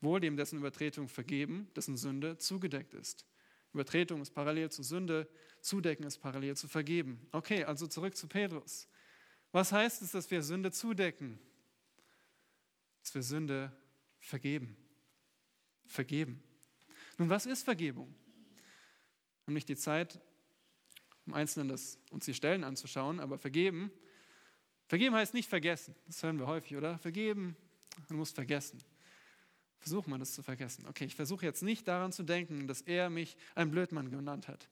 Wohl 0.02 0.20
dem, 0.20 0.38
dessen 0.38 0.60
Übertretung 0.60 1.08
vergeben, 1.08 1.68
dessen 1.76 1.98
Sünde 1.98 2.38
zugedeckt 2.38 2.94
ist. 2.94 3.26
Übertretung 3.74 4.22
ist 4.22 4.32
parallel 4.32 4.72
zu 4.72 4.84
Sünde, 4.84 5.28
Zudecken 5.62 6.06
ist 6.06 6.20
parallel 6.20 6.56
zu 6.56 6.68
vergeben. 6.68 7.28
Okay, 7.32 7.64
also 7.64 7.88
zurück 7.88 8.16
zu 8.16 8.28
Petrus. 8.28 8.88
Was 9.52 9.72
heißt 9.72 10.02
es, 10.02 10.12
dass 10.12 10.30
wir 10.30 10.42
Sünde 10.44 10.72
zudecken? 10.72 11.40
Dass 13.02 13.16
wir 13.16 13.24
Sünde 13.24 13.72
vergeben. 14.20 14.78
Vergeben. 15.86 16.44
Nun, 17.18 17.30
was 17.30 17.46
ist 17.46 17.64
Vergebung? 17.64 18.08
Wir 18.08 19.48
haben 19.48 19.54
nicht 19.54 19.70
die 19.70 19.78
Zeit, 19.78 20.20
im 21.26 21.34
Einzelnen 21.34 21.70
das, 21.70 22.00
uns 22.12 22.26
die 22.26 22.34
Stellen 22.34 22.64
anzuschauen, 22.64 23.20
aber 23.20 23.38
vergeben. 23.38 23.92
Vergeben 24.88 25.16
heißt 25.16 25.34
nicht 25.34 25.50
vergessen. 25.50 25.96
Das 26.06 26.24
hören 26.24 26.40
wir 26.40 26.48
häufig, 26.48 26.76
oder? 26.78 26.98
Vergeben, 27.00 27.56
man 28.10 28.18
muss 28.18 28.32
vergessen. 28.32 28.82
Versucht 29.80 30.08
man 30.08 30.20
das 30.20 30.34
zu 30.34 30.44
vergessen. 30.44 30.86
Okay, 30.88 31.06
ich 31.06 31.16
versuche 31.16 31.46
jetzt 31.46 31.64
nicht 31.64 31.88
daran 31.88 32.12
zu 32.12 32.24
denken, 32.24 32.68
dass 32.68 32.82
er 32.82 33.10
mich 33.10 33.38
ein 33.56 33.72
Blödmann 33.72 34.10
genannt 34.10 34.48
hat. 34.48 34.68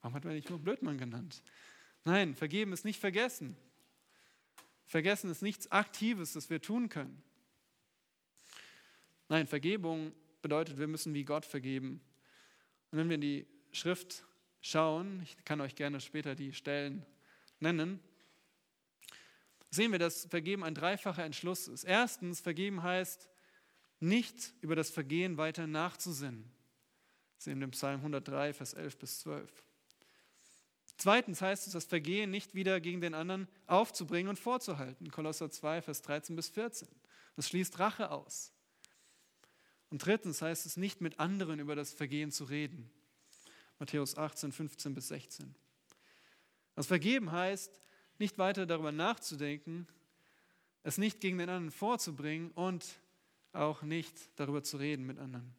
Warum 0.00 0.14
hat 0.14 0.24
er 0.24 0.32
mich 0.32 0.48
nur 0.48 0.58
Blödmann 0.58 0.98
genannt? 0.98 1.42
Nein, 2.04 2.34
vergeben 2.34 2.72
ist 2.72 2.84
nicht 2.84 3.00
vergessen. 3.00 3.56
Vergessen 4.86 5.30
ist 5.30 5.42
nichts 5.42 5.70
Aktives, 5.70 6.32
das 6.32 6.48
wir 6.50 6.62
tun 6.62 6.88
können. 6.88 7.22
Nein, 9.28 9.46
Vergebung 9.46 10.12
bedeutet, 10.40 10.78
wir 10.78 10.86
müssen 10.86 11.12
wie 11.12 11.24
Gott 11.24 11.44
vergeben. 11.44 12.00
Und 12.90 12.98
wenn 12.98 13.08
wir 13.08 13.16
in 13.16 13.20
die 13.20 13.46
Schrift 13.72 14.24
schauen, 14.62 15.20
ich 15.22 15.36
kann 15.44 15.60
euch 15.60 15.74
gerne 15.74 16.00
später 16.00 16.34
die 16.34 16.54
Stellen 16.54 17.04
nennen, 17.60 18.00
sehen 19.70 19.92
wir, 19.92 19.98
dass 19.98 20.24
Vergeben 20.24 20.64
ein 20.64 20.74
dreifacher 20.74 21.24
Entschluss 21.24 21.68
ist. 21.68 21.84
Erstens, 21.84 22.40
Vergeben 22.40 22.82
heißt, 22.82 23.28
nicht 24.00 24.54
über 24.60 24.76
das 24.76 24.90
Vergehen 24.90 25.36
weiter 25.36 25.66
nachzusinnen. 25.66 26.50
Das 27.36 27.44
sehen 27.44 27.58
wir 27.58 27.64
im 27.64 27.70
Psalm 27.72 28.00
103, 28.00 28.52
Vers 28.52 28.74
11 28.74 28.98
bis 28.98 29.20
12. 29.20 29.50
Zweitens 30.96 31.40
heißt 31.40 31.68
es, 31.68 31.72
das 31.72 31.84
Vergehen 31.84 32.30
nicht 32.30 32.54
wieder 32.54 32.80
gegen 32.80 33.00
den 33.00 33.14
anderen 33.14 33.46
aufzubringen 33.66 34.28
und 34.28 34.38
vorzuhalten. 34.38 35.10
Kolosser 35.10 35.50
2, 35.50 35.82
Vers 35.82 36.02
13 36.02 36.34
bis 36.34 36.48
14. 36.48 36.88
Das 37.36 37.48
schließt 37.48 37.78
Rache 37.78 38.10
aus. 38.10 38.52
Und 39.90 40.04
drittens 40.04 40.42
heißt 40.42 40.66
es, 40.66 40.76
nicht 40.76 41.00
mit 41.00 41.20
anderen 41.20 41.60
über 41.60 41.76
das 41.76 41.92
Vergehen 41.92 42.32
zu 42.32 42.44
reden. 42.44 42.90
Matthäus 43.78 44.18
18, 44.18 44.50
15 44.50 44.94
bis 44.94 45.08
16. 45.08 45.54
Das 46.74 46.88
Vergeben 46.88 47.30
heißt, 47.30 47.80
nicht 48.18 48.38
weiter 48.38 48.66
darüber 48.66 48.90
nachzudenken, 48.90 49.86
es 50.82 50.98
nicht 50.98 51.20
gegen 51.20 51.38
den 51.38 51.48
anderen 51.48 51.70
vorzubringen 51.70 52.50
und 52.52 52.84
auch 53.52 53.82
nicht 53.82 54.14
darüber 54.36 54.62
zu 54.62 54.76
reden 54.76 55.06
mit 55.06 55.18
anderen. 55.18 55.54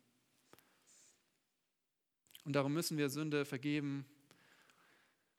Und 2.46 2.54
darum 2.54 2.74
müssen 2.74 2.98
wir 2.98 3.10
Sünde 3.10 3.46
vergeben 3.46 4.06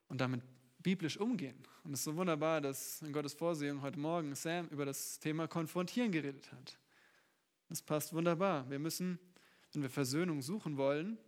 und 0.09 0.21
damit 0.21 0.43
biblisch 0.79 1.19
umgehen. 1.19 1.57
Und 1.85 1.93
es 1.93 2.01
ist 2.01 2.05
so 2.05 2.17
wunderbar, 2.17 2.61
dass 2.61 3.03
in 3.03 3.13
Gottes 3.13 3.35
Vorsehung 3.35 3.83
heute 3.83 3.99
Morgen 3.99 4.35
Sam 4.35 4.69
über 4.69 4.85
das 4.85 5.19
Thema 5.19 5.47
Konfrontieren 5.47 6.13
geredet 6.13 6.51
hat. 6.53 6.79
Das 7.69 7.83
passt 7.83 8.13
wunderbar. 8.13 8.69
Wir 8.71 8.79
müssen, 8.79 9.19
wenn 9.73 9.83
wir 9.83 9.91
Versöhnung 9.91 10.43
suchen 10.43 10.77
wollen 10.77 11.19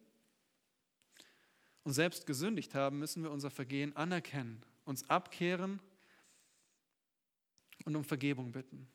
und 1.84 1.92
selbst 1.92 2.26
gesündigt 2.26 2.74
haben, 2.74 2.98
müssen 2.98 3.22
wir 3.22 3.30
unser 3.30 3.50
Vergehen 3.50 3.94
anerkennen, 3.96 4.62
uns 4.84 5.08
abkehren 5.08 5.80
und 7.84 7.96
um 7.96 8.04
Vergebung 8.04 8.52
bitten. 8.52 8.88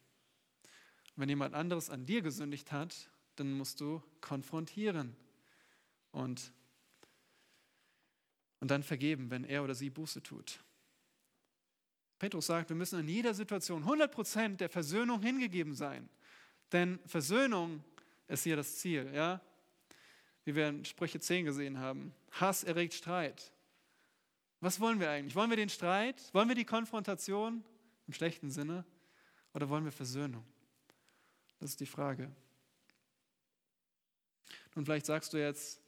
Wenn 1.17 1.29
jemand 1.29 1.53
anderes 1.53 1.89
an 1.89 2.05
dir 2.05 2.21
gesündigt 2.21 2.71
hat, 2.71 3.09
dann 3.35 3.51
musst 3.51 3.81
du 3.81 4.01
konfrontieren 4.21 5.15
und 6.11 6.53
und 8.59 8.71
dann 8.71 8.83
vergeben, 8.83 9.29
wenn 9.29 9.43
er 9.43 9.63
oder 9.63 9.75
sie 9.75 9.89
Buße 9.89 10.23
tut. 10.23 10.59
Petrus 12.19 12.47
sagt, 12.47 12.69
wir 12.69 12.75
müssen 12.75 12.99
in 12.99 13.07
jeder 13.07 13.33
Situation 13.33 13.83
100% 13.83 14.55
der 14.57 14.69
Versöhnung 14.69 15.21
hingegeben 15.21 15.75
sein. 15.75 16.09
Denn 16.71 16.99
Versöhnung 17.05 17.83
ist 18.27 18.43
hier 18.43 18.55
das 18.55 18.77
Ziel, 18.77 19.11
ja? 19.13 19.39
Wie 20.43 20.55
wir 20.55 20.69
in 20.69 20.85
Sprüche 20.85 21.19
10 21.19 21.45
gesehen 21.45 21.77
haben. 21.77 22.13
Hass 22.31 22.63
erregt 22.63 22.93
Streit. 22.93 23.51
Was 24.59 24.79
wollen 24.79 24.99
wir 24.99 25.11
eigentlich? 25.11 25.35
Wollen 25.35 25.51
wir 25.51 25.57
den 25.57 25.69
Streit? 25.69 26.33
Wollen 26.33 26.47
wir 26.47 26.55
die 26.55 26.65
Konfrontation 26.65 27.63
im 28.07 28.13
schlechten 28.13 28.49
Sinne? 28.49 28.85
Oder 29.53 29.69
wollen 29.69 29.85
wir 29.85 29.91
Versöhnung? 29.91 30.43
Das 31.59 31.71
ist 31.71 31.79
die 31.79 31.85
Frage. 31.85 32.31
Und 34.75 34.85
vielleicht 34.85 35.07
sagst 35.07 35.33
du 35.33 35.37
jetzt, 35.37 35.81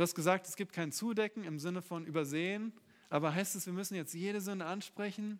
Du 0.00 0.02
hast 0.02 0.14
gesagt, 0.14 0.46
es 0.46 0.56
gibt 0.56 0.72
kein 0.72 0.92
Zudecken 0.92 1.44
im 1.44 1.58
Sinne 1.58 1.82
von 1.82 2.06
übersehen, 2.06 2.72
aber 3.08 3.34
heißt 3.34 3.56
es, 3.56 3.66
wir 3.66 3.72
müssen 3.72 3.96
jetzt 3.96 4.14
jede 4.14 4.40
Sünde 4.40 4.64
ansprechen? 4.64 5.38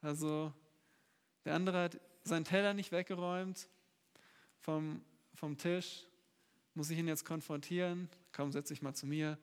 Also 0.00 0.52
der 1.44 1.54
andere 1.54 1.84
hat 1.84 2.00
seinen 2.24 2.44
Teller 2.44 2.74
nicht 2.74 2.92
weggeräumt 2.92 3.68
vom, 4.58 5.00
vom 5.34 5.56
Tisch. 5.58 6.06
Muss 6.74 6.90
ich 6.90 6.98
ihn 6.98 7.06
jetzt 7.06 7.24
konfrontieren? 7.24 8.08
Komm, 8.32 8.50
setz 8.50 8.68
dich 8.68 8.82
mal 8.82 8.94
zu 8.94 9.06
mir. 9.06 9.38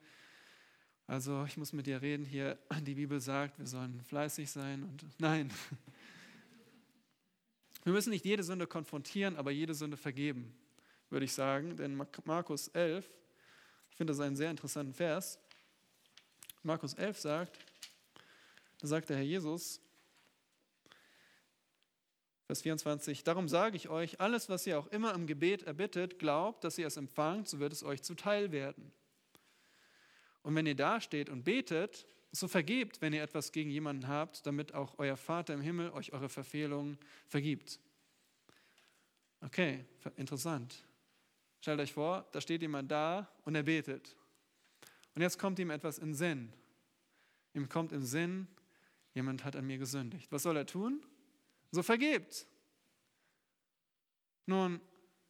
Also 1.08 1.46
ich 1.46 1.56
muss 1.56 1.72
mit 1.72 1.86
dir 1.86 2.02
reden 2.02 2.26
hier. 2.26 2.58
Die 2.82 2.96
Bibel 2.96 3.22
sagt, 3.22 3.60
wir 3.60 3.68
sollen 3.68 4.02
fleißig 4.02 4.52
sein 4.52 4.84
und 4.84 5.06
nein. 5.18 5.50
Wir 7.86 7.94
müssen 7.94 8.10
nicht 8.10 8.26
jede 8.26 8.44
Sünde 8.44 8.66
konfrontieren, 8.66 9.36
aber 9.38 9.52
jede 9.52 9.76
Sünde 9.76 9.96
vergeben, 9.96 10.58
würde 11.12 11.26
ich 11.26 11.34
sagen. 11.34 11.78
Denn 11.78 11.96
Markus 12.24 12.68
11, 12.70 13.08
ich 13.92 13.96
finde 13.96 14.12
das 14.12 14.20
einen 14.20 14.36
sehr 14.36 14.50
interessanten 14.50 14.96
Vers. 14.96 15.38
Markus 16.64 16.96
11 16.96 17.20
sagt, 17.20 17.60
da 18.80 18.88
sagt 18.88 19.10
der 19.10 19.18
Herr 19.18 19.24
Jesus, 19.24 19.80
Vers 22.48 22.64
24, 22.64 23.24
darum 23.24 23.48
sage 23.48 23.78
ich 23.78 23.88
euch, 23.88 24.20
alles, 24.20 24.50
was 24.50 24.66
ihr 24.66 24.80
auch 24.80 24.88
immer 24.88 25.14
im 25.14 25.28
Gebet 25.28 25.62
erbittet, 25.62 26.18
glaubt, 26.18 26.64
dass 26.64 26.80
ihr 26.80 26.88
es 26.88 26.98
empfangt, 26.98 27.48
so 27.48 27.60
wird 27.60 27.72
es 27.72 27.84
euch 27.84 28.02
zuteil 28.02 28.52
werden. 28.52 28.92
Und 30.42 30.56
wenn 30.56 30.66
ihr 30.66 30.76
dasteht 30.76 31.30
und 31.30 31.44
betet, 31.44 32.08
so 32.40 32.48
vergebt, 32.48 33.02
wenn 33.02 33.14
ihr 33.14 33.24
etwas 33.24 33.52
gegen 33.52 33.70
jemanden 33.70 34.08
habt, 34.08 34.46
damit 34.46 34.74
auch 34.74 34.98
euer 34.98 35.18
Vater 35.18 35.54
im 35.54 35.62
Himmel 35.62 35.92
euch 35.92 36.14
eure 36.14 36.30
Verfehlungen 36.30 36.98
vergibt. 37.28 37.80
Okay, 39.42 39.86
interessant. 40.16 40.84
Stellt 41.62 41.80
euch 41.80 41.94
vor, 41.94 42.28
da 42.32 42.42
steht 42.42 42.62
jemand 42.62 42.92
da 42.92 43.28
und 43.44 43.56
er 43.56 43.64
betet. 43.64 44.16
Und 45.14 45.22
jetzt 45.22 45.40
kommt 45.40 45.60
ihm 45.60 45.70
etwas 45.70 45.98
in 45.98 46.14
Sinn. 46.14 46.52
Ihm 47.54 47.70
kommt 47.70 47.92
im 47.92 48.04
Sinn, 48.04 48.48
jemand 49.14 49.46
hat 49.46 49.56
an 49.56 49.66
mir 49.66 49.78
gesündigt. 49.78 50.32
Was 50.32 50.44
soll 50.44 50.58
er 50.58 50.66
tun? 50.66 51.02
So 51.72 51.84
vergebt. 51.84 52.48
Nun, 54.46 54.82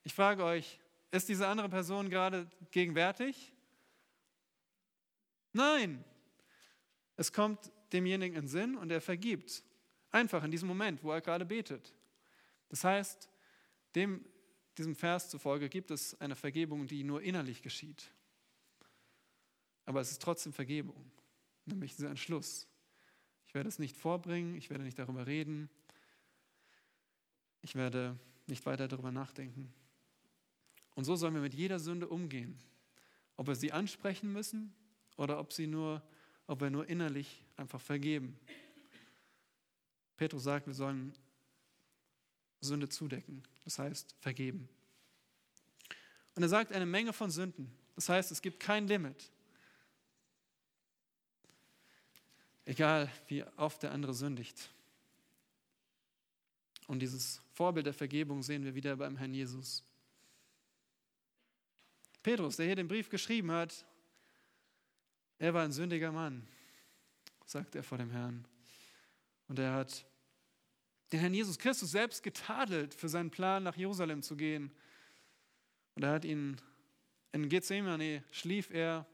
ich 0.03 0.13
frage 0.13 0.43
euch, 0.43 0.79
ist 1.11 1.29
diese 1.29 1.47
andere 1.47 1.69
Person 1.69 2.09
gerade 2.09 2.49
gegenwärtig? 2.71 3.53
Nein. 5.53 6.03
Es 7.17 7.31
kommt 7.31 7.71
demjenigen 7.93 8.35
in 8.35 8.47
Sinn 8.47 8.75
und 8.75 8.91
er 8.91 9.01
vergibt. 9.01 9.63
Einfach 10.11 10.43
in 10.43 10.51
diesem 10.51 10.67
Moment, 10.67 11.03
wo 11.03 11.11
er 11.11 11.21
gerade 11.21 11.45
betet. 11.45 11.93
Das 12.69 12.83
heißt, 12.83 13.29
dem 13.95 14.25
diesem 14.77 14.95
Vers 14.95 15.29
zufolge 15.29 15.69
gibt 15.69 15.91
es 15.91 16.19
eine 16.19 16.35
Vergebung, 16.35 16.87
die 16.87 17.03
nur 17.03 17.21
innerlich 17.21 17.61
geschieht. 17.61 18.11
Aber 19.85 20.01
es 20.01 20.11
ist 20.11 20.21
trotzdem 20.21 20.51
Vergebung, 20.51 21.11
nämlich 21.65 21.95
dieser 21.95 22.09
Entschluss. 22.09 22.67
Ich 23.47 23.53
werde 23.53 23.69
es 23.69 23.79
nicht 23.79 23.95
vorbringen, 23.95 24.55
ich 24.55 24.69
werde 24.69 24.83
nicht 24.83 24.99
darüber 24.99 25.27
reden, 25.27 25.69
ich 27.61 27.75
werde 27.75 28.19
nicht 28.47 28.65
weiter 28.65 28.87
darüber 28.87 29.11
nachdenken. 29.11 29.73
Und 30.95 31.05
so 31.05 31.15
sollen 31.15 31.33
wir 31.33 31.41
mit 31.41 31.53
jeder 31.53 31.79
Sünde 31.79 32.07
umgehen, 32.07 32.57
ob 33.37 33.47
wir 33.47 33.55
sie 33.55 33.71
ansprechen 33.71 34.31
müssen 34.31 34.73
oder 35.17 35.39
ob, 35.39 35.53
sie 35.53 35.67
nur, 35.67 36.01
ob 36.47 36.61
wir 36.61 36.69
nur 36.69 36.87
innerlich 36.87 37.43
einfach 37.57 37.81
vergeben. 37.81 38.39
Petrus 40.17 40.43
sagt, 40.43 40.67
wir 40.67 40.73
sollen 40.73 41.13
Sünde 42.61 42.89
zudecken, 42.89 43.43
das 43.63 43.79
heißt 43.79 44.15
vergeben. 44.19 44.69
Und 46.35 46.43
er 46.43 46.49
sagt 46.49 46.71
eine 46.71 46.85
Menge 46.85 47.13
von 47.13 47.31
Sünden, 47.31 47.71
das 47.95 48.09
heißt 48.09 48.31
es 48.31 48.41
gibt 48.41 48.59
kein 48.59 48.87
Limit. 48.87 49.31
Egal 52.65 53.11
wie 53.27 53.43
oft 53.57 53.83
der 53.83 53.91
andere 53.91 54.13
sündigt. 54.13 54.69
Und 56.87 56.99
dieses 56.99 57.41
Vorbild 57.53 57.85
der 57.85 57.93
Vergebung 57.93 58.43
sehen 58.43 58.63
wir 58.63 58.75
wieder 58.75 58.95
beim 58.95 59.17
Herrn 59.17 59.33
Jesus. 59.33 59.83
Petrus, 62.21 62.57
der 62.57 62.65
hier 62.65 62.75
den 62.75 62.87
Brief 62.87 63.09
geschrieben 63.09 63.51
hat, 63.51 63.85
er 65.37 65.53
war 65.53 65.63
ein 65.63 65.71
sündiger 65.71 66.11
Mann, 66.11 66.47
sagt 67.45 67.75
er 67.75 67.83
vor 67.83 67.97
dem 67.97 68.11
Herrn. 68.11 68.47
Und 69.47 69.59
er 69.59 69.73
hat 69.73 70.05
den 71.11 71.19
Herrn 71.19 71.33
Jesus 71.33 71.59
Christus 71.59 71.91
selbst 71.91 72.23
getadelt 72.23 72.93
für 72.93 73.09
seinen 73.09 73.31
Plan, 73.31 73.63
nach 73.63 73.75
Jerusalem 73.75 74.21
zu 74.23 74.35
gehen. 74.35 74.71
Und 75.95 76.03
er 76.03 76.13
hat 76.13 76.25
ihn 76.25 76.57
in 77.31 77.49
Gethsemane 77.49 78.23
schlief 78.31 78.69
er 78.71 79.05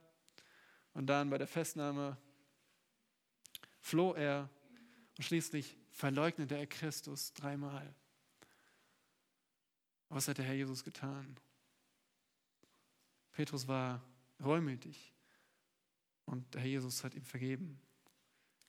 und 0.94 1.08
dann 1.08 1.30
bei 1.30 1.38
der 1.38 1.48
Festnahme 1.48 2.18
floh 3.80 4.14
er 4.14 4.50
und 5.18 5.24
schließlich 5.24 5.78
verleugnete 5.92 6.56
er 6.56 6.68
Christus 6.68 7.34
dreimal. 7.34 7.94
Was 10.10 10.28
hat 10.28 10.38
der 10.38 10.46
Herr 10.46 10.54
Jesus 10.54 10.84
getan? 10.84 11.38
Petrus 13.32 13.68
war 13.68 14.04
reumütig 14.44 15.14
und 16.26 16.54
der 16.54 16.62
Herr 16.62 16.70
Jesus 16.70 17.04
hat 17.04 17.16
ihm 17.16 17.26
vergeben. 17.26 17.80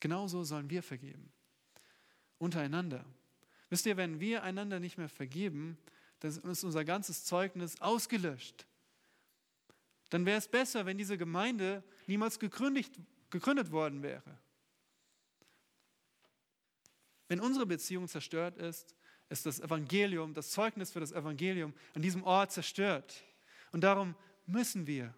Genauso 0.00 0.42
sollen 0.44 0.68
wir 0.70 0.82
vergeben 0.82 1.32
untereinander. 2.42 3.04
Wisst 3.70 3.86
ihr, 3.86 3.96
wenn 3.96 4.18
wir 4.18 4.42
einander 4.42 4.80
nicht 4.80 4.98
mehr 4.98 5.08
vergeben, 5.08 5.78
dann 6.18 6.30
ist 6.30 6.64
unser 6.64 6.84
ganzes 6.84 7.24
Zeugnis 7.24 7.80
ausgelöscht. 7.80 8.66
Dann 10.10 10.26
wäre 10.26 10.38
es 10.38 10.48
besser, 10.48 10.84
wenn 10.84 10.98
diese 10.98 11.16
Gemeinde 11.16 11.84
niemals 12.06 12.38
gegründet, 12.38 12.90
gegründet 13.30 13.70
worden 13.70 14.02
wäre. 14.02 14.38
Wenn 17.28 17.40
unsere 17.40 17.64
Beziehung 17.64 18.08
zerstört 18.08 18.58
ist, 18.58 18.94
ist 19.30 19.46
das 19.46 19.60
Evangelium, 19.60 20.34
das 20.34 20.50
Zeugnis 20.50 20.90
für 20.90 21.00
das 21.00 21.12
Evangelium 21.12 21.72
an 21.94 22.02
diesem 22.02 22.24
Ort 22.24 22.50
zerstört. 22.52 23.24
Und 23.70 23.82
darum 23.82 24.16
müssen 24.46 24.86
wir 24.86 25.14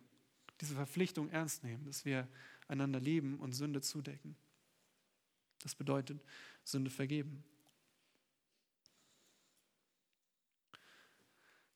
diese 0.60 0.74
Verpflichtung 0.74 1.28
ernst 1.30 1.64
nehmen, 1.64 1.84
dass 1.84 2.04
wir 2.04 2.28
einander 2.68 3.00
lieben 3.00 3.38
und 3.40 3.52
Sünde 3.52 3.80
zudecken. 3.80 4.36
Das 5.62 5.74
bedeutet 5.74 6.22
Sünde 6.62 6.90
vergeben. 6.90 7.44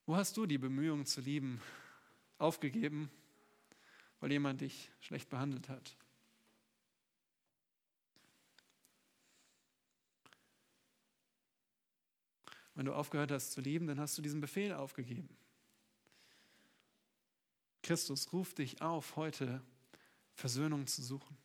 Wo 0.06 0.16
hast 0.16 0.36
du 0.36 0.46
die 0.46 0.58
Bemühungen 0.58 1.04
zu 1.04 1.20
lieben 1.20 1.60
aufgegeben, 2.38 3.10
weil 4.20 4.32
jemand 4.32 4.62
dich 4.62 4.90
schlecht 5.00 5.28
behandelt 5.28 5.68
hat? 5.68 5.96
Wenn 12.74 12.86
du 12.86 12.94
aufgehört 12.94 13.32
hast 13.32 13.52
zu 13.52 13.60
lieben, 13.60 13.86
dann 13.88 13.98
hast 13.98 14.16
du 14.16 14.22
diesen 14.22 14.40
Befehl 14.40 14.72
aufgegeben. 14.72 15.28
Christus 17.88 18.30
ruft 18.34 18.58
dich 18.58 18.82
auf, 18.82 19.16
heute 19.16 19.62
Versöhnung 20.34 20.86
zu 20.86 21.00
suchen 21.00 21.38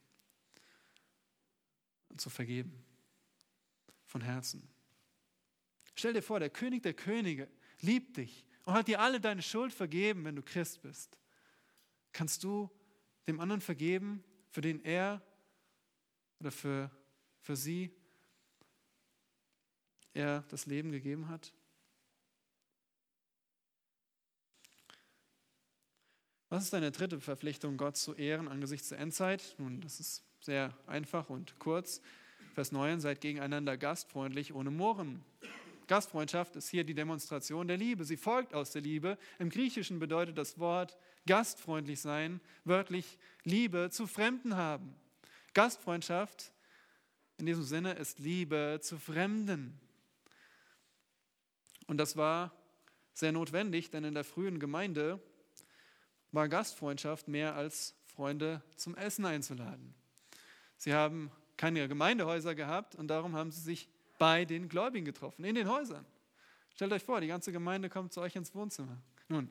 und 2.10 2.20
zu 2.20 2.30
vergeben. 2.30 2.84
Von 4.04 4.20
Herzen. 4.20 4.68
Stell 5.96 6.12
dir 6.12 6.22
vor, 6.22 6.41
der 6.41 6.50
König 6.50 6.84
der 6.84 6.96
Könige 6.96 7.48
liebt 7.80 8.18
dich 8.18 8.46
und 8.66 8.74
hat 8.74 8.89
dir 8.89 9.00
alle 9.00 9.22
deine 9.22 9.41
Schuld 9.41 9.72
vergeben, 9.72 10.26
wenn 10.26 10.36
du 10.36 10.41
Christ 10.41 10.82
bist. 10.82 11.18
Kannst 12.12 12.44
du 12.44 12.70
dem 13.26 13.39
anderen 13.39 13.62
vergeben, 13.62 14.22
für 14.50 14.60
den 14.60 14.84
er 14.84 15.22
oder 16.41 16.52
für, 16.52 16.91
für 17.39 17.56
sie 17.56 17.96
er 20.14 20.41
das 20.50 20.66
Leben 20.66 20.91
gegeben 20.91 21.30
hat? 21.30 21.54
Was 26.54 26.66
ist 26.66 26.74
deine 26.74 26.91
dritte 26.91 27.20
Verpflichtung, 27.20 27.78
Gott 27.78 27.97
zu 27.97 28.14
ehren 28.14 28.47
angesichts 28.47 28.89
der 28.89 28.99
Endzeit? 28.99 29.56
Nun, 29.58 29.82
das 29.82 29.99
ist 29.99 30.24
sehr 30.39 30.72
einfach 30.86 31.32
und 31.32 31.58
kurz. 31.58 31.99
Vers 32.54 32.72
9, 32.72 33.01
seid 33.01 33.22
gegeneinander 33.22 33.76
gastfreundlich 33.76 34.54
ohne 34.54 34.70
Murren. 34.70 35.26
Gastfreundschaft 35.88 36.56
ist 36.56 36.70
hier 36.70 36.84
die 36.84 36.93
Demonstration 36.93 37.68
der 37.68 37.78
Liebe. 37.78 38.06
Sie 38.06 38.18
folgt 38.18 38.54
aus 38.54 38.70
der 38.70 38.84
Liebe. 38.84 39.18
Im 39.39 39.49
Griechischen 39.49 39.97
bedeutet 39.97 40.38
das 40.38 40.60
Wort 40.60 40.95
gastfreundlich 41.26 41.99
sein, 41.99 42.39
wörtlich 42.66 43.18
Liebe 43.43 43.89
zu 43.89 44.06
Fremden 44.06 44.56
haben. 44.56 44.93
Gastfreundschaft 45.56 46.51
in 47.39 47.47
diesem 47.47 47.64
Sinne 47.64 47.93
ist 47.93 48.20
Liebe 48.20 48.78
zu 48.80 48.99
Fremden. 48.99 49.82
Und 51.88 51.97
das 51.97 52.16
war 52.16 52.51
sehr 53.12 53.32
notwendig, 53.32 53.89
denn 53.89 54.04
in 54.04 54.14
der 54.14 54.24
frühen 54.24 54.60
Gemeinde 54.60 55.20
war 56.34 56.50
Gastfreundschaft 56.50 57.28
mehr 57.28 57.56
als 57.56 57.96
Freunde 58.08 58.62
zum 58.76 58.96
Essen 58.96 59.26
einzuladen. 59.26 59.94
Sie 60.78 60.94
haben 60.94 61.32
keine 61.56 61.88
Gemeindehäuser 61.88 62.56
gehabt 62.56 62.96
und 62.96 63.08
darum 63.08 63.36
haben 63.36 63.52
sie 63.52 63.62
sich 63.62 63.90
bei 64.18 64.44
den 64.44 64.68
Gläubigen 64.68 65.06
getroffen, 65.06 65.46
in 65.46 65.56
den 65.56 65.70
Häusern. 65.70 66.06
Stellt 66.76 66.92
euch 66.92 67.04
vor, 67.04 67.22
die 67.22 67.28
ganze 67.28 67.52
Gemeinde 67.52 67.90
kommt 67.90 68.12
zu 68.14 68.22
euch 68.22 68.36
ins 68.36 68.54
Wohnzimmer. 68.54 69.02
Nun, 69.30 69.50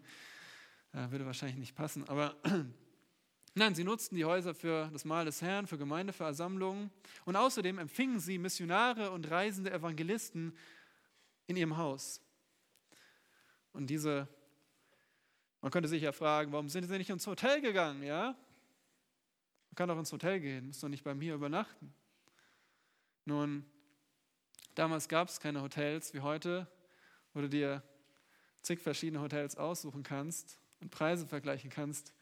äh, 0.92 1.10
würde 1.10 1.24
wahrscheinlich 1.24 1.56
nicht 1.56 1.74
passen, 1.74 2.06
aber 2.08 2.36
nein, 3.54 3.74
sie 3.74 3.84
nutzten 3.84 4.16
die 4.16 4.24
Häuser 4.24 4.54
für 4.54 4.90
das 4.92 5.04
Mahl 5.04 5.24
des 5.24 5.40
Herrn, 5.40 5.66
für 5.66 5.78
Gemeindeversammlungen 5.78 6.90
und 7.24 7.36
außerdem 7.36 7.78
empfingen 7.78 8.18
sie 8.18 8.38
Missionare 8.38 9.12
und 9.12 9.30
reisende 9.30 9.72
Evangelisten 9.72 10.56
in 11.46 11.56
ihrem 11.56 11.76
Haus. 11.76 12.20
Und 13.72 13.88
diese, 13.88 14.28
man 15.62 15.70
könnte 15.70 15.88
sich 15.88 16.02
ja 16.02 16.12
fragen, 16.12 16.52
warum 16.52 16.68
sind 16.68 16.86
sie 16.86 16.98
nicht 16.98 17.08
ins 17.08 17.26
Hotel 17.26 17.62
gegangen, 17.62 18.02
ja? 18.02 18.36
Man 19.70 19.76
kann 19.76 19.88
doch 19.88 19.98
ins 19.98 20.12
Hotel 20.12 20.40
gehen, 20.40 20.66
muss 20.66 20.80
doch 20.80 20.88
nicht 20.88 21.04
bei 21.04 21.14
mir 21.14 21.34
übernachten. 21.34 21.94
Nun, 23.24 23.64
damals 24.74 25.08
gab 25.08 25.28
es 25.28 25.40
keine 25.40 25.62
Hotels 25.62 26.12
wie 26.12 26.20
heute, 26.20 26.66
wo 27.32 27.40
du 27.40 27.48
dir 27.48 27.82
zig 28.60 28.80
verschiedene 28.80 29.22
Hotels 29.22 29.56
aussuchen 29.56 30.02
kannst 30.02 30.58
und 30.80 30.90
Preise 30.90 31.26
vergleichen 31.26 31.70
kannst. 31.70 32.12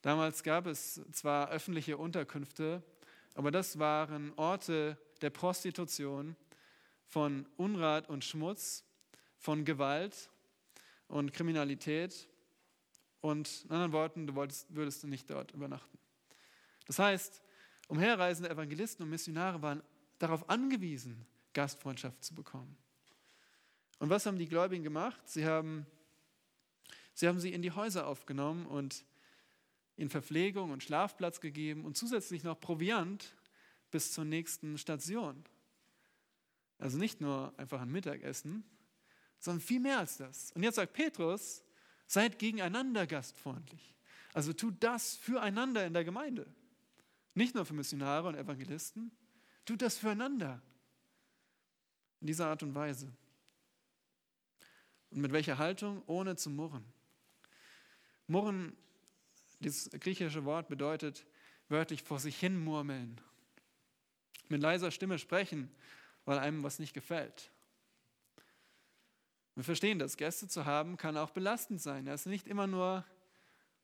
Damals 0.00 0.42
gab 0.42 0.66
es 0.66 1.02
zwar 1.12 1.50
öffentliche 1.50 1.98
Unterkünfte, 1.98 2.82
aber 3.34 3.50
das 3.50 3.78
waren 3.78 4.32
Orte 4.36 4.96
der 5.20 5.30
Prostitution, 5.30 6.36
von 7.10 7.44
Unrat 7.56 8.08
und 8.08 8.24
Schmutz, 8.24 8.84
von 9.36 9.64
Gewalt 9.64 10.30
und 11.08 11.32
Kriminalität. 11.32 12.28
Und 13.20 13.64
in 13.64 13.70
anderen 13.70 13.92
Worten, 13.92 14.26
du 14.26 14.34
wolltest, 14.34 14.74
würdest 14.74 15.02
du 15.02 15.06
nicht 15.06 15.28
dort 15.28 15.52
übernachten. 15.52 15.98
Das 16.86 16.98
heißt, 16.98 17.42
umherreisende 17.88 18.50
Evangelisten 18.50 19.04
und 19.04 19.10
Missionare 19.10 19.60
waren 19.62 19.82
darauf 20.18 20.48
angewiesen, 20.48 21.26
Gastfreundschaft 21.52 22.24
zu 22.24 22.34
bekommen. 22.34 22.76
Und 23.98 24.08
was 24.08 24.24
haben 24.26 24.38
die 24.38 24.48
Gläubigen 24.48 24.82
gemacht? 24.82 25.20
Sie 25.28 25.44
haben, 25.44 25.86
sie 27.12 27.28
haben 27.28 27.38
sie 27.38 27.52
in 27.52 27.62
die 27.62 27.72
Häuser 27.72 28.06
aufgenommen 28.06 28.66
und 28.66 29.04
ihnen 29.96 30.08
Verpflegung 30.08 30.70
und 30.70 30.82
Schlafplatz 30.82 31.40
gegeben 31.40 31.84
und 31.84 31.96
zusätzlich 31.96 32.42
noch 32.42 32.58
Proviant 32.58 33.36
bis 33.90 34.12
zur 34.12 34.24
nächsten 34.24 34.78
Station. 34.78 35.44
Also 36.78 36.96
nicht 36.96 37.20
nur 37.20 37.52
einfach 37.58 37.82
ein 37.82 37.90
Mittagessen, 37.90 38.64
sondern 39.38 39.60
viel 39.60 39.80
mehr 39.80 39.98
als 39.98 40.16
das. 40.16 40.52
Und 40.52 40.62
jetzt 40.62 40.76
sagt 40.76 40.94
Petrus, 40.94 41.62
seid 42.10 42.40
gegeneinander 42.40 43.06
gastfreundlich. 43.06 43.94
Also 44.32 44.52
tut 44.52 44.74
das 44.80 45.14
füreinander 45.16 45.86
in 45.86 45.92
der 45.92 46.02
Gemeinde. 46.02 46.44
Nicht 47.34 47.54
nur 47.54 47.64
für 47.64 47.72
Missionare 47.72 48.26
und 48.26 48.34
Evangelisten, 48.34 49.12
tut 49.64 49.80
das 49.80 49.96
füreinander. 49.96 50.60
In 52.20 52.26
dieser 52.26 52.48
Art 52.48 52.64
und 52.64 52.74
Weise. 52.74 53.12
Und 55.10 55.20
mit 55.20 55.30
welcher 55.30 55.58
Haltung? 55.58 56.02
Ohne 56.06 56.34
zu 56.34 56.50
murren. 56.50 56.84
Murren, 58.26 58.76
dieses 59.60 59.88
griechische 59.90 60.44
Wort 60.44 60.68
bedeutet 60.68 61.24
wörtlich 61.68 62.02
vor 62.02 62.18
sich 62.18 62.36
hin 62.40 62.58
murmeln. 62.58 63.20
Mit 64.48 64.60
leiser 64.60 64.90
Stimme 64.90 65.20
sprechen, 65.20 65.70
weil 66.24 66.40
einem 66.40 66.64
was 66.64 66.80
nicht 66.80 66.92
gefällt. 66.92 67.52
Wir 69.54 69.64
verstehen 69.64 69.98
das. 69.98 70.16
Gäste 70.16 70.48
zu 70.48 70.64
haben 70.64 70.96
kann 70.96 71.16
auch 71.16 71.30
belastend 71.30 71.80
sein. 71.80 72.06
Es 72.06 72.22
ist 72.22 72.26
nicht 72.26 72.46
immer 72.46 72.66
nur 72.66 73.04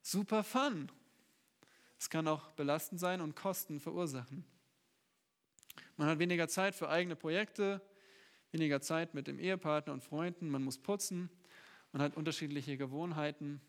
super 0.03 0.45
fun. 0.45 0.91
Es 1.99 2.11
kann 2.11 2.29
auch 2.29 2.51
belastend 2.53 3.01
sein 3.01 3.21
und 3.21 3.35
Kosten 3.35 3.81
verursachen. 3.81 4.45
Man 5.97 6.09
hat 6.09 6.19
weniger 6.19 6.49
Zeit 6.49 6.75
für 6.75 6.89
eigene 6.89 7.17
Projekte, 7.17 7.81
weniger 8.53 8.81
Zeit 8.81 9.15
mit 9.15 9.27
dem 9.27 9.39
Ehepartner 9.39 9.93
und 9.93 10.03
Freunden, 10.03 10.51
man 10.51 10.63
muss 10.63 10.79
putzen, 10.79 11.31
man 11.93 12.03
hat 12.03 12.17
unterschiedliche 12.17 12.77
Gewohnheiten. 12.77 13.61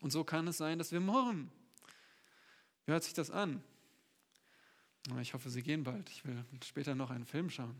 Und 0.00 0.10
so 0.10 0.24
kann 0.24 0.48
es 0.48 0.56
sein, 0.56 0.78
dass 0.78 0.92
wir 0.92 1.00
murren. 1.00 1.50
Wie 2.84 2.92
hört 2.92 3.04
sich 3.04 3.14
das 3.14 3.30
an? 3.30 3.62
Ich 5.20 5.34
hoffe, 5.34 5.50
Sie 5.50 5.62
gehen 5.62 5.82
bald. 5.82 6.08
Ich 6.10 6.24
will 6.24 6.44
später 6.64 6.94
noch 6.94 7.10
einen 7.10 7.26
Film 7.26 7.50
schauen. 7.50 7.76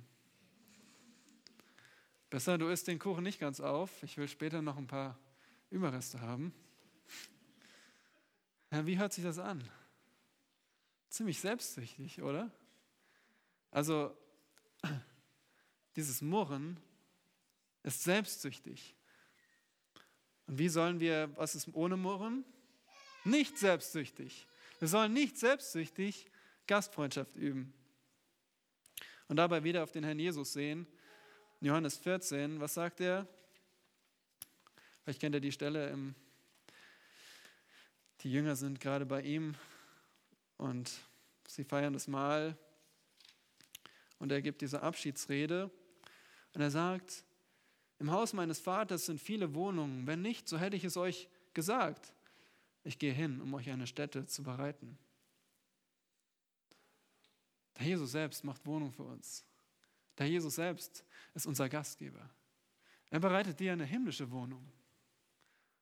Besser, 2.32 2.56
du 2.56 2.68
isst 2.68 2.88
den 2.88 2.98
Kuchen 2.98 3.24
nicht 3.24 3.38
ganz 3.38 3.60
auf. 3.60 4.02
Ich 4.02 4.16
will 4.16 4.26
später 4.26 4.62
noch 4.62 4.78
ein 4.78 4.86
paar 4.86 5.18
Überreste 5.68 6.22
haben. 6.22 6.54
Ja, 8.70 8.86
wie 8.86 8.98
hört 8.98 9.12
sich 9.12 9.22
das 9.22 9.38
an? 9.38 9.62
Ziemlich 11.10 11.38
selbstsüchtig, 11.38 12.22
oder? 12.22 12.50
Also, 13.70 14.16
dieses 15.94 16.22
Murren 16.22 16.80
ist 17.82 18.02
selbstsüchtig. 18.02 18.96
Und 20.46 20.56
wie 20.56 20.70
sollen 20.70 21.00
wir, 21.00 21.36
was 21.36 21.54
ist 21.54 21.68
ohne 21.74 21.98
Murren? 21.98 22.46
Nicht 23.24 23.58
selbstsüchtig. 23.58 24.46
Wir 24.78 24.88
sollen 24.88 25.12
nicht 25.12 25.36
selbstsüchtig 25.36 26.30
Gastfreundschaft 26.66 27.36
üben. 27.36 27.74
Und 29.28 29.36
dabei 29.36 29.64
wieder 29.64 29.82
auf 29.82 29.92
den 29.92 30.04
Herrn 30.04 30.18
Jesus 30.18 30.54
sehen. 30.54 30.86
In 31.62 31.68
Johannes 31.68 31.96
14, 31.98 32.58
was 32.58 32.74
sagt 32.74 32.98
er? 32.98 33.24
Vielleicht 35.04 35.20
kennt 35.20 35.36
ihr 35.36 35.40
die 35.40 35.52
Stelle 35.52 35.90
im 35.90 36.12
die 38.24 38.32
Jünger 38.32 38.56
sind 38.56 38.80
gerade 38.80 39.06
bei 39.06 39.22
ihm 39.22 39.54
und 40.56 40.90
sie 41.46 41.62
feiern 41.62 41.92
das 41.92 42.08
Mahl. 42.08 42.58
Und 44.18 44.32
er 44.32 44.42
gibt 44.42 44.60
diese 44.60 44.82
Abschiedsrede. 44.82 45.70
Und 46.52 46.60
er 46.60 46.72
sagt, 46.72 47.24
im 48.00 48.10
Haus 48.10 48.32
meines 48.32 48.58
Vaters 48.58 49.06
sind 49.06 49.20
viele 49.20 49.54
Wohnungen. 49.54 50.04
Wenn 50.08 50.20
nicht, 50.20 50.48
so 50.48 50.58
hätte 50.58 50.74
ich 50.74 50.82
es 50.82 50.96
euch 50.96 51.28
gesagt. 51.54 52.12
Ich 52.82 52.98
gehe 52.98 53.12
hin, 53.12 53.40
um 53.40 53.54
euch 53.54 53.70
eine 53.70 53.86
Stätte 53.86 54.26
zu 54.26 54.42
bereiten. 54.42 54.98
Der 57.78 57.86
Jesus 57.86 58.10
selbst 58.10 58.42
macht 58.42 58.66
Wohnung 58.66 58.90
für 58.90 59.04
uns. 59.04 59.44
Der 60.18 60.28
Jesus 60.28 60.56
selbst 60.56 61.04
ist 61.34 61.46
unser 61.46 61.68
Gastgeber. 61.68 62.28
Er 63.10 63.20
bereitet 63.20 63.60
dir 63.60 63.72
eine 63.72 63.84
himmlische 63.84 64.30
Wohnung. 64.30 64.70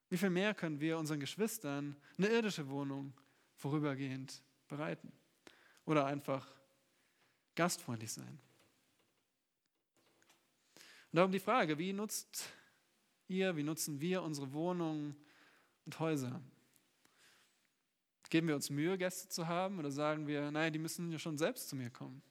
Wie 0.09 0.17
viel 0.17 0.31
mehr 0.31 0.55
können 0.55 0.81
wir 0.81 0.99
unseren 0.99 1.21
Geschwistern 1.21 1.97
eine 2.19 2.29
irdische 2.29 2.69
Wohnung 2.69 3.13
vorübergehend 3.55 4.43
bereiten. 4.69 5.13
Oder 5.85 6.07
einfach 6.07 6.47
gastfreundlich 7.55 8.13
sein. 8.13 8.41
Und 11.13 11.17
darum 11.17 11.33
die 11.33 11.41
Frage, 11.41 11.79
wie 11.79 11.93
nutzt 11.93 12.49
ihr, 13.29 13.57
wie 13.57 13.63
nutzen 13.63 14.01
wir 14.01 14.23
unsere 14.23 14.53
Wohnungen 14.53 15.17
und 15.85 15.99
Häuser? 15.99 16.41
Geben 18.31 18.47
wir 18.47 18.55
uns 18.55 18.71
Mühe, 18.71 18.97
Gäste 18.97 19.29
zu 19.29 19.49
haben 19.49 19.81
oder 19.81 19.91
sagen 19.91 20.29
wir, 20.29 20.53
nein, 20.53 20.73
die 20.73 20.79
müssen 20.79 21.11
ja 21.11 21.19
schon 21.19 21.37
selbst 21.37 21.69
zu 21.69 21.75
mir 21.75 21.91
kommen? 21.91 22.23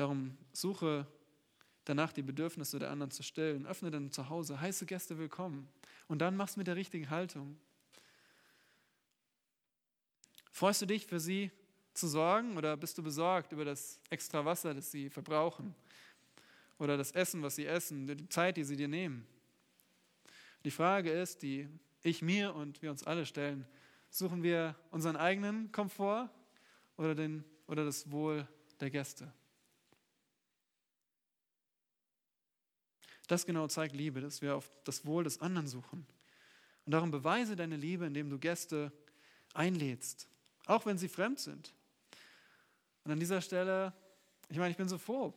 Darum 0.00 0.34
suche 0.54 1.06
danach 1.84 2.14
die 2.14 2.22
Bedürfnisse 2.22 2.78
der 2.78 2.90
anderen 2.90 3.10
zu 3.10 3.22
stillen. 3.22 3.66
Öffne 3.66 3.90
dein 3.90 4.10
Zuhause, 4.10 4.58
heiße 4.58 4.86
Gäste 4.86 5.18
willkommen. 5.18 5.68
Und 6.08 6.20
dann 6.20 6.36
mach's 6.36 6.56
mit 6.56 6.68
der 6.68 6.76
richtigen 6.76 7.10
Haltung. 7.10 7.60
Freust 10.50 10.80
du 10.80 10.86
dich 10.86 11.06
für 11.06 11.20
sie 11.20 11.50
zu 11.92 12.08
sorgen 12.08 12.56
oder 12.56 12.78
bist 12.78 12.96
du 12.96 13.02
besorgt 13.02 13.52
über 13.52 13.66
das 13.66 14.00
extra 14.08 14.42
Wasser, 14.42 14.72
das 14.72 14.90
sie 14.90 15.10
verbrauchen? 15.10 15.74
Oder 16.78 16.96
das 16.96 17.12
Essen, 17.12 17.42
was 17.42 17.56
sie 17.56 17.66
essen, 17.66 18.06
die 18.06 18.26
Zeit, 18.30 18.56
die 18.56 18.64
sie 18.64 18.76
dir 18.76 18.88
nehmen? 18.88 19.26
Die 20.64 20.70
Frage 20.70 21.10
ist, 21.10 21.42
die 21.42 21.68
ich 22.02 22.22
mir 22.22 22.54
und 22.54 22.80
wir 22.80 22.90
uns 22.90 23.04
alle 23.04 23.26
stellen, 23.26 23.66
suchen 24.08 24.42
wir 24.42 24.76
unseren 24.92 25.16
eigenen 25.16 25.70
Komfort 25.72 26.30
oder, 26.96 27.14
den, 27.14 27.44
oder 27.66 27.84
das 27.84 28.10
Wohl 28.10 28.48
der 28.80 28.88
Gäste? 28.88 29.30
Das 33.30 33.46
genau 33.46 33.68
zeigt 33.68 33.94
Liebe, 33.94 34.20
dass 34.20 34.42
wir 34.42 34.56
auf 34.56 34.68
das 34.82 35.06
Wohl 35.06 35.22
des 35.22 35.40
anderen 35.40 35.68
suchen. 35.68 36.04
Und 36.84 36.90
darum 36.90 37.12
beweise 37.12 37.54
deine 37.54 37.76
Liebe, 37.76 38.04
indem 38.04 38.28
du 38.28 38.40
Gäste 38.40 38.90
einlädst, 39.54 40.26
auch 40.66 40.84
wenn 40.84 40.98
sie 40.98 41.08
fremd 41.08 41.38
sind. 41.38 41.72
Und 43.04 43.12
an 43.12 43.20
dieser 43.20 43.40
Stelle, 43.40 43.92
ich 44.48 44.58
meine, 44.58 44.72
ich 44.72 44.76
bin 44.76 44.88
so 44.88 44.98
froh, 44.98 45.32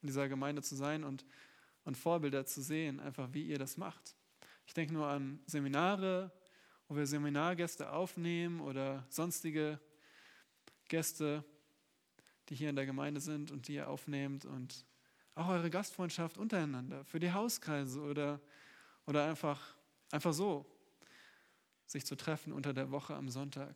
in 0.00 0.06
dieser 0.06 0.26
Gemeinde 0.26 0.62
zu 0.62 0.74
sein 0.74 1.04
und, 1.04 1.26
und 1.84 1.98
Vorbilder 1.98 2.46
zu 2.46 2.62
sehen, 2.62 2.98
einfach 2.98 3.28
wie 3.34 3.44
ihr 3.44 3.58
das 3.58 3.76
macht. 3.76 4.16
Ich 4.66 4.72
denke 4.72 4.94
nur 4.94 5.06
an 5.06 5.38
Seminare, 5.44 6.32
wo 6.88 6.96
wir 6.96 7.06
Seminargäste 7.06 7.92
aufnehmen 7.92 8.62
oder 8.62 9.04
sonstige 9.10 9.78
Gäste, 10.88 11.44
die 12.48 12.54
hier 12.54 12.70
in 12.70 12.76
der 12.76 12.86
Gemeinde 12.86 13.20
sind 13.20 13.50
und 13.50 13.68
die 13.68 13.74
ihr 13.74 13.90
aufnehmt 13.90 14.46
und 14.46 14.86
auch 15.34 15.48
eure 15.48 15.70
Gastfreundschaft 15.70 16.38
untereinander, 16.38 17.04
für 17.04 17.18
die 17.18 17.32
Hauskreise 17.32 18.00
oder, 18.00 18.40
oder 19.06 19.26
einfach, 19.28 19.74
einfach 20.10 20.32
so, 20.32 20.64
sich 21.86 22.04
zu 22.06 22.16
treffen 22.16 22.52
unter 22.52 22.72
der 22.72 22.90
Woche 22.90 23.14
am 23.14 23.28
Sonntag. 23.28 23.74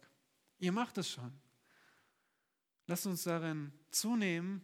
Ihr 0.58 0.72
macht 0.72 0.98
es 0.98 1.10
schon. 1.10 1.32
Lasst 2.86 3.06
uns 3.06 3.24
darin 3.24 3.72
zunehmen 3.90 4.62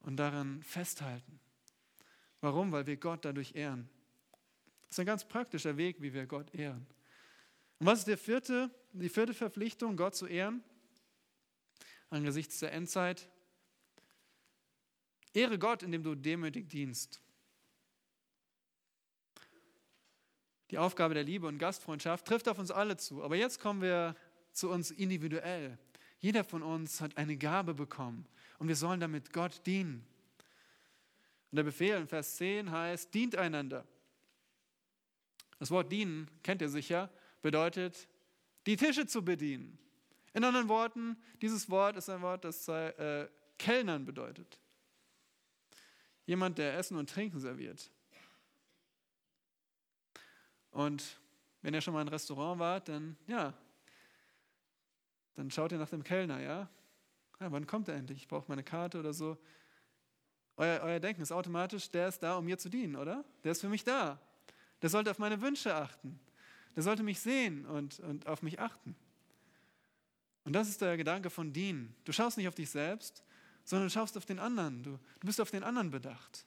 und 0.00 0.16
daran 0.16 0.62
festhalten. 0.62 1.40
Warum? 2.40 2.72
Weil 2.72 2.86
wir 2.86 2.96
Gott 2.96 3.24
dadurch 3.24 3.54
ehren. 3.54 3.88
Das 4.82 4.96
ist 4.96 5.00
ein 5.00 5.06
ganz 5.06 5.26
praktischer 5.26 5.76
Weg, 5.76 6.02
wie 6.02 6.12
wir 6.12 6.26
Gott 6.26 6.54
ehren. 6.54 6.86
Und 7.78 7.86
was 7.86 8.00
ist 8.00 8.08
der 8.08 8.18
vierte, 8.18 8.70
die 8.92 9.08
vierte 9.08 9.32
Verpflichtung, 9.32 9.96
Gott 9.96 10.14
zu 10.14 10.26
ehren? 10.26 10.62
Angesichts 12.10 12.58
der 12.58 12.72
Endzeit 12.72 13.28
Ehre 15.34 15.58
Gott, 15.58 15.82
indem 15.82 16.02
du 16.02 16.14
demütig 16.14 16.68
dienst. 16.68 17.20
Die 20.70 20.78
Aufgabe 20.78 21.14
der 21.14 21.24
Liebe 21.24 21.46
und 21.46 21.58
Gastfreundschaft 21.58 22.26
trifft 22.26 22.48
auf 22.48 22.58
uns 22.58 22.70
alle 22.70 22.96
zu. 22.96 23.22
Aber 23.22 23.36
jetzt 23.36 23.60
kommen 23.60 23.82
wir 23.82 24.16
zu 24.52 24.70
uns 24.70 24.90
individuell. 24.90 25.78
Jeder 26.18 26.44
von 26.44 26.62
uns 26.62 27.00
hat 27.00 27.16
eine 27.16 27.36
Gabe 27.36 27.74
bekommen 27.74 28.26
und 28.58 28.68
wir 28.68 28.76
sollen 28.76 29.00
damit 29.00 29.32
Gott 29.32 29.60
dienen. 29.66 30.06
Und 31.50 31.56
der 31.56 31.64
Befehl 31.64 31.96
in 31.96 32.06
Vers 32.06 32.36
10 32.36 32.70
heißt, 32.70 33.12
dient 33.12 33.36
einander. 33.36 33.86
Das 35.58 35.70
Wort 35.70 35.92
dienen, 35.92 36.26
kennt 36.42 36.62
ihr 36.62 36.70
sicher, 36.70 37.10
bedeutet, 37.42 38.08
die 38.66 38.76
Tische 38.76 39.06
zu 39.06 39.22
bedienen. 39.22 39.78
In 40.32 40.44
anderen 40.44 40.68
Worten, 40.68 41.16
dieses 41.42 41.68
Wort 41.68 41.96
ist 41.96 42.08
ein 42.08 42.22
Wort, 42.22 42.44
das 42.44 42.66
äh, 42.68 43.28
Kellnern 43.58 44.06
bedeutet. 44.06 44.61
Jemand, 46.26 46.58
der 46.58 46.76
Essen 46.76 46.96
und 46.96 47.10
Trinken 47.10 47.40
serviert. 47.40 47.90
Und 50.70 51.18
wenn 51.62 51.74
ihr 51.74 51.80
schon 51.80 51.94
mal 51.94 52.02
in 52.02 52.08
ein 52.08 52.12
Restaurant 52.12 52.58
wart, 52.58 52.88
dann 52.88 53.16
ja, 53.26 53.54
dann 55.34 55.50
schaut 55.50 55.72
ihr 55.72 55.78
nach 55.78 55.88
dem 55.88 56.02
Kellner, 56.02 56.40
ja? 56.40 56.68
ja 57.40 57.52
wann 57.52 57.66
kommt 57.66 57.88
er 57.88 57.94
endlich? 57.94 58.18
Ich 58.18 58.28
brauche 58.28 58.46
meine 58.48 58.62
Karte 58.62 58.98
oder 58.98 59.12
so. 59.12 59.38
Euer, 60.56 60.80
euer 60.82 61.00
Denken 61.00 61.22
ist 61.22 61.32
automatisch, 61.32 61.90
der 61.90 62.08
ist 62.08 62.20
da, 62.20 62.36
um 62.36 62.44
mir 62.44 62.58
zu 62.58 62.68
dienen, 62.68 62.96
oder? 62.96 63.24
Der 63.42 63.52
ist 63.52 63.60
für 63.60 63.68
mich 63.68 63.84
da. 63.84 64.20
Der 64.82 64.90
sollte 64.90 65.10
auf 65.10 65.18
meine 65.18 65.40
Wünsche 65.40 65.74
achten. 65.74 66.20
Der 66.76 66.82
sollte 66.82 67.02
mich 67.02 67.20
sehen 67.20 67.66
und, 67.66 68.00
und 68.00 68.26
auf 68.26 68.42
mich 68.42 68.60
achten. 68.60 68.96
Und 70.44 70.54
das 70.54 70.68
ist 70.68 70.80
der 70.80 70.96
Gedanke 70.96 71.30
von 71.30 71.52
dienen. 71.52 71.94
Du 72.04 72.12
schaust 72.12 72.36
nicht 72.36 72.48
auf 72.48 72.54
dich 72.54 72.68
selbst, 72.68 73.22
sondern 73.64 73.88
du 73.88 73.92
schaust 73.92 74.16
auf 74.16 74.26
den 74.26 74.38
anderen. 74.38 74.82
Du, 74.82 74.98
du 75.20 75.26
bist 75.26 75.40
auf 75.40 75.50
den 75.50 75.62
anderen 75.62 75.90
bedacht. 75.90 76.44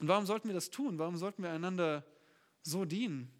Und 0.00 0.08
warum 0.08 0.26
sollten 0.26 0.48
wir 0.48 0.54
das 0.54 0.70
tun? 0.70 0.98
Warum 0.98 1.16
sollten 1.16 1.42
wir 1.42 1.50
einander 1.50 2.04
so 2.62 2.84
dienen? 2.84 3.30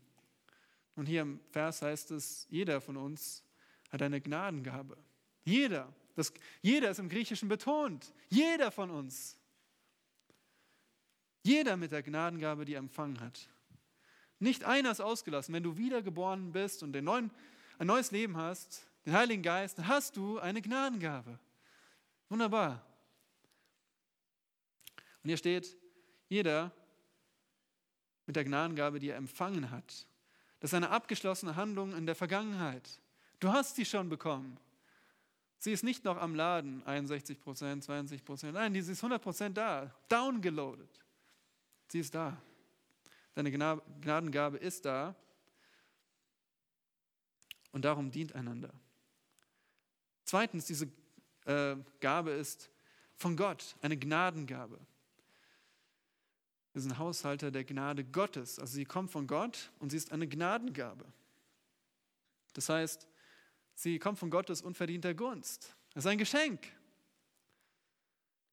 Und 0.97 1.07
hier 1.07 1.23
im 1.23 1.41
Vers 1.51 1.83
heißt 1.83 2.11
es, 2.11 2.47
jeder 2.51 2.81
von 2.81 2.97
uns 2.97 3.45
hat 3.91 4.03
eine 4.03 4.21
Gnadengabe. 4.21 4.97
Jeder. 5.45 5.93
Das, 6.17 6.33
jeder 6.63 6.91
ist 6.91 6.99
im 6.99 7.09
Griechischen 7.09 7.49
betont. 7.49 8.13
Jeder 8.29 8.73
von 8.73 8.91
uns. 8.91 9.37
Jeder 11.45 11.77
mit 11.77 11.93
der 11.93 12.03
Gnadengabe, 12.03 12.65
die 12.65 12.75
er 12.75 12.81
empfangen 12.81 13.21
hat. 13.21 13.49
Nicht 14.41 14.65
einer 14.65 14.91
ist 14.91 15.01
ausgelassen. 15.01 15.55
Wenn 15.55 15.63
du 15.63 15.77
wiedergeboren 15.77 16.53
bist 16.53 16.83
und 16.83 16.91
neuen, 17.03 17.31
ein 17.79 17.87
neues 17.87 18.11
Leben 18.11 18.37
hast, 18.37 18.87
den 19.07 19.13
Heiligen 19.13 19.43
Geist, 19.43 19.79
dann 19.79 19.89
hast 19.89 20.17
du 20.17 20.39
eine 20.39 20.61
Gnadengabe. 20.61 21.39
Wunderbar. 22.29 22.85
Und 25.23 25.29
hier 25.29 25.37
steht, 25.37 25.77
jeder 26.29 26.73
mit 28.27 28.37
der 28.37 28.45
Gnadengabe, 28.45 28.99
die 28.99 29.09
er 29.09 29.17
empfangen 29.17 29.71
hat. 29.71 30.07
Das 30.61 30.71
ist 30.71 30.75
eine 30.75 30.91
abgeschlossene 30.91 31.57
Handlung 31.57 31.97
in 31.97 32.07
der 32.07 32.15
Vergangenheit. 32.15 33.01
Du 33.41 33.51
hast 33.51 33.77
sie 33.77 33.85
schon 33.85 34.09
bekommen. 34.09 34.59
Sie 35.59 35.73
ist 35.73 35.83
nicht 35.83 36.05
noch 36.05 36.17
am 36.17 36.35
Laden, 36.35 36.85
61 36.87 37.41
Prozent, 37.41 37.85
20 37.85 38.25
Prozent. 38.25 38.55
Nein, 38.55 38.75
sie 38.75 38.93
ist 38.93 38.99
100 38.99 39.21
Prozent 39.21 39.57
da, 39.57 39.93
downgeloadet. 40.09 41.01
Sie 41.89 42.01
ist 42.01 42.15
da. 42.15 42.41
Deine 43.35 43.51
Gnadengabe 43.51 44.59
ist 44.59 44.85
da. 44.85 45.15
Und 47.73 47.85
darum 47.85 48.11
dient 48.11 48.35
einander. 48.35 48.73
Zweitens, 50.25 50.67
diese 50.67 50.89
äh, 51.49 51.77
Gabe 52.01 52.31
ist 52.31 52.71
von 53.17 53.37
Gott, 53.37 53.77
eine 53.83 53.97
Gnadengabe. 53.97 54.79
Wir 56.73 56.83
sind 56.83 56.99
Haushalter 56.99 57.51
der 57.51 57.65
Gnade 57.65 58.05
Gottes. 58.05 58.59
Also 58.59 58.75
sie 58.75 58.85
kommt 58.85 59.11
von 59.11 59.27
Gott 59.27 59.73
und 59.81 59.91
sie 59.91 59.97
ist 59.97 60.13
eine 60.13 60.29
Gnadengabe. 60.29 61.05
Das 62.53 62.69
heißt, 62.69 63.09
sie 63.75 63.99
kommt 63.99 64.19
von 64.19 64.31
Gottes 64.31 64.63
unverdienter 64.63 65.15
Gunst. 65.15 65.75
Es 65.95 66.05
ist 66.05 66.07
ein 66.07 66.19
Geschenk. 66.19 66.61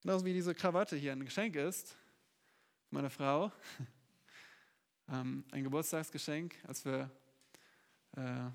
Genauso 0.02 0.26
wie 0.26 0.34
diese 0.34 0.56
Krawatte 0.56 0.96
hier 0.96 1.12
ein 1.12 1.26
Geschenk 1.26 1.56
ist, 1.56 1.98
meiner 2.90 3.10
Frau. 3.10 3.52
Ähm, 5.08 5.44
ein 5.52 5.64
Geburtstagsgeschenk, 5.64 6.56
als 6.68 6.84
wir 6.84 7.12
äh, 8.18 8.50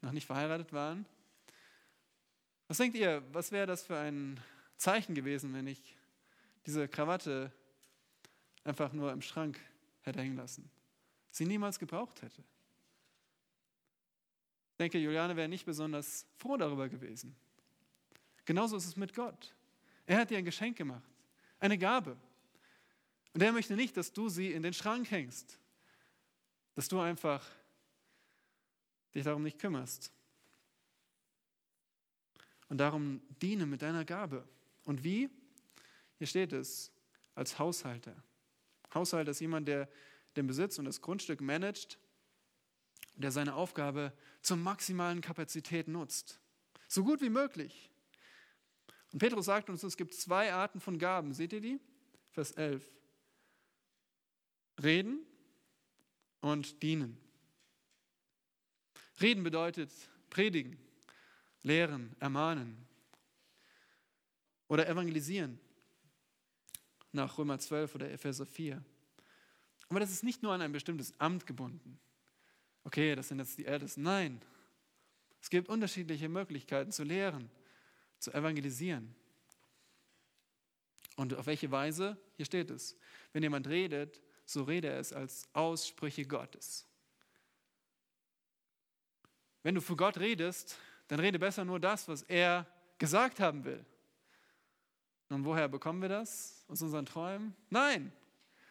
noch 0.00 0.10
nicht 0.10 0.26
verheiratet 0.26 0.72
waren. 0.72 1.06
Was 2.72 2.78
denkt 2.78 2.96
ihr, 2.96 3.22
was 3.34 3.52
wäre 3.52 3.66
das 3.66 3.82
für 3.82 3.98
ein 3.98 4.40
Zeichen 4.78 5.14
gewesen, 5.14 5.52
wenn 5.52 5.66
ich 5.66 5.94
diese 6.64 6.88
Krawatte 6.88 7.52
einfach 8.64 8.94
nur 8.94 9.12
im 9.12 9.20
Schrank 9.20 9.60
hätte 10.00 10.20
hängen 10.22 10.38
lassen? 10.38 10.70
Sie 11.30 11.44
niemals 11.44 11.78
gebraucht 11.78 12.22
hätte. 12.22 12.40
Ich 14.70 14.78
denke, 14.78 14.96
Juliane 14.96 15.36
wäre 15.36 15.50
nicht 15.50 15.66
besonders 15.66 16.26
froh 16.38 16.56
darüber 16.56 16.88
gewesen. 16.88 17.36
Genauso 18.46 18.78
ist 18.78 18.86
es 18.86 18.96
mit 18.96 19.12
Gott. 19.12 19.54
Er 20.06 20.16
hat 20.16 20.30
dir 20.30 20.38
ein 20.38 20.44
Geschenk 20.46 20.78
gemacht, 20.78 21.12
eine 21.60 21.76
Gabe. 21.76 22.16
Und 23.34 23.42
er 23.42 23.52
möchte 23.52 23.76
nicht, 23.76 23.98
dass 23.98 24.14
du 24.14 24.30
sie 24.30 24.50
in 24.50 24.62
den 24.62 24.72
Schrank 24.72 25.10
hängst, 25.10 25.58
dass 26.74 26.88
du 26.88 27.00
einfach 27.00 27.46
dich 29.14 29.24
darum 29.24 29.42
nicht 29.42 29.58
kümmerst. 29.58 30.10
Und 32.72 32.78
darum 32.78 33.20
diene 33.42 33.66
mit 33.66 33.82
deiner 33.82 34.02
Gabe. 34.06 34.48
Und 34.84 35.04
wie? 35.04 35.28
Hier 36.16 36.26
steht 36.26 36.54
es, 36.54 36.90
als 37.34 37.58
Haushalter. 37.58 38.16
Haushalter 38.94 39.32
ist 39.32 39.40
jemand, 39.40 39.68
der 39.68 39.90
den 40.36 40.46
Besitz 40.46 40.78
und 40.78 40.86
das 40.86 41.02
Grundstück 41.02 41.42
managt, 41.42 41.98
der 43.14 43.30
seine 43.30 43.56
Aufgabe 43.56 44.14
zur 44.40 44.56
maximalen 44.56 45.20
Kapazität 45.20 45.86
nutzt. 45.86 46.40
So 46.88 47.04
gut 47.04 47.20
wie 47.20 47.28
möglich. 47.28 47.90
Und 49.12 49.18
Petrus 49.18 49.44
sagt 49.44 49.68
uns, 49.68 49.82
es 49.82 49.98
gibt 49.98 50.14
zwei 50.14 50.54
Arten 50.54 50.80
von 50.80 50.98
Gaben. 50.98 51.34
Seht 51.34 51.52
ihr 51.52 51.60
die? 51.60 51.78
Vers 52.30 52.52
11. 52.52 52.90
Reden 54.82 55.26
und 56.40 56.82
dienen. 56.82 57.18
Reden 59.20 59.42
bedeutet 59.42 59.90
predigen, 60.30 60.78
lehren, 61.62 62.14
ermahnen 62.20 62.76
oder 64.68 64.88
evangelisieren 64.88 65.58
nach 67.12 67.36
Römer 67.38 67.58
12 67.58 67.94
oder 67.94 68.10
Epheser 68.10 68.46
4. 68.46 68.82
Aber 69.88 70.00
das 70.00 70.10
ist 70.10 70.24
nicht 70.24 70.42
nur 70.42 70.52
an 70.52 70.62
ein 70.62 70.72
bestimmtes 70.72 71.12
Amt 71.20 71.46
gebunden. 71.46 71.98
Okay, 72.84 73.14
das 73.14 73.28
sind 73.28 73.38
jetzt 73.38 73.58
die 73.58 73.66
Ältesten. 73.66 74.02
Nein, 74.02 74.40
es 75.40 75.50
gibt 75.50 75.68
unterschiedliche 75.68 76.28
Möglichkeiten 76.28 76.92
zu 76.92 77.04
lehren, 77.04 77.50
zu 78.18 78.32
evangelisieren. 78.32 79.14
Und 81.16 81.34
auf 81.34 81.46
welche 81.46 81.70
Weise? 81.70 82.16
Hier 82.36 82.46
steht 82.46 82.70
es. 82.70 82.96
Wenn 83.32 83.42
jemand 83.42 83.68
redet, 83.68 84.22
so 84.46 84.62
rede 84.62 84.88
er 84.88 84.98
es 84.98 85.12
als 85.12 85.46
Aussprüche 85.52 86.24
Gottes. 86.24 86.86
Wenn 89.62 89.74
du 89.74 89.80
für 89.80 89.96
Gott 89.96 90.18
redest, 90.18 90.78
dann 91.12 91.20
rede 91.20 91.38
besser 91.38 91.62
nur 91.66 91.78
das, 91.78 92.08
was 92.08 92.22
er 92.22 92.66
gesagt 92.96 93.38
haben 93.38 93.64
will. 93.64 93.84
Nun, 95.28 95.44
woher 95.44 95.68
bekommen 95.68 96.00
wir 96.00 96.08
das? 96.08 96.64
Aus 96.68 96.80
unseren 96.80 97.04
Träumen? 97.04 97.54
Nein, 97.68 98.10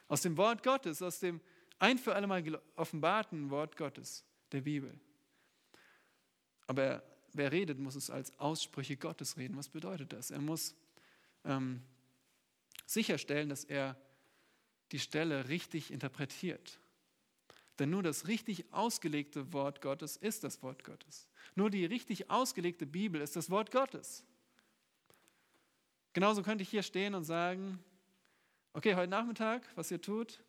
aus 0.07 0.23
dem 0.23 0.35
Wort 0.37 0.63
Gottes, 0.63 1.03
aus 1.03 1.19
dem 1.19 1.39
ein 1.77 1.99
für 1.99 2.15
alle 2.15 2.25
Mal 2.25 2.59
offenbarten 2.75 3.51
Wort 3.51 3.77
Gottes, 3.77 4.25
der 4.51 4.61
Bibel. 4.61 4.99
Aber 6.65 7.03
wer 7.31 7.51
redet, 7.51 7.77
muss 7.77 7.93
es 7.93 8.09
als 8.09 8.35
Aussprüche 8.39 8.97
Gottes 8.97 9.37
reden. 9.37 9.55
Was 9.55 9.69
bedeutet 9.69 10.11
das? 10.11 10.31
Er 10.31 10.41
muss 10.41 10.75
ähm, 11.45 11.83
sicherstellen, 12.87 13.49
dass 13.49 13.65
er 13.65 13.95
die 14.91 14.99
Stelle 14.99 15.47
richtig 15.47 15.91
interpretiert. 15.91 16.79
Denn 17.77 17.91
nur 17.91 18.01
das 18.01 18.25
richtig 18.25 18.73
ausgelegte 18.73 19.53
Wort 19.53 19.79
Gottes 19.79 20.17
ist 20.17 20.43
das 20.43 20.63
Wort 20.63 20.83
Gottes. 20.83 21.27
Nur 21.55 21.69
die 21.69 21.85
richtig 21.85 22.29
ausgelegte 22.29 22.85
Bibel 22.85 23.21
ist 23.21 23.35
das 23.35 23.49
Wort 23.49 23.71
Gottes. 23.71 24.23
Genauso 26.13 26.43
könnte 26.43 26.63
ich 26.63 26.69
hier 26.69 26.83
stehen 26.83 27.15
und 27.15 27.23
sagen, 27.23 27.79
okay, 28.73 28.95
heute 28.95 29.09
Nachmittag, 29.09 29.63
was 29.75 29.91
ihr 29.91 30.01
tut, 30.01 30.43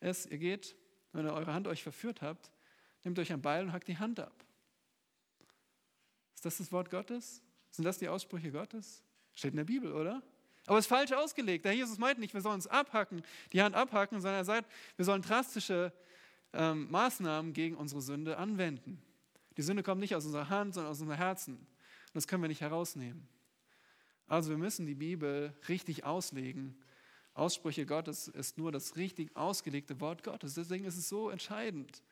ist, 0.00 0.26
ihr 0.30 0.38
geht, 0.38 0.76
wenn 1.12 1.26
ihr 1.26 1.32
eure 1.32 1.52
Hand 1.52 1.66
euch 1.66 1.82
verführt 1.82 2.22
habt, 2.22 2.50
nehmt 3.04 3.18
euch 3.18 3.32
ein 3.32 3.42
Beil 3.42 3.64
und 3.64 3.72
hackt 3.72 3.88
die 3.88 3.98
Hand 3.98 4.20
ab. 4.20 4.44
Ist 6.34 6.44
das 6.44 6.58
das 6.58 6.70
Wort 6.70 6.90
Gottes? 6.90 7.42
Sind 7.70 7.84
das 7.84 7.98
die 7.98 8.08
Aussprüche 8.08 8.52
Gottes? 8.52 9.02
Steht 9.34 9.52
in 9.52 9.56
der 9.56 9.64
Bibel, 9.64 9.92
oder? 9.92 10.22
Aber 10.66 10.78
es 10.78 10.84
ist 10.84 10.88
falsch 10.88 11.12
ausgelegt. 11.12 11.64
Der 11.64 11.72
Jesus 11.72 11.98
meint 11.98 12.18
nicht, 12.18 12.34
wir 12.34 12.40
sollen 12.40 12.56
uns 12.56 12.66
abhacken, 12.66 13.22
die 13.52 13.62
Hand 13.62 13.74
abhacken, 13.74 14.20
sondern 14.20 14.40
er 14.40 14.44
sagt, 14.44 14.70
wir 14.96 15.04
sollen 15.04 15.22
drastische 15.22 15.92
ähm, 16.52 16.90
Maßnahmen 16.90 17.52
gegen 17.52 17.74
unsere 17.74 18.02
Sünde 18.02 18.36
anwenden. 18.36 19.02
Die 19.58 19.62
Sünde 19.62 19.82
kommt 19.82 20.00
nicht 20.00 20.14
aus 20.14 20.24
unserer 20.24 20.48
Hand, 20.48 20.74
sondern 20.74 20.92
aus 20.92 21.00
unserem 21.00 21.18
Herzen. 21.18 21.54
Und 21.56 22.14
das 22.14 22.28
können 22.28 22.42
wir 22.42 22.48
nicht 22.48 22.60
herausnehmen. 22.60 23.28
Also 24.28 24.50
wir 24.50 24.56
müssen 24.56 24.86
die 24.86 24.94
Bibel 24.94 25.52
richtig 25.68 26.04
auslegen. 26.04 26.78
Aussprüche 27.34 27.84
Gottes 27.84 28.28
ist 28.28 28.56
nur 28.56 28.70
das 28.70 28.94
richtig 28.96 29.36
ausgelegte 29.36 30.00
Wort 30.00 30.22
Gottes. 30.22 30.54
Deswegen 30.54 30.84
ist 30.84 30.96
es 30.96 31.08
so 31.08 31.28
entscheidend, 31.28 32.02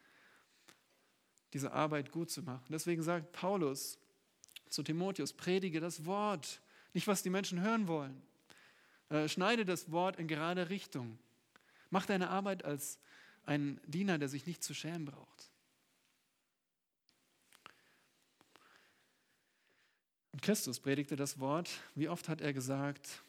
diese 1.53 1.73
Arbeit 1.73 2.11
gut 2.11 2.31
zu 2.31 2.43
machen. 2.43 2.67
Deswegen 2.69 3.03
sagt 3.03 3.31
Paulus 3.31 3.97
zu 4.69 4.83
Timotheus, 4.83 5.33
predige 5.33 5.79
das 5.79 6.05
Wort, 6.05 6.61
nicht 6.95 7.07
was 7.07 7.23
die 7.23 7.31
Menschen 7.31 7.61
hören 7.61 7.87
wollen. 7.87 8.21
Äh, 9.09 9.29
schneide 9.29 9.65
das 9.65 9.93
Wort 9.93 10.19
in 10.19 10.27
gerade 10.27 10.69
Richtung. 10.69 11.17
Mach 11.91 12.07
deine 12.07 12.29
Arbeit 12.29 12.65
als 12.65 12.99
ein 13.45 13.81
Diener, 13.87 14.19
der 14.19 14.29
sich 14.29 14.47
nicht 14.47 14.65
zu 14.65 14.75
schämen 14.75 15.05
braucht. 15.05 15.51
Und 20.37 20.43
Christus 20.43 20.79
predigte 20.79 21.17
das 21.17 21.41
Wort. 21.41 21.71
Wie 21.95 22.11
oft 22.11 22.29
hat 22.29 22.43
er 22.43 22.53
gesagt, 22.53 23.23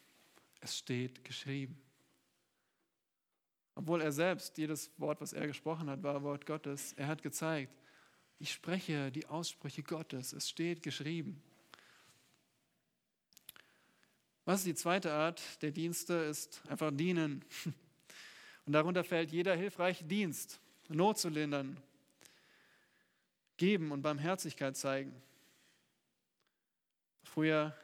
es 0.60 0.78
steht 0.78 1.24
geschrieben. 1.24 1.82
Obwohl 3.76 4.01
er 4.01 4.12
selbst, 4.12 4.58
jedes 4.58 4.91
Wort, 4.97 5.22
was 5.22 5.32
er 5.32 5.47
gesprochen 5.47 5.89
hat, 5.89 6.03
war 6.03 6.22
Wort 6.24 6.45
Gottes. 6.45 6.91
Er 6.97 7.08
hat 7.08 7.24
gezeigt, 7.24 7.72
ich 8.39 8.51
spreche 8.51 9.10
die 9.10 9.26
Aussprüche 9.26 9.84
Gottes. 9.84 10.34
Es 10.34 10.49
steht 10.49 10.84
geschrieben. 10.84 11.41
Was 14.43 14.60
ist 14.60 14.68
die 14.68 14.76
zweite 14.76 15.14
Art 15.14 15.41
der 15.62 15.72
Dienste? 15.72 16.14
Ist 16.14 16.62
einfach 16.68 16.91
dienen. 16.91 17.45
Und 18.66 18.74
darunter 18.74 19.05
fällt 19.05 19.32
jeder 19.32 19.55
hilfreiche 19.55 20.03
Dienst, 20.03 20.60
Not 20.89 21.20
zu 21.20 21.30
lindern, 21.30 21.78
geben 23.55 23.93
und 23.93 24.01
Barmherzigkeit 24.01 24.76
zeigen. 24.76 25.16
Früher 27.38 27.78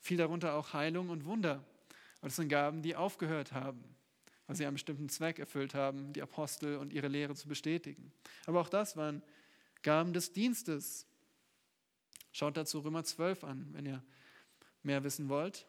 fiel 0.00 0.18
darunter 0.18 0.52
auch 0.52 0.74
Heilung 0.74 1.08
und 1.08 1.24
Wunder. 1.24 1.64
das 2.20 2.36
sind 2.36 2.50
Gaben, 2.50 2.82
die 2.82 2.94
aufgehört 2.94 3.52
haben, 3.52 3.82
weil 4.46 4.54
sie 4.54 4.66
einen 4.66 4.74
bestimmten 4.74 5.08
Zweck 5.08 5.38
erfüllt 5.38 5.72
haben, 5.72 6.12
die 6.12 6.20
Apostel 6.20 6.76
und 6.76 6.92
ihre 6.92 7.08
Lehre 7.08 7.34
zu 7.34 7.48
bestätigen. 7.48 8.12
Aber 8.44 8.60
auch 8.60 8.68
das 8.68 8.98
waren 8.98 9.22
Gaben 9.80 10.12
des 10.12 10.34
Dienstes. 10.34 11.06
Schaut 12.32 12.58
dazu 12.58 12.80
Römer 12.80 13.02
12 13.02 13.44
an, 13.44 13.68
wenn 13.72 13.86
ihr 13.86 14.04
mehr 14.82 15.02
wissen 15.04 15.30
wollt. 15.30 15.66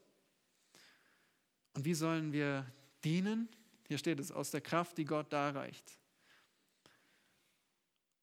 Und 1.76 1.86
wie 1.86 1.94
sollen 1.94 2.34
wir 2.34 2.70
dienen? 3.06 3.48
Hier 3.88 4.00
steht 4.00 4.20
es, 4.20 4.34
aus 4.34 4.52
der 4.52 4.60
Kraft, 4.60 4.98
die 4.98 5.06
Gott 5.06 5.32
darreicht. 5.32 5.98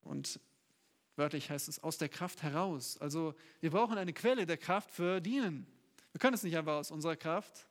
Und 0.03 0.41
wörtlich 1.17 1.51
heißt 1.51 1.69
es, 1.69 1.83
aus 1.83 1.99
der 1.99 2.09
Kraft 2.09 2.43
heraus. 2.43 2.99
Also 2.99 3.35
wir 3.61 3.71
brauchen 3.71 3.99
eine 3.99 4.13
Quelle 4.13 4.47
der 4.47 4.59
Kraft 4.59 4.91
für 4.91 5.21
Dienen. 5.21 5.67
Wir 6.13 6.21
können 6.21 6.35
es 6.35 6.43
nicht 6.43 6.57
einfach 6.57 6.77
aus 6.77 6.91
unserer 6.91 7.17
Kraft. 7.17 7.67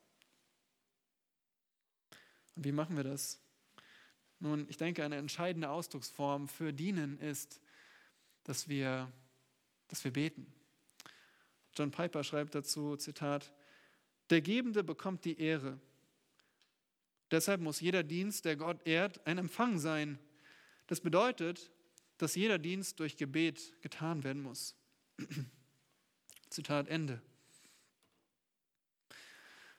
Und 2.56 2.66
wie 2.66 2.72
machen 2.72 2.96
wir 2.96 3.04
das? 3.04 3.40
Nun, 4.40 4.68
ich 4.70 4.78
denke, 4.78 5.04
eine 5.04 5.16
entscheidende 5.16 5.70
Ausdrucksform 5.70 6.48
für 6.48 6.74
Dienen 6.74 7.20
ist, 7.20 7.62
dass 8.44 8.68
wir, 8.68 9.12
dass 9.88 10.04
wir 10.04 10.12
beten. 10.12 10.52
John 11.74 11.92
Piper 11.92 12.24
schreibt 12.24 12.56
dazu, 12.56 12.96
Zitat, 12.96 13.54
der 14.30 14.42
Gebende 14.42 14.84
bekommt 14.84 15.26
die 15.26 15.40
Ehre. 15.40 15.80
Deshalb 17.32 17.62
muss 17.62 17.80
jeder 17.80 18.04
Dienst, 18.04 18.46
der 18.46 18.56
Gott 18.56 18.86
ehrt, 18.86 19.26
ein 19.26 19.38
Empfang 19.38 19.80
sein. 19.80 20.20
Das 20.88 21.02
bedeutet, 21.02 21.72
dass 22.18 22.36
jeder 22.36 22.58
Dienst 22.58 23.00
durch 23.00 23.18
Gebet 23.18 23.74
getan 23.82 24.24
werden 24.24 24.42
muss. 24.42 24.76
Zitat 26.50 26.88
Ende. 26.88 27.22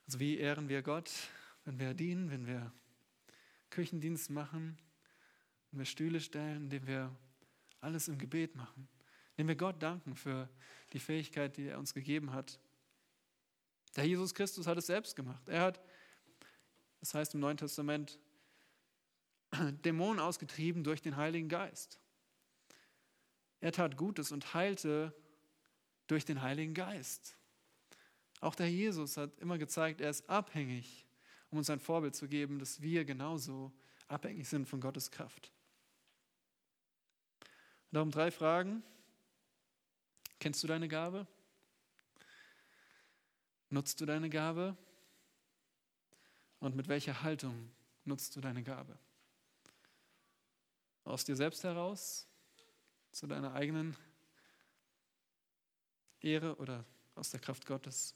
Also 0.07 0.21
wie 0.21 0.39
ehren 0.39 0.69
wir 0.69 0.83
Gott, 0.83 1.11
wenn 1.65 1.79
wir 1.79 1.95
dienen, 1.95 2.31
wenn 2.31 2.47
wir 2.47 2.73
Küchendienst 3.71 4.31
machen, 4.31 4.79
wenn 5.71 5.81
wir 5.81 5.87
Stühle 5.87 6.21
stellen, 6.21 6.65
indem 6.65 6.87
wir 6.87 7.17
alles 7.81 8.09
im 8.09 8.19
Gebet 8.19 8.55
machen, 8.55 8.89
indem 9.33 9.49
wir 9.49 9.57
Gott 9.57 9.83
danken 9.83 10.15
für 10.15 10.49
die 10.93 11.01
Fähigkeit, 11.01 11.57
die 11.57 11.67
er 11.69 11.79
uns 11.79 11.93
gegeben 11.93 12.33
hat, 12.33 12.61
der 13.97 14.07
Jesus 14.07 14.35
Christus 14.35 14.67
hat 14.67 14.79
es 14.79 14.87
selbst 14.87 15.17
gemacht. 15.17 15.49
Er 15.49 15.63
hat, 15.63 15.81
das 17.01 17.15
heißt 17.15 17.35
im 17.35 17.41
Neuen 17.41 17.57
Testament, 17.57 18.19
Dämonen 19.85 20.21
ausgetrieben 20.21 20.85
durch 20.85 21.01
den 21.03 21.17
Heiligen 21.17 21.49
Geist. 21.49 21.99
Er 23.61 23.73
tat 23.73 23.97
Gutes 23.97 24.33
und 24.33 24.55
heilte 24.55 25.15
durch 26.07 26.25
den 26.25 26.43
Heiligen 26.43 26.75
Geist. 26.75 27.37
Auch 28.41 28.55
der 28.55 28.71
Jesus 28.71 29.17
hat 29.17 29.39
immer 29.39 29.59
gezeigt, 29.59 30.01
er 30.01 30.11
ist 30.11 30.29
abhängig, 30.29 31.07
um 31.51 31.59
uns 31.59 31.71
ein 31.71 31.81
Vorbild 31.81 32.15
zu 32.15 32.29
geben, 32.29 32.59
dass 32.59 32.81
wir 32.81 33.05
genauso 33.05 33.73
abhängig 34.09 34.49
sind 34.49 34.67
von 34.69 34.81
Gottes 34.81 35.11
Kraft. 35.11 35.51
Darum 37.91 38.11
drei 38.11 38.31
Fragen. 38.31 38.83
Kennst 40.39 40.63
du 40.63 40.67
deine 40.67 40.87
Gabe? 40.87 41.27
Nutzt 43.71 44.01
du 44.01 44.07
deine 44.07 44.29
Gabe? 44.29 44.77
Und 46.59 46.77
mit 46.77 46.89
welcher 46.89 47.23
Haltung 47.23 47.71
nutzt 48.05 48.37
du 48.37 48.41
deine 48.41 48.63
Gabe? 48.63 48.99
Aus 51.05 51.25
dir 51.25 51.37
selbst 51.37 51.65
heraus, 51.65 52.29
zu 53.17 53.27
deiner 53.27 53.55
eigenen 53.55 53.97
Ehre 56.21 56.57
oder 56.57 56.85
aus 57.15 57.31
der 57.31 57.41
Kraft 57.41 57.65
Gottes? 57.65 58.15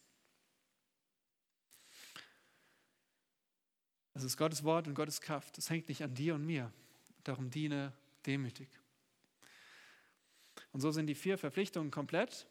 Es 4.13 4.25
ist 4.25 4.37
Gottes 4.37 4.63
Wort 4.63 4.89
und 4.89 4.95
Gottes 4.95 5.23
Kraft. 5.23 5.57
Es 5.57 5.71
hängt 5.71 5.89
nicht 5.89 6.03
an 6.03 6.15
dir 6.15 6.35
und 6.35 6.45
mir. 6.45 6.71
Darum 7.25 7.49
diene 7.49 7.95
demütig. 8.27 8.69
Und 10.73 10.83
so 10.83 10.91
sind 10.91 11.07
die 11.07 11.15
vier 11.15 11.39
Verpflichtungen 11.39 11.91
komplett. 11.91 12.47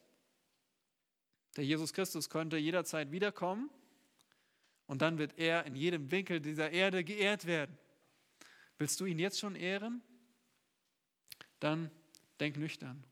Der 1.55 1.65
Jesus 1.65 1.93
Christus 1.93 2.31
konnte 2.31 2.57
jederzeit 2.57 3.11
wiederkommen 3.11 3.69
und 4.87 5.03
dann 5.03 5.19
wird 5.19 5.37
er 5.37 5.67
in 5.67 5.75
jedem 5.75 6.09
Winkel 6.09 6.39
dieser 6.39 6.71
Erde 6.71 7.03
geehrt 7.03 7.45
werden. 7.45 7.77
Willst 8.79 8.99
du 8.99 9.05
ihn 9.05 9.19
jetzt 9.19 9.39
schon 9.39 9.55
ehren? 9.55 10.01
Dann 11.59 11.91
denk 12.39 12.57
nüchtern. 12.57 13.03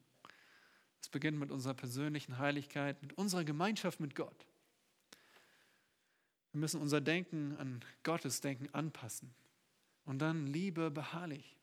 Es 1.01 1.09
beginnt 1.09 1.39
mit 1.39 1.51
unserer 1.51 1.73
persönlichen 1.73 2.37
Heiligkeit, 2.37 3.01
mit 3.01 3.13
unserer 3.13 3.43
Gemeinschaft 3.43 3.99
mit 3.99 4.15
Gott. 4.15 4.45
Wir 6.51 6.61
müssen 6.61 6.81
unser 6.81 7.01
Denken 7.01 7.55
an 7.57 7.83
Gottes 8.03 8.41
Denken 8.41 8.73
anpassen. 8.73 9.33
Und 10.05 10.19
dann 10.19 10.47
Liebe 10.47 10.89
beharrlich. 10.89 11.55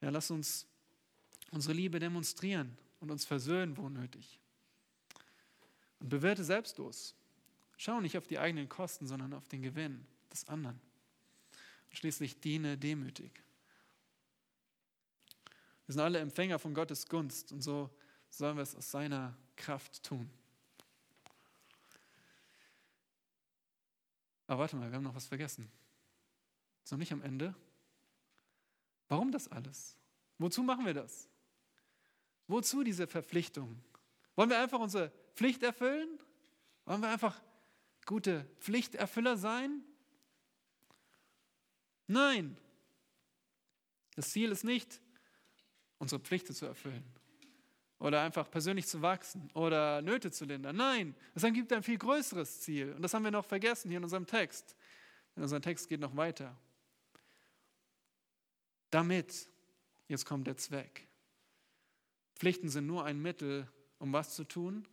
Ja, 0.00 0.10
lass 0.10 0.30
uns 0.30 0.66
unsere 1.50 1.74
Liebe 1.74 1.98
demonstrieren 1.98 2.76
und 3.00 3.10
uns 3.10 3.24
versöhnen, 3.24 3.76
wo 3.76 3.88
nötig. 3.88 4.40
Und 6.00 6.08
bewerte 6.08 6.44
selbstlos. 6.44 7.14
Schau 7.76 8.00
nicht 8.00 8.16
auf 8.16 8.26
die 8.26 8.38
eigenen 8.38 8.68
Kosten, 8.68 9.06
sondern 9.06 9.32
auf 9.32 9.48
den 9.48 9.62
Gewinn 9.62 10.06
des 10.32 10.48
anderen. 10.48 10.80
Und 11.90 11.96
schließlich 11.98 12.40
diene 12.40 12.78
demütig. 12.78 13.42
Wir 15.86 15.94
sind 15.94 16.02
alle 16.02 16.20
Empfänger 16.20 16.58
von 16.58 16.74
Gottes 16.74 17.08
Gunst 17.08 17.52
und 17.52 17.62
so 17.62 17.90
sollen 18.30 18.56
wir 18.56 18.62
es 18.62 18.74
aus 18.74 18.90
seiner 18.90 19.36
Kraft 19.56 20.02
tun. 20.02 20.30
Aber 24.46 24.60
warte 24.60 24.76
mal, 24.76 24.90
wir 24.90 24.96
haben 24.96 25.04
noch 25.04 25.14
was 25.14 25.26
vergessen. 25.26 25.70
Ist 26.84 26.92
noch 26.92 26.98
nicht 26.98 27.12
am 27.12 27.22
Ende. 27.22 27.54
Warum 29.08 29.32
das 29.32 29.48
alles? 29.48 29.96
Wozu 30.38 30.62
machen 30.62 30.84
wir 30.86 30.94
das? 30.94 31.28
Wozu 32.48 32.82
diese 32.82 33.06
Verpflichtung? 33.06 33.82
Wollen 34.34 34.50
wir 34.50 34.58
einfach 34.58 34.80
unsere 34.80 35.12
Pflicht 35.34 35.62
erfüllen? 35.62 36.18
Wollen 36.84 37.00
wir 37.00 37.10
einfach 37.10 37.40
gute 38.06 38.44
Pflichterfüller 38.58 39.36
sein? 39.36 39.82
Nein. 42.06 42.56
Das 44.16 44.30
Ziel 44.30 44.50
ist 44.50 44.64
nicht, 44.64 45.00
unsere 46.02 46.20
Pflichten 46.20 46.52
zu 46.52 46.66
erfüllen 46.66 47.04
oder 48.00 48.22
einfach 48.22 48.50
persönlich 48.50 48.88
zu 48.88 49.00
wachsen 49.02 49.48
oder 49.54 50.02
Nöte 50.02 50.32
zu 50.32 50.44
lindern. 50.44 50.74
Nein, 50.74 51.14
es 51.36 51.44
gibt 51.44 51.72
ein 51.72 51.84
viel 51.84 51.96
größeres 51.96 52.60
Ziel 52.60 52.92
und 52.94 53.02
das 53.02 53.14
haben 53.14 53.22
wir 53.22 53.30
noch 53.30 53.44
vergessen 53.44 53.88
hier 53.88 53.98
in 53.98 54.02
unserem 54.02 54.26
Text. 54.26 54.74
Denn 55.36 55.44
unser 55.44 55.60
Text 55.60 55.88
geht 55.88 56.00
noch 56.00 56.16
weiter. 56.16 56.58
Damit, 58.90 59.48
jetzt 60.08 60.26
kommt 60.26 60.48
der 60.48 60.56
Zweck. 60.56 61.06
Pflichten 62.34 62.68
sind 62.68 62.88
nur 62.88 63.04
ein 63.04 63.22
Mittel, 63.22 63.68
um 63.98 64.12
was 64.12 64.34
zu 64.34 64.42
tun? 64.42 64.88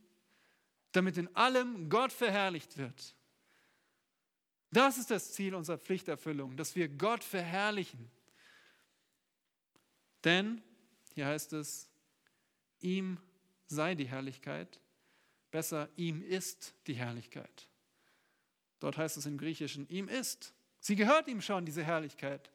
Damit 0.92 1.18
in 1.18 1.36
allem 1.36 1.90
Gott 1.90 2.14
verherrlicht 2.14 2.78
wird. 2.78 3.16
Das 4.70 5.00
ist 5.00 5.10
das 5.10 5.34
Ziel 5.34 5.56
unserer 5.56 5.80
Pflichterfüllung, 5.80 6.56
dass 6.56 6.76
wir 6.76 6.88
Gott 6.88 7.24
verherrlichen. 7.24 8.12
Denn, 10.24 10.62
hier 11.20 11.28
heißt 11.28 11.52
es, 11.52 11.90
ihm 12.80 13.20
sei 13.68 13.94
die 13.94 14.08
Herrlichkeit, 14.08 14.80
besser, 15.52 15.90
ihm 15.98 16.22
ist 16.22 16.74
die 16.88 16.94
Herrlichkeit. 16.94 17.68
Dort 18.80 18.98
heißt 18.98 19.18
es 19.18 19.26
im 19.26 19.38
Griechischen, 19.38 19.86
ihm 19.90 20.08
ist. 20.08 20.54
Sie 20.80 20.96
gehört 20.96 21.28
ihm 21.28 21.42
schon, 21.42 21.66
diese 21.66 21.84
Herrlichkeit. 21.84 22.50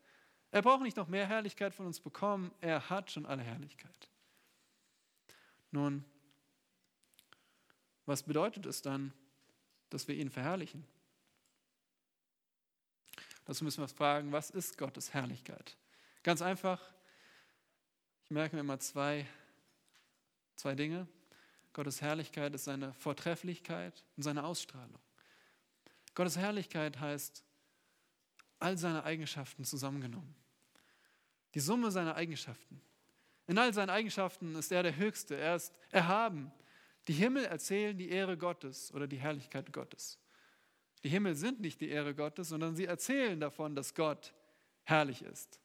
Er 0.50 0.62
braucht 0.62 0.80
nicht 0.80 0.96
noch 0.96 1.08
mehr 1.08 1.26
Herrlichkeit 1.26 1.74
von 1.74 1.84
uns 1.84 2.00
bekommen, 2.00 2.52
er 2.62 2.88
hat 2.88 3.10
schon 3.10 3.26
alle 3.26 3.42
Herrlichkeit. 3.42 4.08
Nun, 5.70 6.02
was 8.06 8.22
bedeutet 8.22 8.64
es 8.64 8.80
dann, 8.80 9.12
dass 9.90 10.08
wir 10.08 10.14
ihn 10.14 10.30
verherrlichen? 10.30 10.86
Dazu 13.44 13.62
müssen 13.62 13.80
wir 13.80 13.82
uns 13.82 13.92
fragen, 13.92 14.32
was 14.32 14.48
ist 14.48 14.78
Gottes 14.78 15.12
Herrlichkeit? 15.12 15.76
Ganz 16.22 16.40
einfach, 16.40 16.93
ich 18.34 18.36
merke 18.36 18.56
mir 18.56 18.62
immer 18.62 18.80
zwei, 18.80 19.24
zwei 20.56 20.74
Dinge. 20.74 21.06
Gottes 21.72 22.02
Herrlichkeit 22.02 22.52
ist 22.52 22.64
seine 22.64 22.92
Vortrefflichkeit 22.94 24.02
und 24.16 24.24
seine 24.24 24.42
Ausstrahlung. 24.42 24.98
Gottes 26.16 26.36
Herrlichkeit 26.36 26.98
heißt 26.98 27.44
all 28.58 28.76
seine 28.76 29.04
Eigenschaften 29.04 29.64
zusammengenommen. 29.64 30.34
Die 31.54 31.60
Summe 31.60 31.92
seiner 31.92 32.16
Eigenschaften. 32.16 32.80
In 33.46 33.56
all 33.56 33.72
seinen 33.72 33.90
Eigenschaften 33.90 34.56
ist 34.56 34.72
er 34.72 34.82
der 34.82 34.96
Höchste, 34.96 35.36
er 35.36 35.54
ist 35.54 35.72
erhaben. 35.92 36.50
Die 37.06 37.12
Himmel 37.12 37.44
erzählen 37.44 37.96
die 37.96 38.08
Ehre 38.08 38.36
Gottes 38.36 38.92
oder 38.92 39.06
die 39.06 39.18
Herrlichkeit 39.18 39.72
Gottes. 39.72 40.18
Die 41.04 41.08
Himmel 41.08 41.36
sind 41.36 41.60
nicht 41.60 41.80
die 41.80 41.88
Ehre 41.88 42.16
Gottes, 42.16 42.48
sondern 42.48 42.74
sie 42.74 42.86
erzählen 42.86 43.38
davon, 43.38 43.76
dass 43.76 43.94
Gott 43.94 44.34
herrlich 44.82 45.22
ist. 45.22 45.60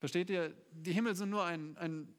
Versteht 0.00 0.30
ihr? 0.30 0.56
Die 0.72 0.92
Himmel 0.92 1.14
sind 1.14 1.30
nur 1.30 1.44
ein, 1.44 1.76
ein, 1.76 2.12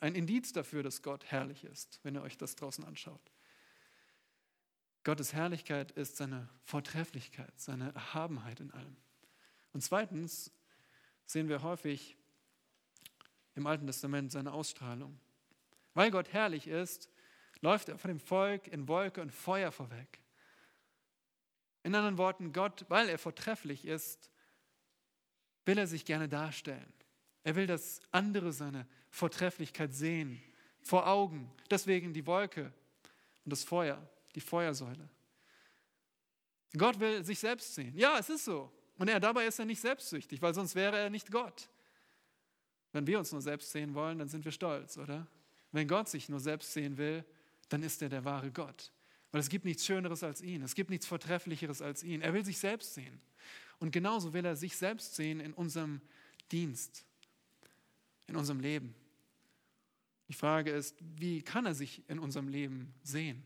ein 0.00 0.14
Indiz 0.14 0.52
dafür, 0.52 0.82
dass 0.82 1.02
Gott 1.02 1.24
herrlich 1.24 1.64
ist, 1.64 1.98
wenn 2.02 2.14
ihr 2.14 2.22
euch 2.22 2.36
das 2.36 2.54
draußen 2.56 2.84
anschaut. 2.84 3.32
Gottes 5.02 5.32
Herrlichkeit 5.32 5.90
ist 5.92 6.16
seine 6.16 6.48
Vortrefflichkeit, 6.62 7.58
seine 7.58 7.92
Erhabenheit 7.94 8.60
in 8.60 8.70
allem. 8.70 8.96
Und 9.72 9.80
zweitens 9.80 10.52
sehen 11.24 11.48
wir 11.48 11.62
häufig 11.62 12.16
im 13.54 13.66
Alten 13.66 13.86
Testament 13.86 14.30
seine 14.30 14.52
Ausstrahlung. 14.52 15.18
Weil 15.94 16.10
Gott 16.10 16.32
herrlich 16.32 16.68
ist, 16.68 17.08
läuft 17.60 17.88
er 17.88 17.98
von 17.98 18.08
dem 18.08 18.20
Volk 18.20 18.68
in 18.68 18.88
Wolke 18.88 19.22
und 19.22 19.32
Feuer 19.32 19.72
vorweg. 19.72 20.20
In 21.82 21.94
anderen 21.94 22.18
Worten, 22.18 22.52
Gott, 22.52 22.84
weil 22.88 23.08
er 23.08 23.18
vortrefflich 23.18 23.86
ist, 23.86 24.30
will 25.64 25.78
er 25.78 25.86
sich 25.86 26.04
gerne 26.04 26.28
darstellen. 26.28 26.92
Er 27.44 27.56
will, 27.56 27.66
dass 27.66 28.00
andere 28.10 28.52
seine 28.52 28.86
Vortrefflichkeit 29.10 29.94
sehen, 29.94 30.42
vor 30.82 31.06
Augen. 31.06 31.50
Deswegen 31.70 32.12
die 32.12 32.26
Wolke 32.26 32.72
und 33.44 33.52
das 33.52 33.64
Feuer, 33.64 34.00
die 34.34 34.40
Feuersäule. 34.40 35.08
Gott 36.76 36.98
will 37.00 37.24
sich 37.24 37.38
selbst 37.38 37.74
sehen. 37.74 37.96
Ja, 37.96 38.18
es 38.18 38.30
ist 38.30 38.44
so. 38.44 38.72
Und 38.98 39.08
er 39.08 39.20
dabei 39.20 39.46
ist 39.46 39.58
er 39.58 39.64
nicht 39.64 39.80
selbstsüchtig, 39.80 40.40
weil 40.42 40.54
sonst 40.54 40.74
wäre 40.74 40.98
er 40.98 41.10
nicht 41.10 41.30
Gott. 41.30 41.68
Wenn 42.92 43.06
wir 43.06 43.18
uns 43.18 43.32
nur 43.32 43.40
selbst 43.40 43.70
sehen 43.70 43.94
wollen, 43.94 44.18
dann 44.18 44.28
sind 44.28 44.44
wir 44.44 44.52
stolz, 44.52 44.98
oder? 44.98 45.26
Wenn 45.72 45.88
Gott 45.88 46.08
sich 46.08 46.28
nur 46.28 46.40
selbst 46.40 46.72
sehen 46.72 46.98
will, 46.98 47.24
dann 47.68 47.82
ist 47.82 48.02
er 48.02 48.10
der 48.10 48.24
wahre 48.24 48.50
Gott. 48.50 48.92
Weil 49.30 49.40
es 49.40 49.48
gibt 49.48 49.64
nichts 49.64 49.86
Schöneres 49.86 50.22
als 50.22 50.42
ihn, 50.42 50.62
es 50.62 50.74
gibt 50.74 50.90
nichts 50.90 51.06
Vortrefflicheres 51.06 51.80
als 51.80 52.02
ihn. 52.02 52.20
Er 52.20 52.34
will 52.34 52.44
sich 52.44 52.58
selbst 52.58 52.94
sehen. 52.94 53.20
Und 53.78 53.90
genauso 53.90 54.34
will 54.34 54.44
er 54.44 54.56
sich 54.56 54.76
selbst 54.76 55.14
sehen 55.14 55.40
in 55.40 55.54
unserem 55.54 56.02
Dienst, 56.52 57.06
in 58.26 58.36
unserem 58.36 58.60
Leben. 58.60 58.94
Die 60.28 60.34
Frage 60.34 60.70
ist, 60.70 60.96
wie 61.00 61.42
kann 61.42 61.66
er 61.66 61.74
sich 61.74 62.08
in 62.08 62.18
unserem 62.18 62.48
Leben 62.48 62.94
sehen? 63.02 63.42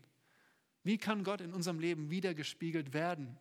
Wie 0.84 0.98
kann 0.98 1.24
Gott 1.24 1.40
in 1.40 1.52
unserem 1.52 1.80
Leben 1.80 2.10
wiedergespiegelt 2.10 2.92
werden? 2.92 3.36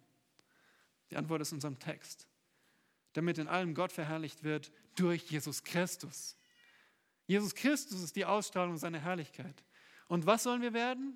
Die 1.12 1.18
Antwort 1.18 1.42
ist 1.42 1.52
in 1.52 1.58
unserem 1.58 1.78
Text. 1.78 2.28
Damit 3.14 3.38
in 3.38 3.48
allem 3.48 3.76
Gott 3.76 3.92
verherrlicht 3.92 4.44
wird 4.44 4.72
durch 4.96 5.30
Jesus 5.30 5.64
Christus. 5.64 6.36
Jesus 7.28 7.54
Christus 7.54 8.02
ist 8.02 8.16
die 8.16 8.26
Ausstrahlung 8.26 8.78
seiner 8.78 9.00
Herrlichkeit. 9.00 9.64
Und 10.08 10.26
was 10.26 10.44
sollen 10.44 10.62
wir 10.62 10.74
werden 10.74 11.16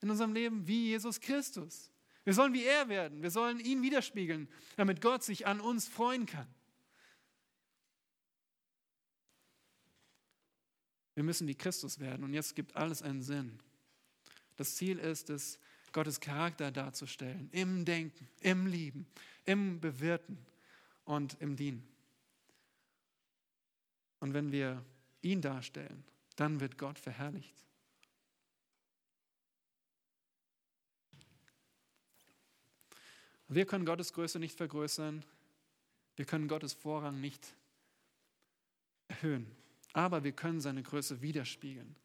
in 0.00 0.10
unserem 0.10 0.32
Leben? 0.32 0.66
Wie 0.66 0.88
Jesus 0.88 1.20
Christus. 1.20 1.90
Wir 2.24 2.34
sollen 2.34 2.52
wie 2.52 2.64
er 2.64 2.88
werden. 2.88 3.22
Wir 3.22 3.30
sollen 3.30 3.60
ihn 3.60 3.82
widerspiegeln, 3.82 4.48
damit 4.76 5.00
Gott 5.00 5.22
sich 5.22 5.46
an 5.46 5.60
uns 5.60 5.86
freuen 5.86 6.26
kann. 6.26 6.48
Wir 11.16 11.24
müssen 11.24 11.48
wie 11.48 11.54
Christus 11.54 11.98
werden 11.98 12.24
und 12.24 12.34
jetzt 12.34 12.54
gibt 12.54 12.76
alles 12.76 13.02
einen 13.02 13.22
Sinn. 13.22 13.58
Das 14.56 14.76
Ziel 14.76 14.98
ist 14.98 15.30
es, 15.30 15.58
Gottes 15.92 16.20
Charakter 16.20 16.70
darzustellen, 16.70 17.48
im 17.52 17.86
Denken, 17.86 18.28
im 18.40 18.66
Lieben, 18.66 19.06
im 19.46 19.80
Bewirten 19.80 20.36
und 21.06 21.40
im 21.40 21.56
Dienen. 21.56 21.88
Und 24.20 24.34
wenn 24.34 24.52
wir 24.52 24.84
ihn 25.22 25.40
darstellen, 25.40 26.04
dann 26.36 26.60
wird 26.60 26.76
Gott 26.76 26.98
verherrlicht. 26.98 27.64
Wir 33.48 33.64
können 33.64 33.86
Gottes 33.86 34.12
Größe 34.12 34.38
nicht 34.38 34.54
vergrößern, 34.54 35.24
wir 36.16 36.24
können 36.26 36.46
Gottes 36.46 36.74
Vorrang 36.74 37.22
nicht 37.22 37.54
erhöhen, 39.08 39.55
aber 39.96 40.24
wir 40.24 40.32
können 40.32 40.60
seine 40.60 40.82
Größe 40.82 41.22
widerspiegeln. 41.22 41.96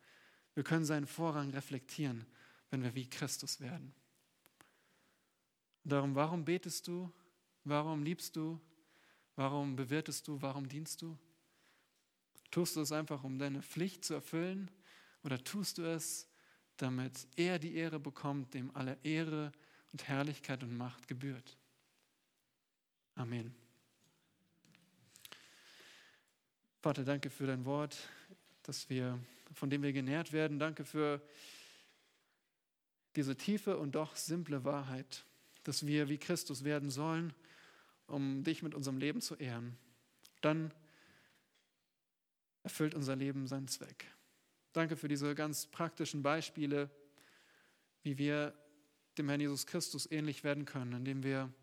Wir 0.53 0.63
können 0.63 0.85
seinen 0.85 1.05
Vorrang 1.05 1.49
reflektieren, 1.49 2.25
wenn 2.69 2.83
wir 2.83 2.95
wie 2.95 3.09
Christus 3.09 3.59
werden. 3.59 3.93
darum, 5.83 6.15
warum 6.15 6.45
betest 6.45 6.87
du? 6.87 7.11
Warum 7.65 8.01
liebst 8.03 8.37
du? 8.37 8.61
Warum 9.35 9.75
bewirtest 9.75 10.25
du? 10.25 10.41
Warum 10.41 10.69
dienst 10.69 11.01
du? 11.01 11.17
Tust 12.49 12.77
du 12.77 12.79
es 12.79 12.93
einfach, 12.93 13.25
um 13.25 13.37
deine 13.37 13.61
Pflicht 13.61 14.05
zu 14.05 14.13
erfüllen? 14.13 14.71
Oder 15.23 15.43
tust 15.43 15.77
du 15.77 15.83
es, 15.83 16.29
damit 16.77 17.27
er 17.35 17.59
die 17.59 17.75
Ehre 17.75 17.99
bekommt, 17.99 18.53
dem 18.53 18.73
alle 18.73 18.97
Ehre 19.03 19.51
und 19.91 20.07
Herrlichkeit 20.07 20.63
und 20.63 20.77
Macht 20.77 21.09
gebührt? 21.09 21.57
Amen. 23.15 23.53
Vater, 26.81 27.03
danke 27.03 27.29
für 27.29 27.45
dein 27.45 27.63
Wort, 27.65 27.95
dass 28.63 28.89
wir, 28.89 29.19
von 29.53 29.69
dem 29.69 29.83
wir 29.83 29.93
genährt 29.93 30.33
werden. 30.33 30.57
Danke 30.57 30.83
für 30.83 31.21
diese 33.15 33.37
tiefe 33.37 33.77
und 33.77 33.93
doch 33.93 34.15
simple 34.15 34.63
Wahrheit, 34.63 35.23
dass 35.63 35.85
wir 35.85 36.09
wie 36.09 36.17
Christus 36.17 36.63
werden 36.63 36.89
sollen, 36.89 37.35
um 38.07 38.43
dich 38.43 38.63
mit 38.63 38.73
unserem 38.73 38.97
Leben 38.97 39.21
zu 39.21 39.35
ehren. 39.35 39.77
Dann 40.41 40.73
erfüllt 42.63 42.95
unser 42.95 43.15
Leben 43.15 43.45
seinen 43.45 43.67
Zweck. 43.67 44.07
Danke 44.73 44.97
für 44.97 45.07
diese 45.07 45.35
ganz 45.35 45.67
praktischen 45.67 46.23
Beispiele, 46.23 46.89
wie 48.01 48.17
wir 48.17 48.55
dem 49.19 49.29
Herrn 49.29 49.41
Jesus 49.41 49.67
Christus 49.67 50.09
ähnlich 50.09 50.43
werden 50.43 50.65
können, 50.65 50.93
indem 50.93 51.21
wir 51.21 51.53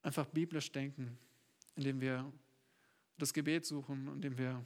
einfach 0.00 0.24
biblisch 0.24 0.72
denken, 0.72 1.18
indem 1.76 2.00
wir 2.00 2.32
das 3.18 3.32
Gebet 3.32 3.66
suchen, 3.66 4.08
indem 4.08 4.38
wir 4.38 4.64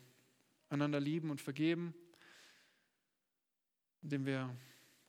einander 0.69 1.01
lieben 1.01 1.31
und 1.31 1.41
vergeben, 1.41 1.95
indem 4.03 4.27
wir 4.27 4.55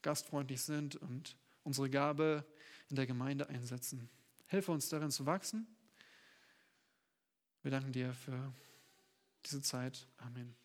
gastfreundlich 0.01 0.61
sind 0.61 0.95
und 0.95 1.37
unsere 1.63 1.89
Gabe 1.89 2.45
in 2.89 2.95
der 2.95 3.07
Gemeinde 3.07 3.49
einsetzen. 3.49 4.09
Hilfe 4.47 4.71
uns 4.71 4.89
darin 4.89 5.11
zu 5.11 5.25
wachsen. 5.25 5.67
Wir 7.61 7.71
danken 7.71 7.91
dir 7.91 8.13
für 8.13 8.53
diese 9.45 9.61
Zeit. 9.61 10.07
Amen. 10.17 10.62